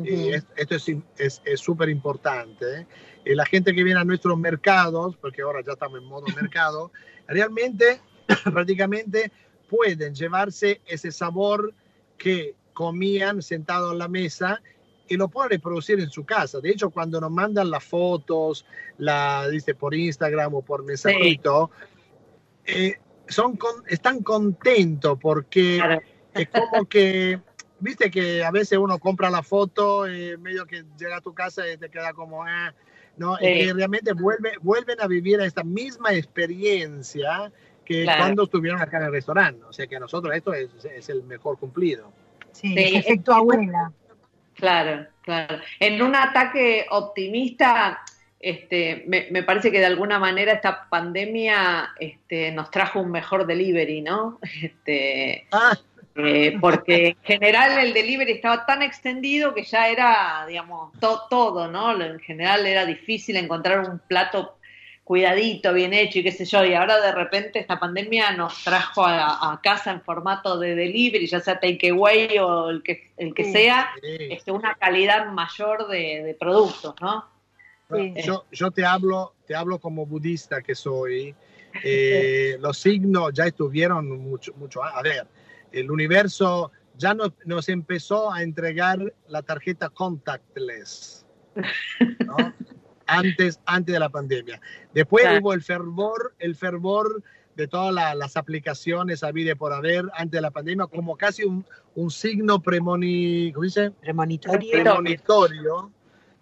Esto 0.03 0.75
es 1.17 1.59
súper 1.59 1.89
importante. 1.89 2.81
¿eh? 2.81 2.87
la 3.35 3.45
gente 3.45 3.73
que 3.73 3.83
viene 3.83 3.99
a 3.99 4.03
nuestros 4.03 4.37
mercados, 4.37 5.15
porque 5.17 5.41
ahora 5.41 5.61
ya 5.65 5.73
estamos 5.73 5.99
en 5.99 6.05
modo 6.05 6.25
mercado, 6.41 6.91
realmente 7.27 8.01
prácticamente 8.43 9.31
pueden 9.69 10.15
llevarse 10.15 10.81
ese 10.85 11.11
sabor 11.11 11.73
que 12.17 12.55
comían 12.73 13.41
sentados 13.41 13.91
en 13.93 13.99
la 13.99 14.07
mesa 14.07 14.61
y 15.09 15.15
lo 15.15 15.29
pueden 15.29 15.51
reproducir 15.51 15.99
en 15.99 16.09
su 16.09 16.25
casa. 16.25 16.59
De 16.59 16.69
hecho, 16.69 16.89
cuando 16.89 17.19
nos 17.19 17.31
mandan 17.31 17.71
las 17.71 17.83
fotos, 17.83 18.65
la 18.97 19.47
dice 19.49 19.73
por 19.73 19.95
Instagram 19.95 20.53
o 20.55 20.61
por 20.61 20.83
mensajito, 20.83 21.71
eh, 22.65 22.95
son 23.27 23.57
están 23.87 24.21
contentos 24.21 25.17
porque 25.19 25.81
es 26.33 26.49
como 26.49 26.85
que, 26.85 27.39
viste 27.79 28.09
que 28.11 28.43
a 28.43 28.51
veces 28.51 28.77
uno 28.77 28.99
compra 28.99 29.29
la 29.29 29.43
foto 29.43 30.07
y 30.07 30.31
eh, 30.31 30.37
medio 30.37 30.65
que 30.65 30.83
llega 30.97 31.17
a 31.17 31.21
tu 31.21 31.33
casa 31.33 31.67
y 31.67 31.77
te 31.77 31.89
queda 31.89 32.13
como, 32.13 32.43
ah, 32.43 32.73
¿no? 33.17 33.37
Y 33.39 33.71
realmente 33.71 34.13
vuelve, 34.13 34.53
vuelven 34.61 35.01
a 35.01 35.07
vivir 35.07 35.39
esta 35.41 35.63
misma 35.63 36.13
experiencia 36.13 37.51
que 37.85 38.05
cuando 38.05 38.43
estuvieron 38.43 38.81
acá 38.81 38.97
en 38.97 39.03
el 39.03 39.11
restaurante. 39.11 39.63
O 39.63 39.73
sea 39.73 39.87
que 39.87 39.95
a 39.95 39.99
nosotros 39.99 40.35
esto 40.35 40.53
es, 40.53 40.69
es 40.83 41.09
el 41.09 41.23
mejor 41.23 41.57
cumplido. 41.57 42.11
Sí, 42.51 42.75
efecto 42.77 43.33
abuela. 43.33 43.91
Claro, 44.55 45.05
claro. 45.21 45.59
En 45.79 46.01
un 46.01 46.15
ataque 46.15 46.87
optimista, 46.89 48.01
este, 48.39 49.05
me, 49.07 49.43
parece 49.43 49.71
que 49.71 49.79
de 49.79 49.85
alguna 49.85 50.19
manera 50.19 50.53
esta 50.53 50.89
pandemia 50.89 51.91
este, 51.99 52.51
nos 52.51 52.71
trajo 52.71 52.99
un 52.99 53.11
mejor 53.11 53.45
delivery, 53.45 54.01
¿no? 54.01 54.39
Este, 54.61 55.47
ah. 55.51 55.77
Eh, 56.17 56.57
porque 56.59 57.09
en 57.09 57.23
general 57.23 57.77
el 57.77 57.93
delivery 57.93 58.31
estaba 58.31 58.65
tan 58.65 58.81
extendido 58.81 59.53
que 59.53 59.63
ya 59.63 59.87
era, 59.89 60.45
digamos, 60.47 60.91
todo, 60.99 61.67
¿no? 61.67 62.01
En 62.01 62.19
general 62.19 62.65
era 62.65 62.85
difícil 62.85 63.37
encontrar 63.37 63.87
un 63.87 63.99
plato 63.99 64.57
cuidadito, 65.03 65.73
bien 65.73 65.93
hecho 65.93 66.19
y 66.19 66.23
qué 66.23 66.31
sé 66.31 66.43
yo, 66.43 66.65
y 66.65 66.73
ahora 66.73 66.99
de 66.99 67.13
repente 67.13 67.59
esta 67.59 67.79
pandemia 67.79 68.31
nos 68.31 68.61
trajo 68.63 69.05
a, 69.05 69.57
casa 69.63 69.91
en 69.91 70.01
formato 70.01 70.59
de 70.59 70.75
delivery, 70.75 71.27
ya 71.27 71.39
sea 71.39 71.59
takeaway 71.59 72.37
o 72.39 72.69
el 72.69 72.83
que, 72.83 73.11
el 73.15 73.33
que 73.33 73.51
sea, 73.51 73.91
Este, 74.01 74.51
una 74.51 74.73
calidad 74.73 75.27
mayor 75.27 75.87
de, 75.87 76.35
productos, 76.39 76.95
¿no? 76.99 77.25
Yo, 78.21 78.43
yo, 78.51 78.71
te 78.71 78.83
hablo, 78.83 79.33
te 79.45 79.55
hablo 79.55 79.79
como 79.79 80.05
budista 80.05 80.61
que 80.61 80.75
soy. 80.75 81.35
Eh, 81.83 82.57
los 82.59 82.79
signos 82.79 83.31
ya 83.33 83.45
estuvieron 83.45 84.09
mucho, 84.09 84.51
mucho. 84.55 84.83
A 84.83 84.99
ver, 85.03 85.27
el 85.71 85.91
universo 85.91 86.71
ya 86.97 87.13
nos, 87.13 87.31
nos 87.45 87.69
empezó 87.69 88.31
a 88.31 88.41
entregar 88.41 89.13
la 89.27 89.41
tarjeta 89.41 89.89
contactless. 89.89 91.25
¿no? 92.25 92.35
antes, 93.07 93.59
antes 93.65 93.93
de 93.93 93.99
la 93.99 94.09
pandemia. 94.09 94.61
Después 94.93 95.25
hubo 95.39 95.53
el 95.53 95.63
fervor, 95.63 96.35
el 96.39 96.55
fervor 96.55 97.23
de 97.55 97.67
todas 97.67 97.93
las 98.15 98.37
aplicaciones 98.37 99.23
a 99.23 99.31
vida 99.31 99.55
por 99.55 99.73
haber 99.73 100.05
antes 100.13 100.37
de 100.37 100.41
la 100.41 100.51
pandemia, 100.51 100.85
como 100.85 101.17
casi 101.17 101.43
un, 101.43 101.65
un 101.95 102.11
signo 102.11 102.61
premoni, 102.61 103.51
dice? 103.59 103.91
premonitorio, 103.91 104.83
premonitorio 104.83 105.91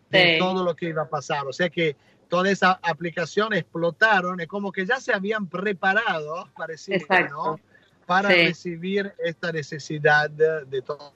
de 0.09 0.37
todo 0.39 0.63
lo 0.63 0.75
que 0.75 0.89
iba 0.89 1.03
a 1.03 1.09
pasar. 1.09 1.47
O 1.47 1.53
sea 1.53 1.69
que 1.69 1.95
todas 2.27 2.51
esas 2.51 2.77
aplicaciones 2.81 3.61
explotaron, 3.61 4.41
es 4.41 4.47
como 4.47 4.71
que 4.71 4.85
ya 4.85 4.99
se 4.99 5.13
habían 5.13 5.47
preparado, 5.47 6.49
pareciera, 6.57 7.29
¿no? 7.29 7.59
Para 8.05 8.29
recibir 8.29 9.13
esta 9.23 9.51
necesidad 9.51 10.29
de, 10.29 10.81
todo. 10.81 11.13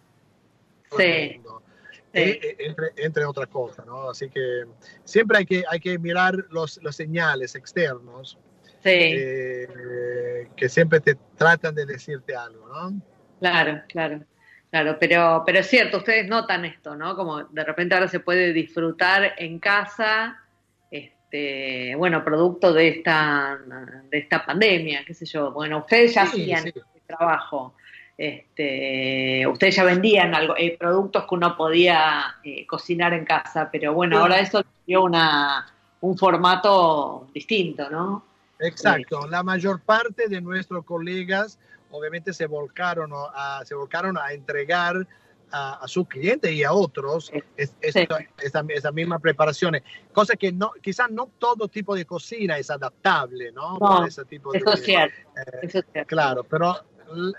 Sí. 0.98 1.04
El 1.04 1.36
mundo. 1.36 1.64
Eh, 2.12 2.40
eh, 2.42 2.56
entre, 2.60 2.88
entre, 2.98 3.26
otras 3.26 3.48
cosas, 3.50 3.86
¿no? 3.86 4.10
Así 4.10 4.30
que 4.30 4.64
siempre 5.04 5.38
hay 5.38 5.46
que, 5.46 5.64
hay 5.70 5.80
que 5.80 6.00
mirar 6.00 6.34
los, 6.50 6.82
los 6.82 6.96
señales 6.96 7.54
externos 7.54 8.40
eh, 8.84 10.48
que 10.56 10.70
siempre 10.70 11.00
te 11.00 11.16
tratan 11.38 11.76
de 11.76 11.86
decirte 11.86 12.36
algo, 12.36 12.68
¿no? 12.68 13.02
Claro, 13.40 13.82
claro. 13.88 14.24
Claro, 14.72 14.98
pero, 15.00 15.42
pero 15.48 15.60
es 15.60 15.68
cierto, 15.68 15.98
ustedes 15.98 16.28
notan 16.28 16.64
esto, 16.64 16.96
¿no? 16.96 17.16
Como 17.16 17.44
de 17.44 17.64
repente 17.64 17.96
ahora 17.96 18.08
se 18.08 18.20
puede 18.20 18.54
disfrutar 18.54 19.34
en 19.38 19.58
casa, 19.58 20.40
este, 20.92 21.19
bueno, 21.98 22.24
producto 22.24 22.74
de 22.74 22.88
esta, 22.88 23.60
de 24.10 24.18
esta 24.18 24.46
pandemia, 24.46 25.04
qué 25.06 25.14
sé 25.14 25.26
yo. 25.26 25.52
Bueno, 25.52 25.80
ustedes 25.80 26.14
ya 26.14 26.24
hacían 26.24 26.68
este 26.68 26.82
trabajo. 27.06 27.74
Este, 28.18 29.48
ustedes 29.48 29.78
ya 29.78 29.86
vendían 29.86 30.36
algo, 30.36 30.54
eh, 30.58 30.76
productos 30.78 31.24
que 31.24 31.36
uno 31.36 31.56
podía 31.56 32.36
eh, 32.44 32.68
cocinar 32.68 33.14
en 33.14 33.24
casa, 33.24 33.70
pero 33.72 33.94
bueno, 33.94 34.20
ahora 34.20 34.40
eso 34.40 34.62
dio 34.86 35.04
una, 35.04 35.66
un 36.02 36.18
formato 36.18 37.30
distinto, 37.34 37.90
¿no? 37.90 38.26
Exacto, 38.60 39.26
la 39.28 39.42
mayor 39.42 39.80
parte 39.80 40.28
de 40.28 40.42
nuestros 40.42 40.84
colegas 40.84 41.58
obviamente 41.92 42.34
se 42.34 42.46
volcaron 42.46 43.12
a, 43.14 43.62
se 43.66 43.76
volcaron 43.76 44.18
a 44.18 44.34
entregar 44.34 45.08
a, 45.52 45.88
sus 45.88 46.08
clientes 46.08 46.52
y 46.52 46.64
a 46.64 46.74
otros 46.74 47.32
esa, 47.56 48.92
misma 48.92 49.20
preparación, 49.20 49.78
cosa 50.12 50.36
que 50.36 50.52
no, 50.52 50.72
quizás 50.82 51.10
no 51.10 51.30
todo 51.38 51.68
tipo 51.68 51.96
de 51.96 52.06
cocina 52.06 52.58
es 52.58 52.70
adaptable, 52.70 53.52
¿no? 53.52 54.06
ese 54.06 54.26
tipo 54.26 54.54
eso, 54.54 54.74
es 54.74 54.84
cierto, 54.84 55.16
eh, 55.16 55.60
eso 55.64 55.80
es 55.80 55.86
cierto. 55.92 56.08
Claro, 56.08 56.44
pero 56.44 56.76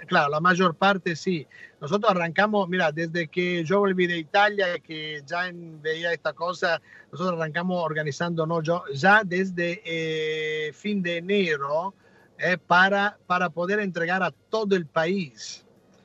claro, 0.06 0.30
la 0.30 0.40
mayor 0.40 0.74
parte 0.74 1.16
sí. 1.16 1.46
Nosotros 1.80 2.10
arrancamos, 2.10 2.68
mira, 2.68 2.92
desde 2.92 3.28
que 3.28 3.64
yo 3.64 3.78
volví 3.78 4.06
de 4.06 4.18
Italia, 4.18 4.76
y 4.76 4.80
que 4.80 5.22
ya 5.24 5.50
veía 5.52 6.12
esta 6.12 6.32
cosa, 6.32 6.80
nosotros 7.10 7.38
arrancamos 7.38 7.82
organizando, 7.82 8.46
¿no? 8.46 8.62
Yo, 8.62 8.84
ya 8.92 9.22
desde 9.24 9.80
eh, 9.84 10.72
fin 10.72 11.02
de 11.02 11.18
enero 11.18 11.94
eh, 12.38 12.58
para, 12.58 13.18
para 13.26 13.50
poder 13.50 13.80
entregar 13.80 14.22
a 14.22 14.30
todo 14.30 14.76
el 14.76 14.86
país. 14.86 15.64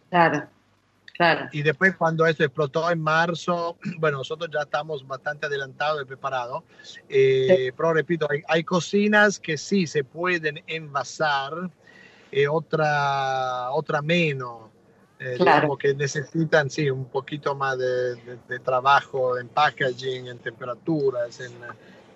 Claro. 0.10 0.48
Claro. 1.18 1.48
Y 1.54 1.62
después 1.62 1.96
cuando 1.96 2.26
esto 2.26 2.44
explotó 2.44 2.90
en 2.92 3.02
marzo, 3.02 3.78
bueno, 4.00 4.18
nosotros 4.18 4.50
ya 4.54 4.62
estamos 4.62 5.08
bastante 5.08 5.46
adelantados 5.46 6.02
y 6.02 6.06
preparados. 6.06 6.64
Eh, 7.08 7.72
pero 7.76 7.94
repito, 7.94 8.28
hay, 8.30 8.42
hay, 8.48 8.64
cocinas 8.64 9.40
que 9.40 9.58
sí 9.58 9.88
se 9.88 10.04
pueden 10.04 10.62
envasar, 10.68 11.70
y 12.32 12.46
otra, 12.46 13.72
otra 13.72 14.02
menos. 14.02 14.70
Eh, 15.18 15.38
que 15.80 15.94
necesitan, 15.94 16.70
sí, 16.70 16.90
un 16.90 17.06
poquito 17.06 17.56
más 17.56 17.78
de, 17.78 18.60
trabajo 18.64 19.40
en 19.40 19.48
packaging, 19.48 20.28
en 20.28 20.38
temperaturas, 20.40 21.40
en, 21.40 21.54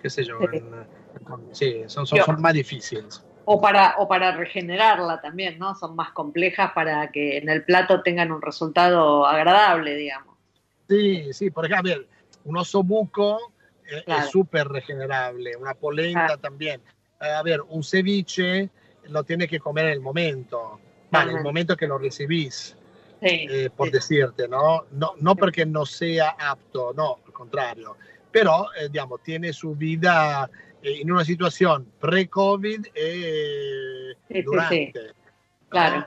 qué 0.02 0.10
sé 0.10 0.22
yo, 0.22 0.38
sí, 1.52 1.82
son, 1.86 2.06
son, 2.06 2.40
más 2.40 2.52
difíciles. 2.52 3.24
O 3.44 3.60
para, 3.60 3.96
o 3.98 4.06
para 4.06 4.32
regenerarla 4.32 5.20
también, 5.20 5.58
¿no? 5.58 5.74
Son 5.74 5.96
más 5.96 6.10
complejas 6.12 6.72
para 6.72 7.10
que 7.10 7.38
en 7.38 7.48
el 7.48 7.64
plato 7.64 8.02
tengan 8.02 8.30
un 8.30 8.42
resultado 8.42 9.26
agradable, 9.26 9.96
digamos. 9.96 10.36
Sí, 10.88 11.32
sí, 11.32 11.50
por 11.50 11.66
ejemplo, 11.66 11.94
un 12.44 12.56
oso 12.56 12.82
buco 12.82 13.52
eh, 13.90 14.02
es 14.06 14.30
súper 14.30 14.68
regenerable, 14.68 15.56
una 15.56 15.74
polenta 15.74 16.36
también. 16.36 16.80
A 17.18 17.42
ver, 17.42 17.60
un 17.68 17.82
ceviche 17.82 18.70
lo 19.08 19.24
tienes 19.24 19.48
que 19.48 19.58
comer 19.58 19.86
en 19.86 19.92
el 19.92 20.00
momento, 20.00 20.80
en 21.12 21.28
el 21.28 21.42
momento 21.42 21.76
que 21.76 21.86
lo 21.86 21.98
recibís, 21.98 22.76
eh, 23.20 23.70
por 23.76 23.90
decirte, 23.90 24.48
¿no? 24.48 24.84
¿no? 24.92 25.14
No 25.20 25.36
porque 25.36 25.66
no 25.66 25.84
sea 25.84 26.36
apto, 26.38 26.92
no, 26.94 27.18
al 27.26 27.32
contrario, 27.32 27.96
pero, 28.30 28.66
eh, 28.74 28.88
digamos, 28.90 29.22
tiene 29.22 29.52
su 29.52 29.74
vida 29.74 30.48
en 30.82 31.10
una 31.10 31.24
situación 31.24 31.86
pre-COVID 32.00 32.86
y 34.28 34.42
durante. 34.42 34.92
Claro. 35.68 36.06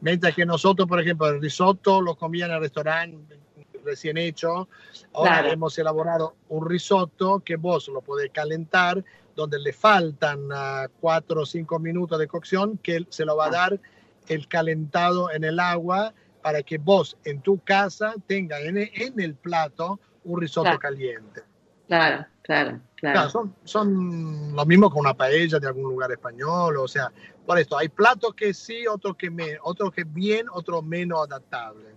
Mientras 0.00 0.34
que 0.34 0.46
nosotros, 0.46 0.88
por 0.88 1.00
ejemplo, 1.00 1.28
el 1.28 1.40
risotto 1.40 2.00
lo 2.00 2.14
comía 2.14 2.46
en 2.46 2.52
el 2.52 2.60
restaurante 2.60 3.38
recién 3.84 4.16
hecho. 4.16 4.68
Ahora 5.12 5.50
hemos 5.50 5.78
elaborado 5.78 6.36
un 6.48 6.68
risotto 6.68 7.40
que 7.40 7.56
vos 7.56 7.88
lo 7.88 8.00
podés 8.00 8.30
calentar 8.30 9.02
donde 9.34 9.58
le 9.58 9.72
faltan 9.72 10.44
uh, 10.52 10.88
cuatro 11.00 11.42
o 11.42 11.46
cinco 11.46 11.78
minutos 11.78 12.18
de 12.18 12.28
cocción, 12.28 12.78
que 12.78 13.06
se 13.08 13.24
lo 13.24 13.36
va 13.36 13.46
a 13.46 13.48
ah. 13.48 13.50
dar 13.50 13.80
el 14.28 14.46
calentado 14.46 15.30
en 15.30 15.44
el 15.44 15.58
agua 15.58 16.12
para 16.42 16.62
que 16.62 16.78
vos 16.78 17.16
en 17.24 17.40
tu 17.40 17.58
casa 17.60 18.14
tengas 18.26 18.60
en, 18.62 18.76
en 18.78 19.20
el 19.20 19.34
plato 19.34 20.00
un 20.24 20.40
risotto 20.40 20.78
caliente. 20.78 21.42
Claro, 21.88 22.26
claro, 22.42 22.80
claro. 23.10 23.28
son, 23.28 23.54
son 23.64 24.54
lo 24.54 24.64
mismo 24.64 24.90
con 24.90 25.00
una 25.00 25.14
paella 25.14 25.58
de 25.58 25.66
algún 25.66 25.84
lugar 25.84 26.10
español, 26.12 26.76
o 26.76 26.88
sea, 26.88 27.12
por 27.44 27.58
esto 27.58 27.76
hay 27.76 27.88
platos 27.88 28.34
que 28.34 28.54
sí, 28.54 28.86
otros 28.86 29.16
que, 29.16 29.30
me, 29.30 29.58
otros 29.62 29.92
que 29.92 30.04
bien, 30.04 30.46
otros 30.50 30.82
menos 30.84 31.26
adaptables. 31.26 31.92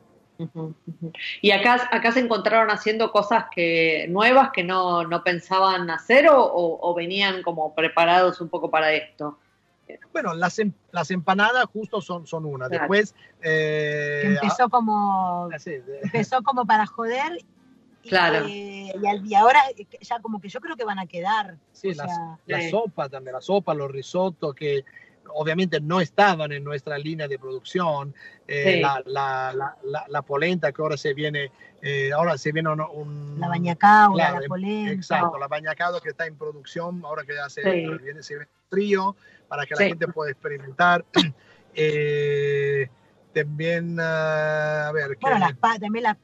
¿Y 1.41 1.51
acá, 1.51 1.88
acá 1.91 2.12
se 2.12 2.20
encontraron 2.20 2.70
haciendo 2.70 3.12
cosas 3.12 3.45
que 3.53 4.06
nuevas 4.10 4.49
que 4.51 4.64
no, 4.64 5.08
pensaban 5.24 5.89
hacer 5.89 6.28
o, 6.30 6.93
venían 6.95 7.41
como 7.41 7.74
preparados 7.74 8.41
un 8.41 8.49
poco 8.49 8.70
para 8.70 8.91
esto? 8.91 9.38
Bueno, 10.12 10.34
las, 10.34 10.58
em, 10.60 10.74
las 10.91 11.12
empanadas 11.12 11.66
justo 11.72 12.01
son, 12.01 12.26
son 12.26 12.45
una. 12.45 12.68
Después... 12.68 13.14
Eh, 13.41 14.36
empezó 14.41 14.68
como... 14.68 15.47
Ah, 15.53 15.58
empezó 16.03 16.41
como 16.41 16.66
para 16.66 16.86
joder 16.86 17.38
Claro. 18.08 18.47
y, 18.47 18.91
ahora 19.36 19.62
ya 20.01 20.20
como 20.20 20.39
que 20.39 20.49
yo 20.49 20.60
creo 20.60 20.76
que 20.76 20.86
van 20.86 20.99
a 20.99 21.06
quedar. 21.06 21.58
Sí, 21.72 21.93
la, 21.93 22.70
sopa 22.70 23.10
también, 23.10 23.34
la 23.34 23.41
sopa, 23.41 23.74
los 23.74 23.91
risotos 23.91 24.53
que 24.53 24.86
obviamente 25.34 25.80
no 25.82 26.01
estaban 26.01 26.51
en 26.51 26.64
nuestra 26.64 26.97
línea 26.97 27.28
de 27.28 27.39
producción. 27.39 28.14
Eh, 28.47 28.82
la, 29.06 30.22
polenta 30.26 30.72
que 30.72 30.82
ahora 30.82 30.97
se 30.97 31.14
viene, 31.14 31.51
eh, 31.82 32.12
ahora 32.14 32.38
se 32.38 32.51
viene 32.51 32.70
un... 32.70 33.39
la 33.39 33.47
bañacao, 33.47 34.16
la 34.16 34.41
polenta. 34.47 34.91
Exacto, 34.91 35.38
la 35.38 35.47
bañacado 35.47 36.01
que 36.01 36.10
está 36.10 36.26
en 36.26 36.38
producción, 36.38 37.01
ahora 37.03 37.24
que 37.24 37.34
ya 37.36 37.49
se, 37.49 37.64
viene, 37.64 38.24
se 38.24 38.36
viene 38.36 38.49
frío, 38.70 39.16
para 39.47 39.66
que 39.66 39.76
la 39.76 39.86
gente 39.86 40.08
pueda 40.08 40.32
experimentar. 40.32 41.06
Eh, 41.78 42.88
también, 43.34 43.99
ah, 43.99 44.88
a 44.88 44.91
ver... 44.93 45.18
Bueno, 45.20 45.39
las, 45.39 45.60
también 45.78 46.03
las, 46.03 46.16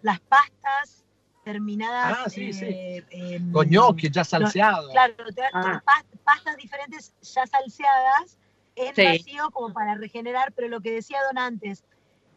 las 0.00 0.20
pastas 0.20 1.05
terminadas. 1.46 2.18
Ah, 2.18 2.28
sí, 2.28 2.52
sí. 2.52 3.04
Con 3.52 3.68
gnocchi 3.68 4.10
ya 4.10 4.24
salseado. 4.24 4.90
claro, 4.90 5.14
ah. 5.52 5.80
pastas 6.24 6.56
diferentes 6.56 7.14
ya 7.22 7.46
salseadas 7.46 8.36
en 8.74 8.92
vacío 8.96 9.52
como 9.52 9.72
para 9.72 9.94
regenerar, 9.94 10.52
pero 10.52 10.66
lo 10.66 10.80
que 10.80 10.90
decía 10.90 11.18
Don 11.28 11.38
antes, 11.38 11.84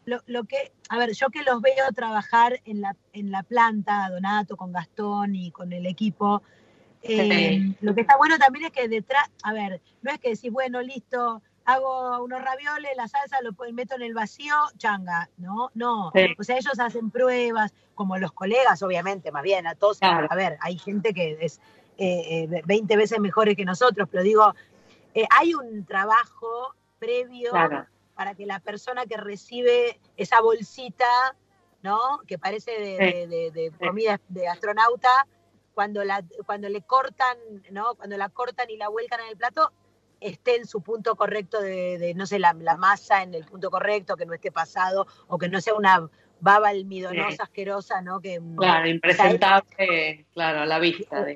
lo, 0.04 0.22
lo, 0.26 0.44
que, 0.44 0.70
a 0.88 0.96
ver, 0.96 1.12
yo 1.12 1.28
que 1.30 1.42
los 1.42 1.60
veo 1.60 1.90
trabajar 1.92 2.60
en 2.64 2.82
la, 2.82 2.96
en 3.12 3.32
la 3.32 3.42
planta, 3.42 4.08
Donato, 4.10 4.56
con 4.56 4.72
Gastón 4.72 5.34
y 5.34 5.50
con 5.50 5.72
el 5.72 5.86
equipo, 5.86 6.42
eh, 7.02 7.74
lo 7.80 7.96
que 7.96 8.02
está 8.02 8.16
bueno 8.16 8.38
también 8.38 8.66
es 8.66 8.70
que 8.70 8.86
detrás, 8.86 9.28
a 9.42 9.52
ver, 9.52 9.80
no 10.02 10.12
es 10.12 10.20
que 10.20 10.30
decís, 10.30 10.52
bueno, 10.52 10.80
listo, 10.82 11.42
hago 11.72 12.22
unos 12.22 12.42
ravioles, 12.42 12.90
la 12.96 13.08
salsa 13.08 13.40
lo 13.42 13.52
meto 13.72 13.94
en 13.94 14.02
el 14.02 14.14
vacío, 14.14 14.54
changa, 14.76 15.28
¿no? 15.36 15.70
No, 15.74 16.08
o 16.08 16.42
sea, 16.42 16.56
ellos 16.56 16.78
hacen 16.78 17.10
pruebas, 17.10 17.72
como 17.94 18.18
los 18.18 18.32
colegas, 18.32 18.82
obviamente, 18.82 19.30
más 19.30 19.42
bien, 19.42 19.66
a 19.66 19.74
todos, 19.74 19.98
a 20.02 20.34
ver, 20.34 20.58
hay 20.60 20.78
gente 20.78 21.12
que 21.12 21.38
es 21.40 21.60
eh, 21.98 22.48
20 22.64 22.94
eh, 22.94 22.96
veces 22.96 23.20
mejor 23.20 23.54
que 23.54 23.64
nosotros, 23.64 24.08
pero 24.10 24.22
digo, 24.22 24.54
eh, 25.14 25.26
hay 25.30 25.54
un 25.54 25.84
trabajo 25.84 26.74
previo 26.98 27.52
para 28.14 28.34
que 28.34 28.46
la 28.46 28.60
persona 28.60 29.06
que 29.06 29.16
recibe 29.16 30.00
esa 30.16 30.40
bolsita, 30.40 31.36
¿no? 31.82 32.20
Que 32.26 32.38
parece 32.38 32.70
de, 32.70 33.72
comida 33.78 34.20
de 34.28 34.48
astronauta, 34.48 35.26
cuando, 35.74 36.04
la, 36.04 36.22
cuando 36.44 36.68
le 36.68 36.82
cortan, 36.82 37.38
¿no? 37.70 37.94
Cuando 37.94 38.16
la 38.16 38.28
cortan 38.28 38.68
y 38.70 38.76
la 38.76 38.88
vuelcan 38.88 39.20
en 39.20 39.28
el 39.28 39.36
plato, 39.36 39.72
esté 40.20 40.56
en 40.56 40.66
su 40.66 40.82
punto 40.82 41.16
correcto 41.16 41.60
de, 41.60 42.12
no 42.14 42.26
sé, 42.26 42.38
la, 42.38 42.54
masa 42.78 43.22
en 43.22 43.34
el 43.34 43.44
punto 43.44 43.70
correcto, 43.70 44.16
que 44.16 44.26
no 44.26 44.34
esté 44.34 44.52
pasado, 44.52 45.06
o 45.28 45.38
que 45.38 45.48
no 45.48 45.60
sea 45.60 45.74
una 45.74 46.08
baba 46.40 46.68
almidonosa, 46.68 47.44
asquerosa, 47.44 48.00
¿no? 48.02 48.20
Que, 48.20 48.40
claro, 48.56 48.88
impresentable, 48.88 50.26
claro, 50.32 50.60
a 50.60 50.66
la 50.66 50.78
vista. 50.78 51.26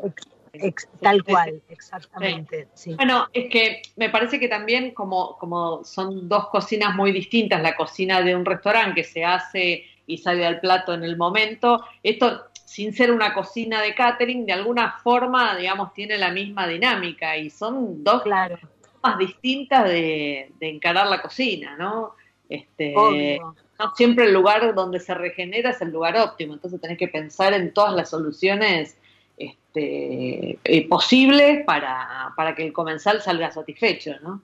tal 1.01 1.25
cual, 1.25 1.63
exactamente. 1.69 2.69
Bueno, 2.97 3.29
es 3.33 3.51
que 3.51 3.83
me 3.97 4.11
parece 4.11 4.39
que 4.39 4.49
también 4.49 4.93
como, 4.93 5.37
como 5.39 5.85
son 5.85 6.29
dos 6.29 6.49
cocinas 6.49 6.95
muy 6.95 7.13
distintas, 7.13 7.63
la 7.63 7.77
cocina 7.77 8.23
de 8.23 8.35
un 8.35 8.45
restaurante 8.45 8.95
que 8.95 9.05
se 9.05 9.25
hace 9.25 9.85
y 10.07 10.19
sale 10.19 10.45
al 10.47 10.61
plato 10.61 10.95
en 10.95 11.03
el 11.03 11.17
momento, 11.17 11.85
esto 12.03 12.47
sin 12.67 12.93
ser 12.93 13.11
una 13.11 13.35
cocina 13.35 13.81
de 13.83 13.95
catering, 13.95 14.47
de 14.47 14.53
alguna 14.53 14.99
forma, 15.03 15.57
digamos, 15.57 15.93
tiene 15.93 16.19
la 16.19 16.31
misma 16.31 16.67
dinámica 16.67 17.37
y 17.37 17.51
son 17.51 18.03
dos 18.03 18.23
claro 18.23 18.59
formas 19.05 19.19
distintas 19.19 19.85
de, 19.85 20.53
encarar 20.61 21.07
la 21.07 21.21
cocina, 21.21 21.77
¿no? 21.77 22.15
Este, 22.49 22.95
no 22.95 23.95
siempre 23.97 24.27
el 24.27 24.33
lugar 24.33 24.75
donde 24.75 25.01
se 25.01 25.15
regenera 25.15 25.71
es 25.71 25.81
el 25.81 25.91
lugar 25.91 26.17
óptimo, 26.17 26.55
entonces 26.55 26.81
tenés 26.81 26.99
que 26.99 27.09
pensar 27.09 27.53
en 27.55 27.73
todas 27.73 27.95
las 27.95 28.11
soluciones 28.11 28.97
este, 29.37 30.59
eh, 30.65 30.89
posibles 30.89 31.65
para, 31.65 32.33
para, 32.37 32.55
que 32.55 32.65
el 32.65 32.73
comensal 32.73 33.21
salga 33.21 33.51
satisfecho, 33.51 34.13
¿no? 34.23 34.43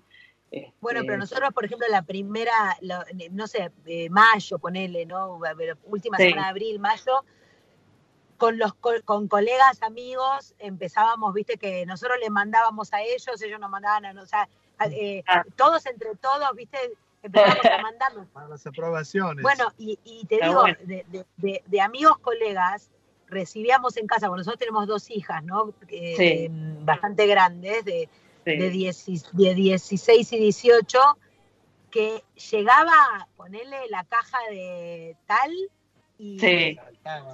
bueno, 0.81 1.03
pero 1.03 1.13
este, 1.13 1.19
nosotros, 1.19 1.55
por 1.55 1.65
ejemplo, 1.65 1.87
la 1.89 2.03
primera, 2.03 2.77
no 3.31 3.47
sé, 3.47 3.71
mayo, 4.11 4.59
ponele, 4.59 5.07
¿no? 5.07 5.39
Última 5.85 6.17
semana 6.17 6.43
de 6.43 6.49
abril, 6.49 6.81
mayo, 6.81 7.25
con 8.41 8.59
los 8.59 8.73
con 9.05 9.29
colegas, 9.29 9.83
amigos, 9.83 10.55
empezábamos, 10.59 11.35
viste, 11.35 11.59
que 11.59 11.85
nosotros 11.85 12.17
les 12.21 12.31
mandábamos 12.31 12.91
a 12.95 13.03
ellos, 13.03 13.43
ellos 13.43 13.61
nos 13.61 13.69
mandaban 13.69 14.07
a, 14.07 14.23
o 14.23 14.25
sea, 14.25 14.49
eh, 14.91 15.23
todos 15.57 15.85
entre 15.85 16.17
todos, 16.17 16.49
viste, 16.57 16.79
empezábamos 17.23 17.67
a 17.67 17.83
mandarnos. 17.83 18.27
Para 18.33 18.49
las 18.49 18.67
aprobaciones. 18.67 19.43
Bueno, 19.43 19.71
y, 19.77 20.25
te 20.27 20.39
digo, 20.43 20.65
de, 21.37 21.81
amigos, 21.83 22.17
colegas, 22.21 22.89
recibíamos 23.29 23.99
en 23.99 24.07
casa, 24.07 24.29
bueno, 24.29 24.41
nosotros 24.41 24.59
tenemos 24.59 24.87
dos 24.87 25.11
hijas, 25.11 25.45
¿no? 25.45 25.75
Em, 25.89 26.83
bastante 26.83 27.27
grandes, 27.27 27.85
de, 27.85 28.09
de, 28.47 28.71
16 28.71 30.33
y 30.33 30.39
18, 30.39 30.99
que 31.91 32.25
llegaba, 32.51 33.29
ponerle 33.37 33.87
la 33.91 34.05
caja 34.05 34.39
de 34.49 35.15
tal 35.27 35.53
y 36.23 36.39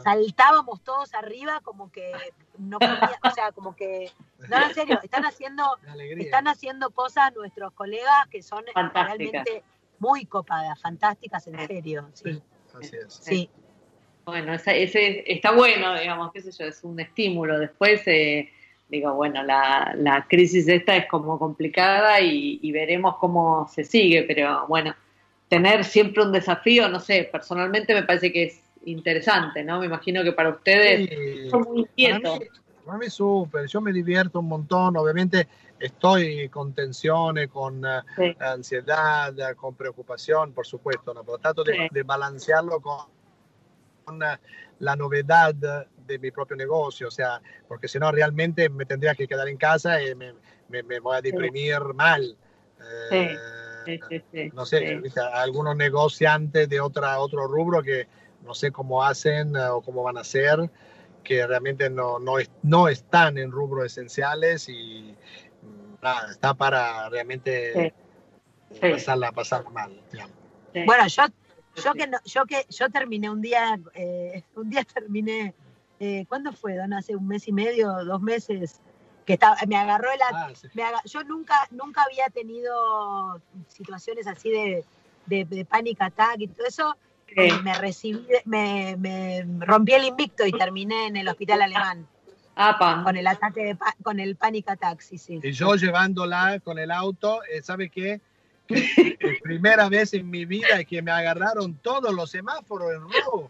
saltábamos 0.04 0.80
todos 0.84 1.12
arriba 1.14 1.60
como 1.64 1.90
que 1.90 2.12
no 2.56 2.78
o 2.78 3.30
sea, 3.32 3.50
como 3.50 3.74
que, 3.74 4.12
no, 4.48 4.64
en 4.64 4.74
serio, 4.74 5.00
están 5.02 5.24
haciendo, 5.24 5.64
están 6.18 6.46
haciendo 6.46 6.90
cosas 6.90 7.34
nuestros 7.34 7.72
colegas 7.72 8.28
que 8.30 8.42
son 8.42 8.64
realmente 8.94 9.64
muy 9.98 10.24
copadas, 10.24 10.80
fantásticas, 10.80 11.48
en 11.48 11.66
serio, 11.66 12.08
sí. 12.12 12.40
Así 12.78 12.96
es. 12.96 13.12
Sí. 13.14 13.50
Bueno, 14.24 14.54
ese, 14.54 15.24
está 15.32 15.50
bueno, 15.50 15.98
digamos, 15.98 16.30
qué 16.32 16.42
sé 16.42 16.52
yo, 16.52 16.66
es 16.66 16.84
un 16.84 17.00
estímulo. 17.00 17.58
Después, 17.58 18.02
eh, 18.06 18.52
digo, 18.88 19.14
bueno, 19.14 19.42
la, 19.42 19.94
la, 19.96 20.26
crisis 20.28 20.68
esta 20.68 20.94
es 20.94 21.06
como 21.06 21.38
complicada 21.38 22.20
y, 22.20 22.60
y 22.62 22.70
veremos 22.70 23.16
cómo 23.16 23.66
se 23.68 23.82
sigue, 23.82 24.22
pero 24.24 24.66
bueno, 24.68 24.94
tener 25.48 25.84
siempre 25.84 26.22
un 26.22 26.32
desafío, 26.32 26.88
no 26.88 27.00
sé, 27.00 27.28
personalmente 27.32 27.94
me 27.94 28.02
parece 28.02 28.32
que 28.32 28.44
es 28.44 28.65
interesante, 28.86 29.62
¿no? 29.62 29.80
Me 29.80 29.86
imagino 29.86 30.22
que 30.22 30.32
para 30.32 30.50
ustedes 30.50 31.50
son 31.50 31.62
muy 31.62 31.80
inquietos. 31.80 32.40
Para 32.84 32.98
mí, 32.98 33.10
súper, 33.10 33.66
yo 33.66 33.80
me 33.80 33.92
divierto 33.92 34.38
un 34.38 34.46
montón, 34.46 34.96
obviamente 34.96 35.48
estoy 35.78 36.48
con 36.48 36.72
tensiones, 36.72 37.48
con 37.48 37.84
eh, 37.84 38.36
ansiedad, 38.38 39.34
con 39.56 39.74
preocupación, 39.74 40.52
por 40.52 40.66
supuesto, 40.66 41.12
¿no? 41.12 41.24
pero 41.24 41.38
trato 41.38 41.64
de, 41.64 42.02
balancearlo 42.04 42.80
con, 42.80 44.22
eh, 44.22 44.36
la 44.78 44.94
novedad 44.94 45.54
de 45.54 46.18
mi 46.20 46.30
propio 46.30 46.56
negocio, 46.56 47.08
o 47.08 47.10
sea, 47.10 47.40
porque 47.66 47.88
si 47.88 47.98
no 47.98 48.12
realmente 48.12 48.68
me 48.68 48.84
tendría 48.84 49.14
que 49.14 49.26
quedar 49.26 49.48
en 49.48 49.56
casa 49.56 50.00
y 50.00 50.14
me, 50.14 51.00
voy 51.00 51.16
a 51.16 51.20
deprimir 51.20 51.80
mal. 51.94 52.36
Eh, 53.10 53.36
no 54.52 54.64
sé, 54.64 55.00
algunos 55.32 55.76
negociantes 55.76 56.68
de 56.68 56.80
otra, 56.80 57.18
otro 57.18 57.46
rubro 57.46 57.82
que 57.82 58.06
no 58.46 58.54
sé 58.54 58.70
cómo 58.70 59.02
hacen 59.02 59.54
eh, 59.56 59.68
o 59.68 59.82
cómo 59.82 60.02
van 60.02 60.16
a 60.16 60.20
hacer, 60.20 60.70
que 61.22 61.46
realmente 61.46 61.90
no, 61.90 62.18
no, 62.18 62.34
no 62.62 62.88
están 62.88 63.36
en 63.36 63.50
rubros 63.50 63.86
esenciales 63.86 64.68
y 64.68 65.14
mm, 65.62 66.02
nada, 66.02 66.30
está 66.30 66.54
para 66.54 67.08
realmente 67.10 67.92
pasarla, 68.80 69.32
pasarla 69.32 69.70
mal. 69.70 70.00
Bueno, 70.86 71.06
yo, 71.08 71.24
yo, 71.82 71.92
que 71.94 72.10
yo 72.24 72.44
que 72.46 72.66
yo 72.68 72.90
terminé 72.90 73.28
un 73.28 73.42
día, 73.42 73.78
eh, 73.94 74.42
un 74.54 74.70
día 74.70 74.84
terminé, 74.84 75.54
eh, 75.98 76.24
¿cuándo 76.28 76.52
fue, 76.52 76.76
Don? 76.76 76.92
Hace 76.92 77.16
un 77.16 77.26
mes 77.26 77.48
y 77.48 77.52
medio, 77.52 78.04
dos 78.04 78.22
meses, 78.22 78.80
que 79.24 79.32
estaba, 79.32 79.56
me 79.66 79.76
agarró 79.76 80.12
el... 80.12 80.20
Ah, 80.22 80.52
yo 81.04 81.24
nunca, 81.24 81.66
nunca 81.72 82.02
había 82.04 82.28
tenido 82.28 83.40
situaciones 83.68 84.28
así 84.28 84.50
de, 84.50 84.84
de, 85.26 85.44
de 85.44 85.64
panic 85.64 86.00
attack 86.00 86.36
y 86.38 86.48
todo 86.48 86.66
eso, 86.66 86.96
me 87.62 87.74
recibí, 87.74 88.26
me, 88.44 89.44
rompí 89.60 89.92
el 89.92 90.04
invicto 90.04 90.46
y 90.46 90.52
terminé 90.52 91.08
en 91.08 91.16
el 91.16 91.28
hospital 91.28 91.62
alemán. 91.62 92.06
Con 93.04 93.16
el 93.16 93.26
ataque 93.26 93.64
de, 93.64 93.78
con 94.02 94.18
el 94.18 94.36
panic 94.36 94.70
attack, 94.70 95.00
sí, 95.00 95.40
Y 95.42 95.52
yo 95.52 95.74
llevándola 95.74 96.58
con 96.60 96.78
el 96.78 96.90
auto, 96.90 97.40
eh, 97.44 97.60
¿sabe 97.60 97.90
qué? 97.90 98.20
Que 98.66 99.18
primera 99.42 99.90
vez 99.90 100.14
en 100.14 100.30
mi 100.30 100.46
vida 100.46 100.82
que 100.84 101.02
me 101.02 101.10
agarraron 101.10 101.74
todos 101.82 102.14
los 102.14 102.30
semáforos 102.30 102.92
en 102.92 103.00
rojo. 103.02 103.46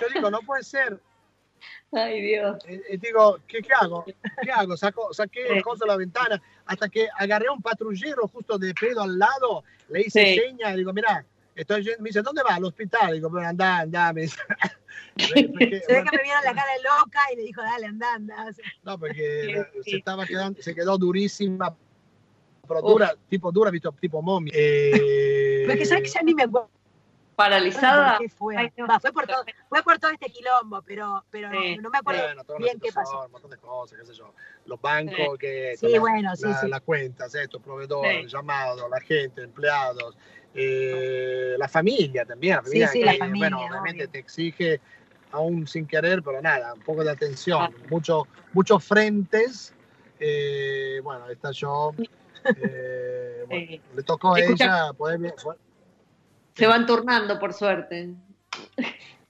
Yo 0.00 0.06
digo, 0.14 0.30
no 0.30 0.40
puede 0.42 0.62
ser. 0.62 1.00
Ay, 1.90 2.20
Dios. 2.20 2.58
Y, 2.68 2.74
eh, 2.74 2.82
eh, 2.90 2.98
digo, 2.98 3.38
¿qué, 3.48 3.62
¿qué, 3.62 3.72
hago? 3.80 4.04
¿Qué 4.04 4.50
hago? 4.52 4.76
Saco, 4.76 5.12
saqué 5.12 5.60
cosa 5.62 5.84
de 5.84 5.90
la 5.90 5.96
ventana 5.96 6.40
hasta 6.66 6.88
que 6.88 7.08
agarré 7.16 7.48
a 7.48 7.52
un 7.52 7.62
patrullero 7.62 8.28
justo 8.28 8.58
de 8.58 8.74
pedo 8.74 9.02
al 9.02 9.18
lado, 9.18 9.64
le 9.88 10.02
hice 10.02 10.36
seña 10.36 10.72
y 10.72 10.78
digo, 10.78 10.92
mira, 10.92 11.24
Estoy, 11.54 11.84
me 12.00 12.08
dice, 12.08 12.22
¿dónde 12.22 12.42
va? 12.42 12.56
Al 12.56 12.64
hospital. 12.64 13.14
Digo, 13.14 13.30
bueno, 13.30 13.48
anda, 13.48 13.80
anda. 13.80 14.12
Me 14.12 14.22
dice. 14.22 14.36
Se 15.16 15.34
ve 15.34 15.44
que 15.44 16.16
me 16.16 16.22
vieron 16.22 16.44
la 16.44 16.54
cara 16.54 16.72
loca 16.82 17.20
y 17.32 17.36
le 17.36 17.42
dijo, 17.42 17.62
dale, 17.62 17.86
anda, 17.86 18.14
anda. 18.14 18.50
No, 18.82 18.98
porque 18.98 19.64
se, 19.84 19.96
estaba 19.96 20.26
quedando, 20.26 20.60
se 20.60 20.74
quedó 20.74 20.98
durísima 20.98 21.76
pero 22.66 22.82
dura, 22.82 23.14
tipo 23.28 23.52
dura, 23.52 23.70
visto, 23.70 23.92
tipo 24.00 24.22
momia. 24.22 24.52
Eh... 24.56 25.64
Porque 25.66 25.84
sabes 25.84 26.04
que 26.04 26.08
ya 26.08 26.22
ni 26.22 26.34
me 26.34 26.44
acuerdo 26.44 26.70
paralizada. 27.34 28.18
fue? 28.36 28.72
fue, 29.00 29.12
por 29.12 29.26
todo, 29.26 29.44
fue 29.68 29.82
por 29.82 29.98
todo 29.98 30.10
este 30.10 30.30
quilombo, 30.30 30.82
pero, 30.82 31.24
pero 31.30 31.50
no 31.80 31.90
me 31.90 31.98
acuerdo 31.98 32.22
bien 32.58 32.78
qué 32.80 32.92
pasó. 32.92 33.26
Un 33.26 33.32
montón 33.32 33.50
de 33.50 33.58
cosas, 33.58 33.98
qué 33.98 34.06
sé 34.06 34.14
yo. 34.14 34.32
Los 34.66 34.80
bancos 34.80 35.38
que... 35.38 35.74
Sí, 35.78 35.88
la, 35.88 36.00
bueno, 36.00 36.36
sí, 36.36 36.46
la, 36.46 36.60
sí. 36.60 36.68
Las 36.68 36.80
cuentas, 36.82 37.34
esto, 37.34 37.60
proveedores, 37.60 38.30
llamados, 38.32 38.88
la 38.90 39.00
gente, 39.00 39.42
empleados, 39.42 40.16
eh, 40.54 41.56
la 41.58 41.68
familia 41.68 42.24
también. 42.24 42.56
La 42.56 42.62
familia, 42.62 42.88
sí, 42.88 42.98
sí, 42.98 43.04
la 43.04 43.14
familia. 43.14 43.50
Bueno, 43.50 43.66
obviamente 43.66 44.08
te 44.08 44.18
exige, 44.18 44.80
aún 45.32 45.66
sin 45.66 45.86
querer, 45.86 46.22
pero 46.22 46.40
nada, 46.40 46.74
un 46.74 46.80
poco 46.80 47.04
de 47.04 47.10
atención. 47.10 47.74
Mucho, 47.90 48.26
muchos 48.52 48.84
frentes. 48.84 49.74
Eh, 50.20 51.00
bueno, 51.02 51.28
está 51.28 51.50
yo. 51.50 51.92
Eh, 52.46 53.42
bueno, 53.48 53.82
le 53.94 54.02
tocó 54.02 54.34
a 54.34 54.40
ella 54.40 54.92
poder, 54.92 55.32
se 56.54 56.66
van 56.66 56.86
turnando, 56.86 57.38
por 57.38 57.52
suerte. 57.52 58.14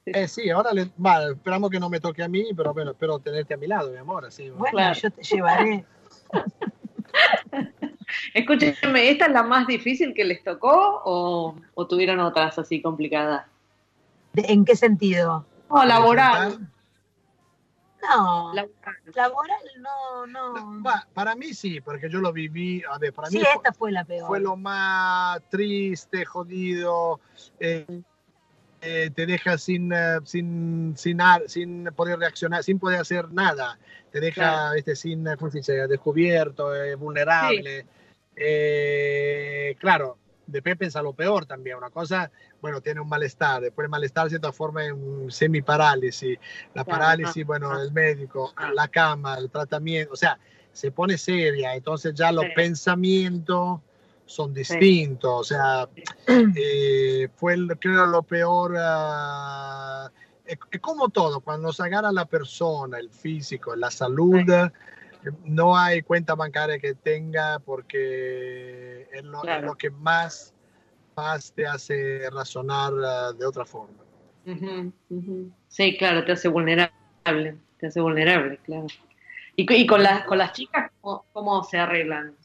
Eh, 0.07 0.29
sí, 0.29 0.51
ahora 0.51 0.72
le, 0.72 0.91
esperamos 1.33 1.70
que 1.70 1.81
no 1.81 1.89
me 1.89 1.99
toque 1.99 2.22
a 2.22 2.29
mí, 2.29 2.49
pero 2.55 2.75
bueno, 2.75 2.91
espero 2.91 3.18
tenerte 3.18 3.55
a 3.55 3.57
mi 3.57 3.66
lado, 3.66 3.91
mi 3.91 3.97
amor. 3.97 4.27
Así, 4.27 4.51
bueno, 4.51 4.93
yo 4.93 5.11
te 5.11 5.22
llevaré. 5.22 5.85
Escúcheme, 8.35 9.11
¿esta 9.11 9.27
es 9.27 9.33
la 9.33 9.43
más 9.43 9.66
difícil 9.66 10.14
que 10.14 10.25
les 10.25 10.45
tocó 10.45 11.03
o, 11.05 11.57
tuvieron 11.89 12.20
otras 12.20 12.59
así 12.59 12.83
complicadas? 12.83 13.47
¿En 14.35 14.64
qué 14.64 14.77
sentido? 14.77 15.47
No, 15.70 15.85
laboral. 15.85 16.68
No, 18.09 18.52
laboral, 19.14 19.59
no, 19.78 20.26
no. 20.26 20.82
para 21.14 21.34
mí 21.34 21.55
sí, 21.55 21.80
porque 21.80 22.11
yo 22.11 22.20
lo 22.20 22.32
viví, 22.32 22.82
a 22.90 22.98
ver, 22.98 23.12
para 23.12 23.28
sí, 23.28 23.38
mí 23.38 23.44
esta 23.55 23.72
fue, 23.72 23.92
la 23.92 24.05
peor. 24.05 24.26
Fue 24.26 24.40
lo 24.40 24.57
más 24.57 25.40
triste, 25.48 26.24
jodido, 26.24 27.20
eh, 27.61 28.02
eh, 28.82 29.11
te 29.14 29.26
deja 29.26 29.57
sin, 29.59 29.92
eh, 29.92 30.18
sin, 30.24 30.94
sin, 30.96 31.18
sin, 31.46 31.84
poder 31.96 32.18
reaccionar, 32.18 32.62
sin 32.62 32.78
poder 32.78 33.00
hacer 33.00 33.30
nada, 33.32 33.78
te 34.11 34.20
deja 34.20 34.76
este, 34.76 34.96
sin, 34.96 35.24
¿cómo 35.36 35.50
se 35.50 35.59
dice? 35.59 35.86
descubierto, 35.86 36.70
vulnerable. 36.98 37.86
claro, 39.78 40.18
de 40.47 40.62
Pepe 40.62 40.88
a 40.95 41.03
lo 41.03 41.12
peor 41.12 41.47
también. 41.47 41.76
Una 41.76 41.90
cosa, 41.90 42.30
bueno, 42.61 42.80
tiene 42.80 43.01
un 43.01 43.09
malestar, 43.09 43.62
después 43.62 43.84
el 43.84 43.90
malestar 43.90 44.30
se 44.30 44.38
transforma 44.38 44.84
en 44.84 45.30
semiparálisis. 45.30 46.38
La 46.74 46.84
parálisis, 46.84 47.45
bueno, 47.47 47.80
el 47.80 47.92
médico, 47.92 48.53
ah. 48.57 48.70
la 48.74 48.88
cama, 48.88 49.36
el 49.38 49.51
tratamiento, 49.51 50.12
o 50.12 50.16
sea, 50.16 50.38
se 50.72 50.90
pone 50.90 51.16
seria, 51.16 51.74
entonces 51.74 52.14
ya 52.14 52.32
los 52.32 52.47
pensamientos 52.57 53.80
son 54.26 54.53
distintos, 54.53 55.32
o 55.32 55.45
sea, 55.45 55.88
eh, 56.26 57.28
fue 57.36 57.57
creo 57.78 58.07
lo 58.07 58.22
peor, 58.22 58.72
uh, 58.72 60.11
es, 60.45 60.59
como 60.80 61.11
todo, 61.11 61.40
cuando 61.40 61.72
se 61.72 61.82
agarra 61.84 62.11
la 62.11 62.24
persona, 62.24 62.99
el 62.99 63.11
físico, 63.11 63.76
la 63.76 63.90
salud, 63.90 64.42
no 65.45 65.77
hay 65.77 66.03
cuenta 66.03 66.35
bancaria 66.35 66.79
que 66.79 66.95
tenga 66.95 67.59
porque 67.59 69.09
es 69.12 69.25
lo, 69.25 69.75
que 69.75 69.91
más, 69.91 70.55
más 71.16 71.53
te 71.53 71.66
hace 71.66 72.29
razonar 72.31 72.93
ah, 73.05 73.33
de 73.33 73.47
otra 73.47 73.64
forma. 73.64 74.05
Sí, 75.68 75.97
claro, 75.97 76.25
te 76.25 76.33
hace 76.33 76.49
vulnerable, 76.49 77.57
te 77.79 77.87
hace 77.87 78.01
vulnerable, 78.01 78.59
claro. 78.59 78.87
¿Y, 79.57 79.87
con, 79.87 80.03
las, 80.03 80.25
con 80.25 80.39
las 80.39 80.53
chicas 80.53 80.91
¿cómo, 81.01 81.62
se 81.64 81.79
arreglan? 81.79 82.37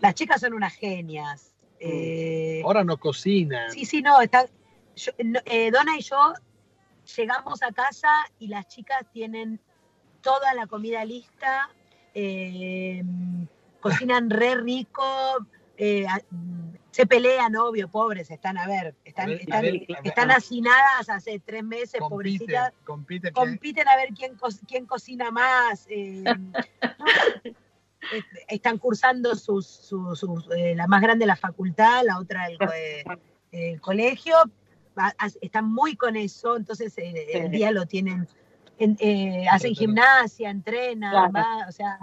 Las 0.00 0.14
chicas 0.14 0.40
son 0.40 0.54
unas 0.54 0.74
genias. 0.74 1.54
Mm. 1.74 1.76
Eh, 1.80 2.62
Ahora 2.64 2.84
no 2.84 2.98
cocinan. 2.98 3.70
Sí, 3.70 3.84
sí, 3.84 4.02
no, 4.02 4.20
está, 4.20 4.46
eh, 5.44 5.70
Donna 5.70 5.96
y 5.98 6.02
yo 6.02 6.34
llegamos 7.16 7.62
a 7.62 7.72
casa 7.72 8.08
y 8.38 8.48
las 8.48 8.66
chicas 8.68 9.06
tienen 9.12 9.60
toda 10.26 10.54
la 10.54 10.66
comida 10.66 11.04
lista, 11.04 11.70
eh, 12.12 13.00
cocinan 13.78 14.28
re 14.28 14.56
rico, 14.56 15.04
eh, 15.76 16.04
se 16.90 17.06
pelean, 17.06 17.54
obvio, 17.54 17.86
pobres, 17.86 18.28
están, 18.32 18.58
a 18.58 18.66
ver, 18.66 18.96
están, 19.04 19.30
están, 19.30 20.32
hacinadas 20.32 21.08
hace 21.08 21.38
tres 21.38 21.62
meses, 21.62 22.00
pobrecitas. 22.00 22.72
Compiten, 22.82 23.32
compiten 23.32 23.86
a 23.86 23.94
ver 23.94 24.08
quién, 24.14 24.36
quién 24.66 24.86
cocina 24.86 25.30
más. 25.30 25.86
Eh, 25.90 26.24
están 28.48 28.78
cursando 28.78 29.36
sus, 29.36 29.92
la 30.74 30.88
más 30.88 31.02
grande 31.02 31.24
la 31.24 31.36
facultad, 31.36 32.02
la 32.04 32.18
otra 32.18 32.48
el, 33.52 33.80
colegio, 33.80 34.34
están 35.40 35.72
muy 35.72 35.94
con 35.94 36.16
eso, 36.16 36.56
entonces 36.56 36.92
el 36.96 37.48
día 37.52 37.70
lo 37.70 37.86
tienen 37.86 38.26
eh, 38.78 39.46
hacen 39.50 39.74
gimnasia, 39.74 40.50
entrenan, 40.50 41.34
o 41.68 41.72
sea, 41.72 41.98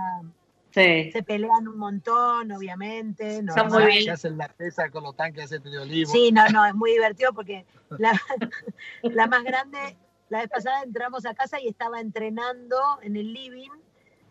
se 0.71 1.23
pelean 1.25 1.67
un 1.67 1.77
montón, 1.77 2.51
obviamente. 2.51 3.43
No, 3.43 3.53
muy 3.65 3.85
bien. 3.85 4.09
hacen 4.09 4.37
la 4.37 4.47
pesa 4.47 4.89
con 4.89 5.03
los 5.03 5.15
tanques 5.15 5.49
de 5.49 5.79
olivo. 5.79 6.11
Sí, 6.11 6.31
no, 6.31 6.47
no, 6.49 6.65
es 6.65 6.73
muy 6.73 6.91
divertido 6.91 7.33
porque 7.33 7.65
la, 7.89 8.19
la 9.03 9.27
más 9.27 9.43
grande, 9.43 9.97
la 10.29 10.39
vez 10.39 10.49
pasada 10.49 10.81
entramos 10.83 11.25
a 11.25 11.35
casa 11.35 11.59
y 11.59 11.67
estaba 11.67 11.99
entrenando 11.99 12.77
en 13.03 13.15
el 13.17 13.33
living 13.33 13.69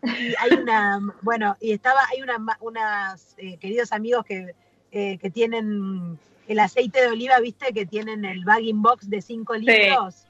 y 0.03 0.33
hay 0.37 0.51
una, 0.61 0.99
bueno, 1.21 1.55
y 1.61 1.71
estaba, 1.71 2.01
hay 2.11 2.21
una, 2.21 2.37
unas 2.59 3.35
eh, 3.37 3.57
queridos 3.57 3.93
amigos 3.93 4.25
que, 4.25 4.53
eh, 4.91 5.17
que 5.17 5.29
tienen 5.29 6.19
el 6.49 6.59
aceite 6.59 6.99
de 6.99 7.07
oliva, 7.07 7.39
viste, 7.39 7.71
que 7.71 7.85
tienen 7.85 8.25
el 8.25 8.43
bagging 8.43 8.81
box 8.81 9.09
de 9.09 9.21
5 9.21 9.53
litros 9.55 10.27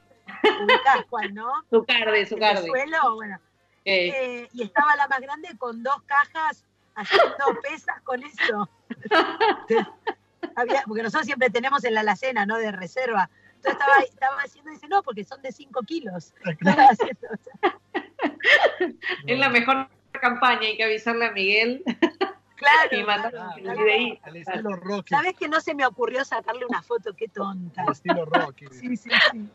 ubicás 0.62 1.04
cuál, 1.08 1.34
¿no? 1.34 1.50
Su 1.70 1.84
carde, 1.84 2.26
su 2.26 2.36
carde. 2.36 2.66
suelo, 2.66 3.16
bueno. 3.16 3.38
Eh, 3.84 4.48
y 4.52 4.62
estaba 4.62 4.96
la 4.96 5.08
más 5.08 5.20
grande 5.20 5.48
con 5.58 5.82
dos 5.82 6.02
cajas 6.06 6.64
haciendo 6.94 7.34
pesas 7.62 8.00
con 8.02 8.22
eso. 8.22 8.68
porque 10.86 11.02
nosotros 11.02 11.26
siempre 11.26 11.50
tenemos 11.50 11.84
en 11.84 11.94
la 11.94 12.00
alacena, 12.00 12.46
¿no? 12.46 12.56
De 12.56 12.72
reserva. 12.72 13.28
Entonces 13.56 13.80
estaba, 13.80 14.02
estaba 14.02 14.36
haciendo 14.42 14.70
y 14.70 14.74
dice, 14.74 14.88
no, 14.88 15.02
porque 15.02 15.24
son 15.24 15.42
de 15.42 15.52
5 15.52 15.82
kilos. 15.82 16.34
es 19.26 19.38
la 19.38 19.48
mejor 19.48 19.88
campaña, 20.12 20.60
hay 20.60 20.76
que 20.76 20.84
avisarle 20.84 21.26
a 21.26 21.32
Miguel. 21.32 21.82
Claro. 22.56 22.96
y 22.96 23.02
mandarle 23.02 24.20
Al 24.22 24.36
estilo 24.36 24.76
Rocky. 24.76 25.08
¿Sabes 25.08 25.34
que 25.34 25.48
no 25.48 25.60
se 25.60 25.74
me 25.74 25.84
ocurrió 25.84 26.24
sacarle 26.24 26.64
una 26.66 26.82
foto? 26.82 27.12
Qué 27.14 27.28
tonta. 27.28 27.82
Al 27.82 27.92
estilo 27.92 28.24
Rocky. 28.24 28.66
sí, 28.70 28.96
sí, 28.96 29.10
sí. 29.32 29.48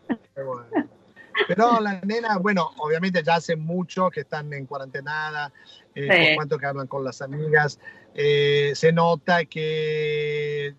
Pero 1.48 1.80
la 1.80 2.02
nena, 2.02 2.38
bueno, 2.38 2.72
obviamente 2.80 3.24
ya 3.24 3.36
hace 3.36 3.56
mucho 3.56 4.10
que 4.10 4.22
están 4.22 4.52
en 4.54 4.66
cuarentena, 4.66 5.52
eh, 5.96 6.08
por 6.08 6.36
cuanto 6.36 6.58
que 6.58 6.66
hablan 6.66 6.88
con 6.88 7.04
las 7.04 7.22
amigas, 7.22 7.80
eh, 8.14 8.74
se 8.76 8.92
nota 8.92 9.46
que 9.46 10.76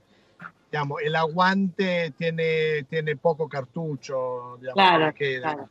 digamos, 0.71 1.01
el 1.03 1.17
aguante 1.17 2.13
tiene, 2.17 2.85
tiene 2.85 3.17
poco 3.17 3.49
cartucho. 3.49 4.59
Digamos, 4.61 4.75
claro, 4.75 5.15
claro, 5.17 5.71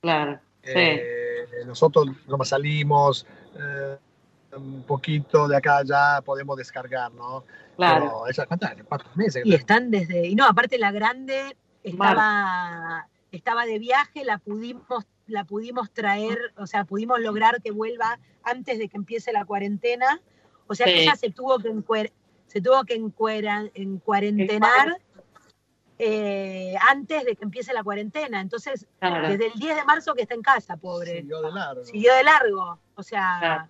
claro. 0.00 0.40
Eh, 0.62 1.46
nosotros 1.66 2.06
como 2.26 2.44
salimos 2.44 3.26
eh, 3.58 3.96
un 4.56 4.82
poquito 4.82 5.48
de 5.48 5.56
acá 5.56 5.82
ya 5.84 6.20
podemos 6.24 6.56
descargar, 6.56 7.12
¿no? 7.12 7.44
Claro. 7.76 8.04
Pero 8.04 8.26
esa, 8.28 8.46
¿cuántas? 8.46 8.74
Cuatro 8.88 9.08
meses. 9.14 9.42
Y 9.44 9.54
están 9.54 9.90
desde, 9.90 10.26
y 10.26 10.34
no, 10.34 10.46
aparte 10.46 10.78
la 10.78 10.92
grande 10.92 11.56
estaba 11.82 13.08
estaba 13.36 13.66
de 13.66 13.78
viaje, 13.78 14.24
la 14.24 14.38
pudimos, 14.38 15.04
la 15.26 15.44
pudimos 15.44 15.90
traer, 15.92 16.38
o 16.56 16.66
sea, 16.66 16.84
pudimos 16.84 17.20
lograr 17.20 17.60
que 17.62 17.70
vuelva 17.70 18.18
antes 18.42 18.78
de 18.78 18.88
que 18.88 18.96
empiece 18.96 19.32
la 19.32 19.44
cuarentena. 19.44 20.20
O 20.66 20.74
sea 20.74 20.86
que 20.86 21.02
ella 21.02 21.16
se 21.16 21.30
tuvo 21.30 21.58
que 21.58 22.12
se 22.46 22.60
tuvo 22.60 22.84
que 22.84 22.94
en 22.94 23.10
cuarentenar 23.98 24.98
eh, 25.98 26.74
antes 26.88 27.24
de 27.24 27.36
que 27.36 27.44
empiece 27.44 27.74
la 27.74 27.82
cuarentena. 27.82 28.40
Entonces, 28.40 28.86
desde 29.00 29.46
el 29.46 29.52
10 29.54 29.76
de 29.76 29.84
marzo 29.84 30.14
que 30.14 30.22
está 30.22 30.34
en 30.34 30.42
casa, 30.42 30.76
pobre. 30.76 31.20
Siguió 31.20 31.42
de 31.42 31.52
largo. 31.52 31.84
Siguió 31.84 32.14
de 32.14 32.24
largo. 32.24 32.78
O 32.94 33.02
sea, 33.02 33.68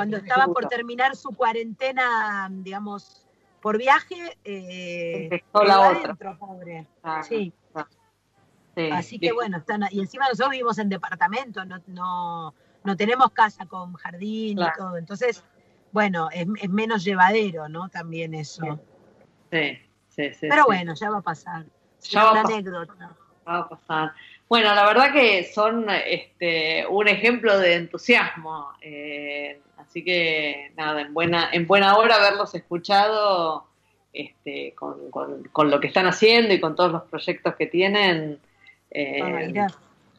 cuando 0.00 0.16
estaba 0.16 0.46
por 0.46 0.66
terminar 0.66 1.14
su 1.14 1.28
cuarentena, 1.32 2.48
digamos, 2.50 3.26
por 3.60 3.76
viaje, 3.76 4.38
eh, 4.44 5.42
la 5.52 5.90
otra. 5.90 6.38
pobre. 6.38 6.86
sí. 7.22 7.52
Así 8.92 9.18
que 9.18 9.32
bueno, 9.32 9.58
están, 9.58 9.82
y 9.90 10.00
encima 10.00 10.24
nosotros 10.24 10.52
vivimos 10.52 10.78
en 10.78 10.88
departamento, 10.88 11.66
no, 11.66 11.82
no, 11.88 12.54
no 12.82 12.96
tenemos 12.96 13.30
casa 13.32 13.66
con 13.66 13.92
jardín 13.92 14.58
y 14.58 14.78
todo. 14.78 14.96
Entonces, 14.96 15.44
bueno, 15.92 16.30
es, 16.32 16.46
menos 16.70 17.04
llevadero, 17.04 17.68
¿no? 17.68 17.90
También 17.90 18.32
eso. 18.32 18.80
Sí, 19.52 19.78
sí, 20.08 20.32
sí. 20.32 20.46
Pero 20.48 20.64
bueno, 20.64 20.94
ya 20.94 21.10
va 21.10 21.18
a 21.18 21.22
pasar. 21.22 21.66
Ya 22.00 22.24
va, 22.24 22.40
anécdota. 22.40 23.14
va 23.46 23.58
a 23.58 23.68
pasar. 23.68 24.14
Bueno, 24.50 24.74
la 24.74 24.84
verdad 24.84 25.12
que 25.12 25.44
son 25.44 25.86
este, 25.88 26.84
un 26.88 27.06
ejemplo 27.06 27.56
de 27.56 27.74
entusiasmo. 27.74 28.72
Eh, 28.80 29.60
así 29.76 30.02
que 30.02 30.72
nada, 30.76 31.02
en 31.02 31.14
buena, 31.14 31.50
en 31.52 31.68
buena 31.68 31.96
hora 31.96 32.16
haberlos 32.16 32.52
escuchado 32.56 33.68
este, 34.12 34.74
con, 34.74 35.08
con, 35.52 35.70
lo 35.70 35.78
que 35.78 35.86
están 35.86 36.06
haciendo 36.08 36.52
y 36.52 36.58
con 36.58 36.74
todos 36.74 36.90
los 36.90 37.02
proyectos 37.04 37.54
que 37.54 37.68
tienen. 37.68 38.40
Eh, 38.90 39.54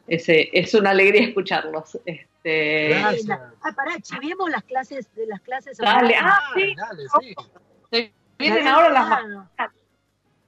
ese, 0.07 0.49
es 0.53 0.73
una 0.75 0.91
alegría 0.91 1.27
escucharlos. 1.27 1.99
Este, 2.05 2.88
Gracias. 2.88 3.38
Ah, 3.61 3.73
pará, 3.75 3.99
chivemos 3.99 4.49
las 4.49 4.63
clases 4.63 5.13
de 5.13 5.27
las 5.27 5.41
clases. 5.41 5.77
Dale, 5.77 6.15
ah, 6.17 6.39
sí. 6.55 6.73
Dale, 6.77 7.36
sí. 7.91 8.13
Vienen 8.39 8.67
ahora 8.69 8.89
las 9.57 9.71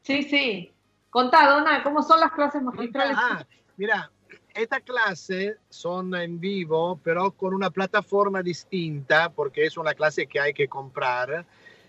Sí, 0.04 0.24
sí. 0.24 0.74
Contá, 1.10 1.50
Dona, 1.50 1.84
¿cómo 1.84 2.02
son 2.02 2.22
las 2.22 2.32
clases 2.32 2.62
magistrales? 2.62 3.18
Ah, 3.20 3.46
mira, 3.78 4.12
esta 4.54 4.80
clase 4.82 5.58
son 5.70 6.14
en 6.16 6.40
vivo, 6.40 7.00
pero 7.04 7.32
con 7.32 7.54
una 7.54 7.70
plataforma 7.70 8.42
distinta, 8.42 9.30
porque 9.32 9.66
es 9.66 9.78
una 9.78 9.94
clase 9.94 10.28
que 10.28 10.40
hay 10.40 10.54
que 10.54 10.68
comprar. 10.68 11.46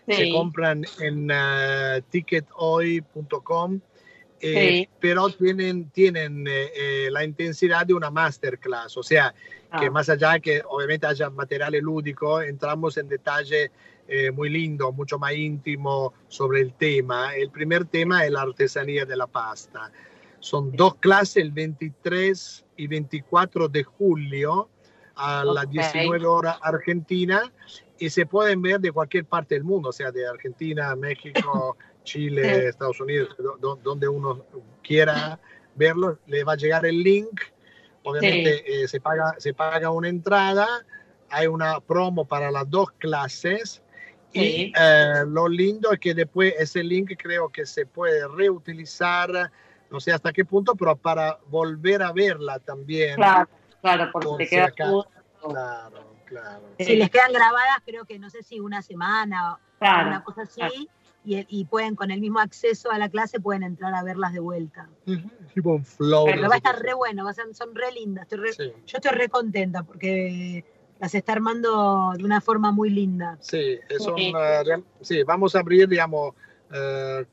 Se 0.07 0.31
compran 0.31 0.85
en 1.01 1.31
uh, 1.31 2.03
tickethoy.com, 2.11 3.81
eh, 4.47 4.89
pero 5.01 5.31
tienen, 5.31 5.89
tienen 5.89 6.47
eh, 6.47 6.71
eh, 6.77 7.09
la 7.11 7.25
intensidad 7.25 7.87
de 7.87 7.95
una 7.95 8.11
masterclass, 8.11 8.95
o 8.99 9.03
sea, 9.03 9.35
que 9.79 9.87
ah. 9.87 9.91
más 9.91 10.11
allá 10.11 10.39
que 10.39 10.63
obviamente 10.69 11.07
haya 11.07 11.31
material 11.31 11.73
lúdico, 11.77 12.43
entramos 12.43 12.99
en 12.99 13.09
detalle 13.09 13.71
muy 14.35 14.51
lindo, 14.51 14.93
mucho 14.93 15.19
más 15.19 15.33
íntimo 15.33 16.13
sobre 16.29 16.61
el 16.61 16.75
tema. 16.75 17.35
El 17.35 17.49
primer 17.49 17.87
tema 17.87 18.27
es 18.27 18.31
la 18.31 18.43
artesanía 18.43 19.07
de 19.07 19.17
la 19.17 19.27
pasta. 19.27 19.91
Son 20.45 20.73
dos 20.73 20.97
clases, 20.97 21.39
el 21.39 21.53
23 21.53 22.67
y 22.77 22.87
24 22.87 23.67
de 23.67 23.83
julio 23.83 24.69
a 25.15 25.43
las 25.43 25.71
19 25.71 26.27
horas 26.27 26.59
Argentina 26.61 27.51
y 27.99 28.11
se 28.11 28.27
pueden 28.27 28.61
ver 28.61 28.79
de 28.79 28.93
cualquier 28.93 29.25
parte 29.25 29.55
del 29.55 29.65
mundo, 29.65 29.89
o 29.89 29.93
sea, 29.93 30.13
de 30.13 30.29
Argentina, 30.29 30.95
México, 30.97 31.79
Chile, 32.05 32.69
Estados 32.69 33.01
Unidos, 33.01 33.35
donde 33.83 34.07
uno 34.07 34.45
quiera 34.83 35.41
verlo, 35.77 36.19
le 36.27 36.45
va 36.45 36.53
a 36.53 36.57
llegar 36.57 36.85
el 36.85 37.03
link. 37.03 37.41
Obviamente 38.03 38.83
eh, 38.83 38.87
se, 38.87 39.01
paga, 39.01 39.37
se 39.39 39.55
paga 39.55 39.89
una 39.89 40.11
entrada, 40.11 40.69
hay 41.31 41.47
una 41.47 41.81
promo 41.81 42.27
para 42.27 42.51
las 42.51 42.69
dos 42.69 42.91
clases. 42.99 43.83
Y 44.35 44.75
eh, 44.79 45.25
lo 45.27 45.49
lindo 45.49 45.91
es 45.91 45.99
que 45.99 46.13
después 46.13 46.53
ese 46.59 46.85
link 46.85 47.13
creo 47.17 47.49
que 47.49 47.65
se 47.65 47.87
puede 47.87 48.29
reutilizar 48.29 49.51
no 49.95 50.01
sé 50.01 50.13
hasta 50.13 50.33
qué 50.33 50.45
punto, 50.45 50.75
pero 50.75 50.97
para 50.97 51.39
volver 51.47 52.03
a 52.03 52.11
verla 52.11 52.59
también. 52.59 53.15
Claro, 53.15 53.49
claro, 53.81 54.11
porque 54.13 54.49
queda 54.49 54.73
Claro, 54.73 56.17
claro. 56.25 56.63
Si 56.81 56.97
les 56.97 57.11
quedan 57.11 57.33
grabadas, 57.33 57.79
creo 57.87 58.05
que 58.05 58.19
no 58.19 58.29
sé 58.29 58.43
si 58.43 58.59
una 58.59 58.83
semana 58.83 59.55
o 59.55 59.59
una 59.79 60.25
cosa 60.25 60.43
así. 60.43 60.89
Y, 61.27 61.65
pueden 61.67 61.95
con 61.95 62.11
el 62.11 62.21
mismo 62.21 62.41
acceso 62.41 62.91
a 62.91 62.99
la 62.99 63.09
clase 63.09 63.41
pueden 63.41 63.63
entrar 63.63 63.95
a 63.95 64.03
verlas 64.03 64.33
de 64.33 64.41
vuelta. 64.41 64.89
Tipo 65.55 65.75
un 65.75 65.85
flow. 65.85 66.27
Pero 66.27 66.49
va 66.49 66.55
a 66.55 66.57
estar 66.57 66.77
re 66.79 66.93
bueno, 66.93 67.25
son 67.53 67.75
re 67.75 67.93
lindas. 67.93 68.27
Yo 68.29 68.99
estoy 68.99 69.13
re 69.13 69.29
contenta 69.29 69.85
porque 69.85 70.65
las 70.99 71.15
está 71.15 71.33
armando 71.33 72.13
de 72.17 72.25
una 72.25 72.41
forma 72.41 72.73
muy 72.73 72.91
linda. 72.91 73.39
Sí, 73.41 73.79
eso, 73.89 74.17
sí 75.01 75.23
vamos 75.23 75.55
a 75.55 75.61
abrir, 75.61 75.89
digamos, 75.89 76.35
uh, 76.71 77.25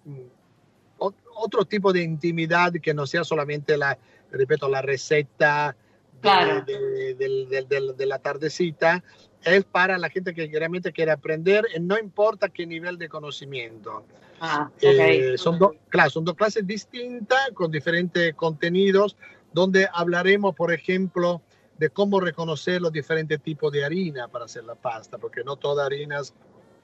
otro 1.35 1.65
tipo 1.65 1.93
de 1.93 2.01
intimidad 2.01 2.73
que 2.73 2.93
no 2.93 3.05
sea 3.05 3.23
solamente 3.23 3.77
la, 3.77 3.97
repito, 4.31 4.69
la 4.69 4.81
receta 4.81 5.75
de, 6.21 8.05
la 8.05 8.19
tardecita, 8.19 9.03
es 9.43 9.63
para 9.63 9.97
la 9.97 10.09
gente 10.09 10.33
que 10.33 10.47
realmente 10.47 10.91
quiere 10.91 11.11
aprender, 11.11 11.65
no 11.79 11.97
importa 11.97 12.49
qué 12.49 12.65
nivel 12.65 12.97
de 12.97 13.09
conocimiento. 13.09 14.03
Ah, 14.39 14.69
eh, 14.81 15.35
son, 15.37 15.59
claro, 15.89 16.09
son 16.09 16.25
dos 16.25 16.35
clases 16.35 16.65
distintas 16.65 17.51
con 17.53 17.71
diferentes 17.71 18.33
contenidos, 18.35 19.15
donde 19.53 19.87
hablaremos, 19.93 20.55
por 20.55 20.71
ejemplo, 20.71 21.41
de 21.77 21.89
cómo 21.89 22.19
reconocer 22.19 22.81
los 22.81 22.91
diferentes 22.91 23.41
tipos 23.41 23.71
de 23.71 23.83
harina 23.83 24.27
para 24.27 24.45
hacer 24.45 24.63
la 24.63 24.75
pasta, 24.75 25.17
porque 25.17 25.43
no 25.43 25.55
todas 25.55 25.87
harinas 25.87 26.33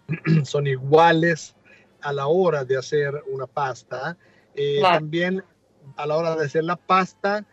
son 0.43 0.67
iguales 0.67 1.55
a 2.01 2.13
la 2.13 2.27
hora 2.27 2.63
de 2.63 2.77
hacer 2.77 3.23
una 3.31 3.47
pasta 3.47 4.17
eh, 4.57 4.81
también 4.81 5.43
a 5.95 6.05
la 6.05 6.17
hora 6.17 6.35
de 6.35 6.45
hacer 6.45 6.63
la 6.63 6.75
pasta, 6.75 7.45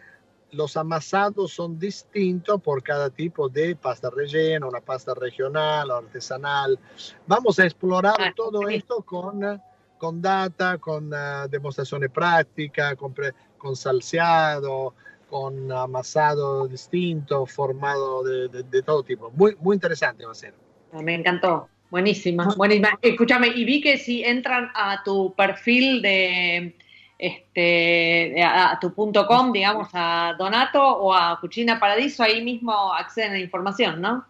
los 0.50 0.76
amasados 0.76 1.52
son 1.52 1.78
distintos 1.78 2.60
por 2.62 2.82
cada 2.82 3.10
tipo 3.10 3.48
de 3.48 3.76
pasta 3.76 4.10
rellena, 4.10 4.66
una 4.66 4.80
pasta 4.80 5.14
regional 5.14 5.90
o 5.90 5.96
artesanal. 5.96 6.78
Vamos 7.26 7.58
a 7.58 7.64
explorar 7.64 8.16
ah, 8.18 8.32
todo 8.34 8.68
esto 8.68 9.02
con, 9.02 9.60
con 9.98 10.22
data, 10.22 10.78
con 10.78 11.12
uh, 11.12 11.48
demostraciones 11.48 12.10
prácticas, 12.10 12.94
con, 12.96 13.14
con 13.58 13.76
salseado, 13.76 14.94
con 15.28 15.70
amasado 15.72 16.68
distinto, 16.68 17.46
formado 17.46 18.22
de, 18.22 18.62
de, 18.62 18.82
todo 18.82 19.02
tipo. 19.02 19.30
Muy, 19.32 19.56
muy 19.60 19.74
interesante 19.74 20.24
va 20.24 20.32
a 20.32 20.36
ser. 20.36 20.54
Me 20.92 21.14
encantó. 21.14 21.68
Buenísima, 21.90 22.52
buenísima. 22.56 22.98
Escúchame, 23.02 23.48
y 23.48 23.64
vi 23.64 23.80
que 23.80 23.98
si 23.98 24.24
entran 24.24 24.70
a 24.74 25.02
tu 25.04 25.34
perfil 25.34 26.02
de 26.02 26.76
este, 27.18 28.42
a, 28.42 28.78
tu 28.80 28.92
punto 28.92 29.26
com, 29.26 29.52
digamos, 29.52 29.88
a 29.92 30.34
Donato 30.38 30.82
o 30.82 31.14
a 31.14 31.38
Cucina 31.40 31.78
Paradiso, 31.78 32.22
ahí 32.22 32.42
mismo 32.42 32.92
acceden 32.92 33.30
a 33.30 33.34
la 33.34 33.40
información, 33.40 34.00
¿no? 34.00 34.24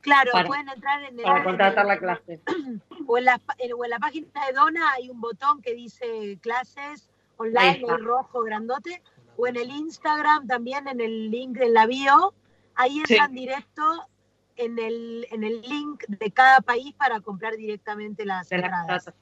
Claro, 0.00 0.30
pueden 0.46 0.68
entrar 0.68 1.02
en 1.02 1.18
el, 1.18 1.24
para 1.24 1.42
contratar 1.42 1.86
la 1.86 1.98
clase. 1.98 2.40
O 3.08 3.18
en, 3.18 3.24
la, 3.24 3.40
en 3.58 3.90
la 3.90 3.98
página 4.00 4.26
de 4.46 4.52
Dona 4.52 4.92
hay 4.94 5.10
un 5.10 5.20
botón 5.20 5.62
que 5.62 5.74
dice 5.74 6.38
clases 6.40 7.08
online, 7.36 7.84
en 7.88 8.04
rojo 8.04 8.42
grandote, 8.42 9.00
o 9.36 9.46
en 9.46 9.56
el 9.56 9.70
Instagram 9.70 10.48
también 10.48 10.88
en 10.88 11.00
el 11.00 11.30
link 11.30 11.56
de 11.56 11.68
la 11.68 11.86
bio, 11.86 12.34
ahí 12.74 12.98
entran 12.98 13.32
directo 13.32 13.82
en 14.56 14.78
el, 14.78 15.26
en 15.30 15.44
el 15.44 15.60
link 15.60 16.04
de 16.08 16.30
cada 16.32 16.60
país 16.60 16.94
para 16.94 17.20
comprar 17.20 17.56
directamente 17.56 18.24
las 18.24 18.50
entradas. 18.50 19.12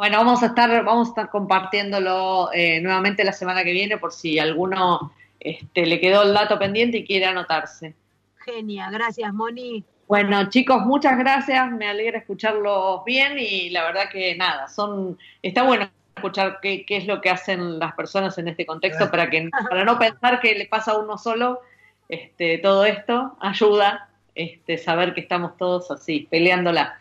Bueno, 0.00 0.16
vamos 0.16 0.42
a 0.42 0.46
estar, 0.46 0.82
vamos 0.82 1.08
a 1.08 1.10
estar 1.10 1.28
compartiéndolo 1.28 2.48
eh, 2.54 2.80
nuevamente 2.80 3.22
la 3.22 3.34
semana 3.34 3.62
que 3.62 3.72
viene 3.72 3.98
por 3.98 4.14
si 4.14 4.38
alguno 4.38 5.12
este, 5.38 5.84
le 5.84 6.00
quedó 6.00 6.22
el 6.22 6.32
dato 6.32 6.58
pendiente 6.58 6.96
y 6.96 7.04
quiere 7.04 7.26
anotarse. 7.26 7.92
Genia, 8.38 8.88
gracias 8.88 9.30
Moni. 9.34 9.84
Bueno, 10.08 10.48
chicos, 10.48 10.86
muchas 10.86 11.18
gracias, 11.18 11.70
me 11.72 11.86
alegra 11.86 12.16
escucharlos 12.16 13.04
bien 13.04 13.38
y 13.38 13.68
la 13.68 13.84
verdad 13.84 14.08
que 14.10 14.34
nada, 14.36 14.68
son, 14.68 15.18
está 15.42 15.64
bueno 15.64 15.90
escuchar 16.16 16.60
qué, 16.62 16.86
qué 16.86 16.96
es 16.96 17.06
lo 17.06 17.20
que 17.20 17.28
hacen 17.28 17.78
las 17.78 17.92
personas 17.92 18.38
en 18.38 18.48
este 18.48 18.64
contexto 18.64 19.10
para 19.10 19.28
que 19.28 19.50
para 19.68 19.84
no 19.84 19.98
pensar 19.98 20.40
que 20.40 20.54
le 20.54 20.64
pasa 20.64 20.92
a 20.92 20.98
uno 20.98 21.18
solo 21.18 21.60
este, 22.08 22.56
todo 22.56 22.86
esto, 22.86 23.36
ayuda 23.38 24.08
este, 24.34 24.78
saber 24.78 25.12
que 25.12 25.20
estamos 25.20 25.58
todos 25.58 25.90
así, 25.90 26.26
peleándola. 26.30 26.98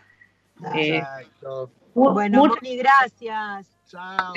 Exacto. 0.75 1.71
Bueno, 1.93 2.45
Moni, 2.45 2.77
gracias. 2.77 3.67
Chao. 3.87 4.33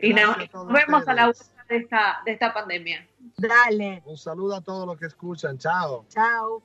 Y 0.00 0.12
nos, 0.14 0.36
vemos 0.68 1.06
a 1.06 1.14
la 1.14 1.24
vuelta 1.26 1.64
de 1.68 1.76
esta, 1.76 2.22
de 2.24 2.32
esta 2.32 2.52
pandemia. 2.52 3.06
Dale. 3.36 4.02
Un 4.04 4.16
saludo 4.16 4.56
a 4.56 4.60
todos 4.60 4.86
los 4.86 4.98
que 4.98 5.06
escuchan. 5.06 5.58
Chao. 5.58 6.04
Chao. 6.08 6.62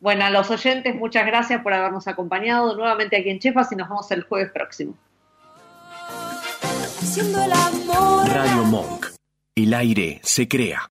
Bueno, 0.00 0.24
a 0.24 0.30
los 0.30 0.50
oyentes, 0.50 0.94
muchas 0.94 1.24
gracias 1.26 1.62
por 1.62 1.72
habernos 1.72 2.06
acompañado 2.06 2.76
nuevamente 2.76 3.16
aquí 3.16 3.30
en 3.30 3.38
Chefas 3.38 3.72
y 3.72 3.76
nos 3.76 3.88
vemos 3.88 4.10
el 4.10 4.24
jueves 4.24 4.50
próximo. 4.52 4.94
Radio 8.26 8.64
Monk. 8.64 9.06
El 9.56 9.72
aire 9.72 10.20
se 10.22 10.48
crea. 10.48 10.90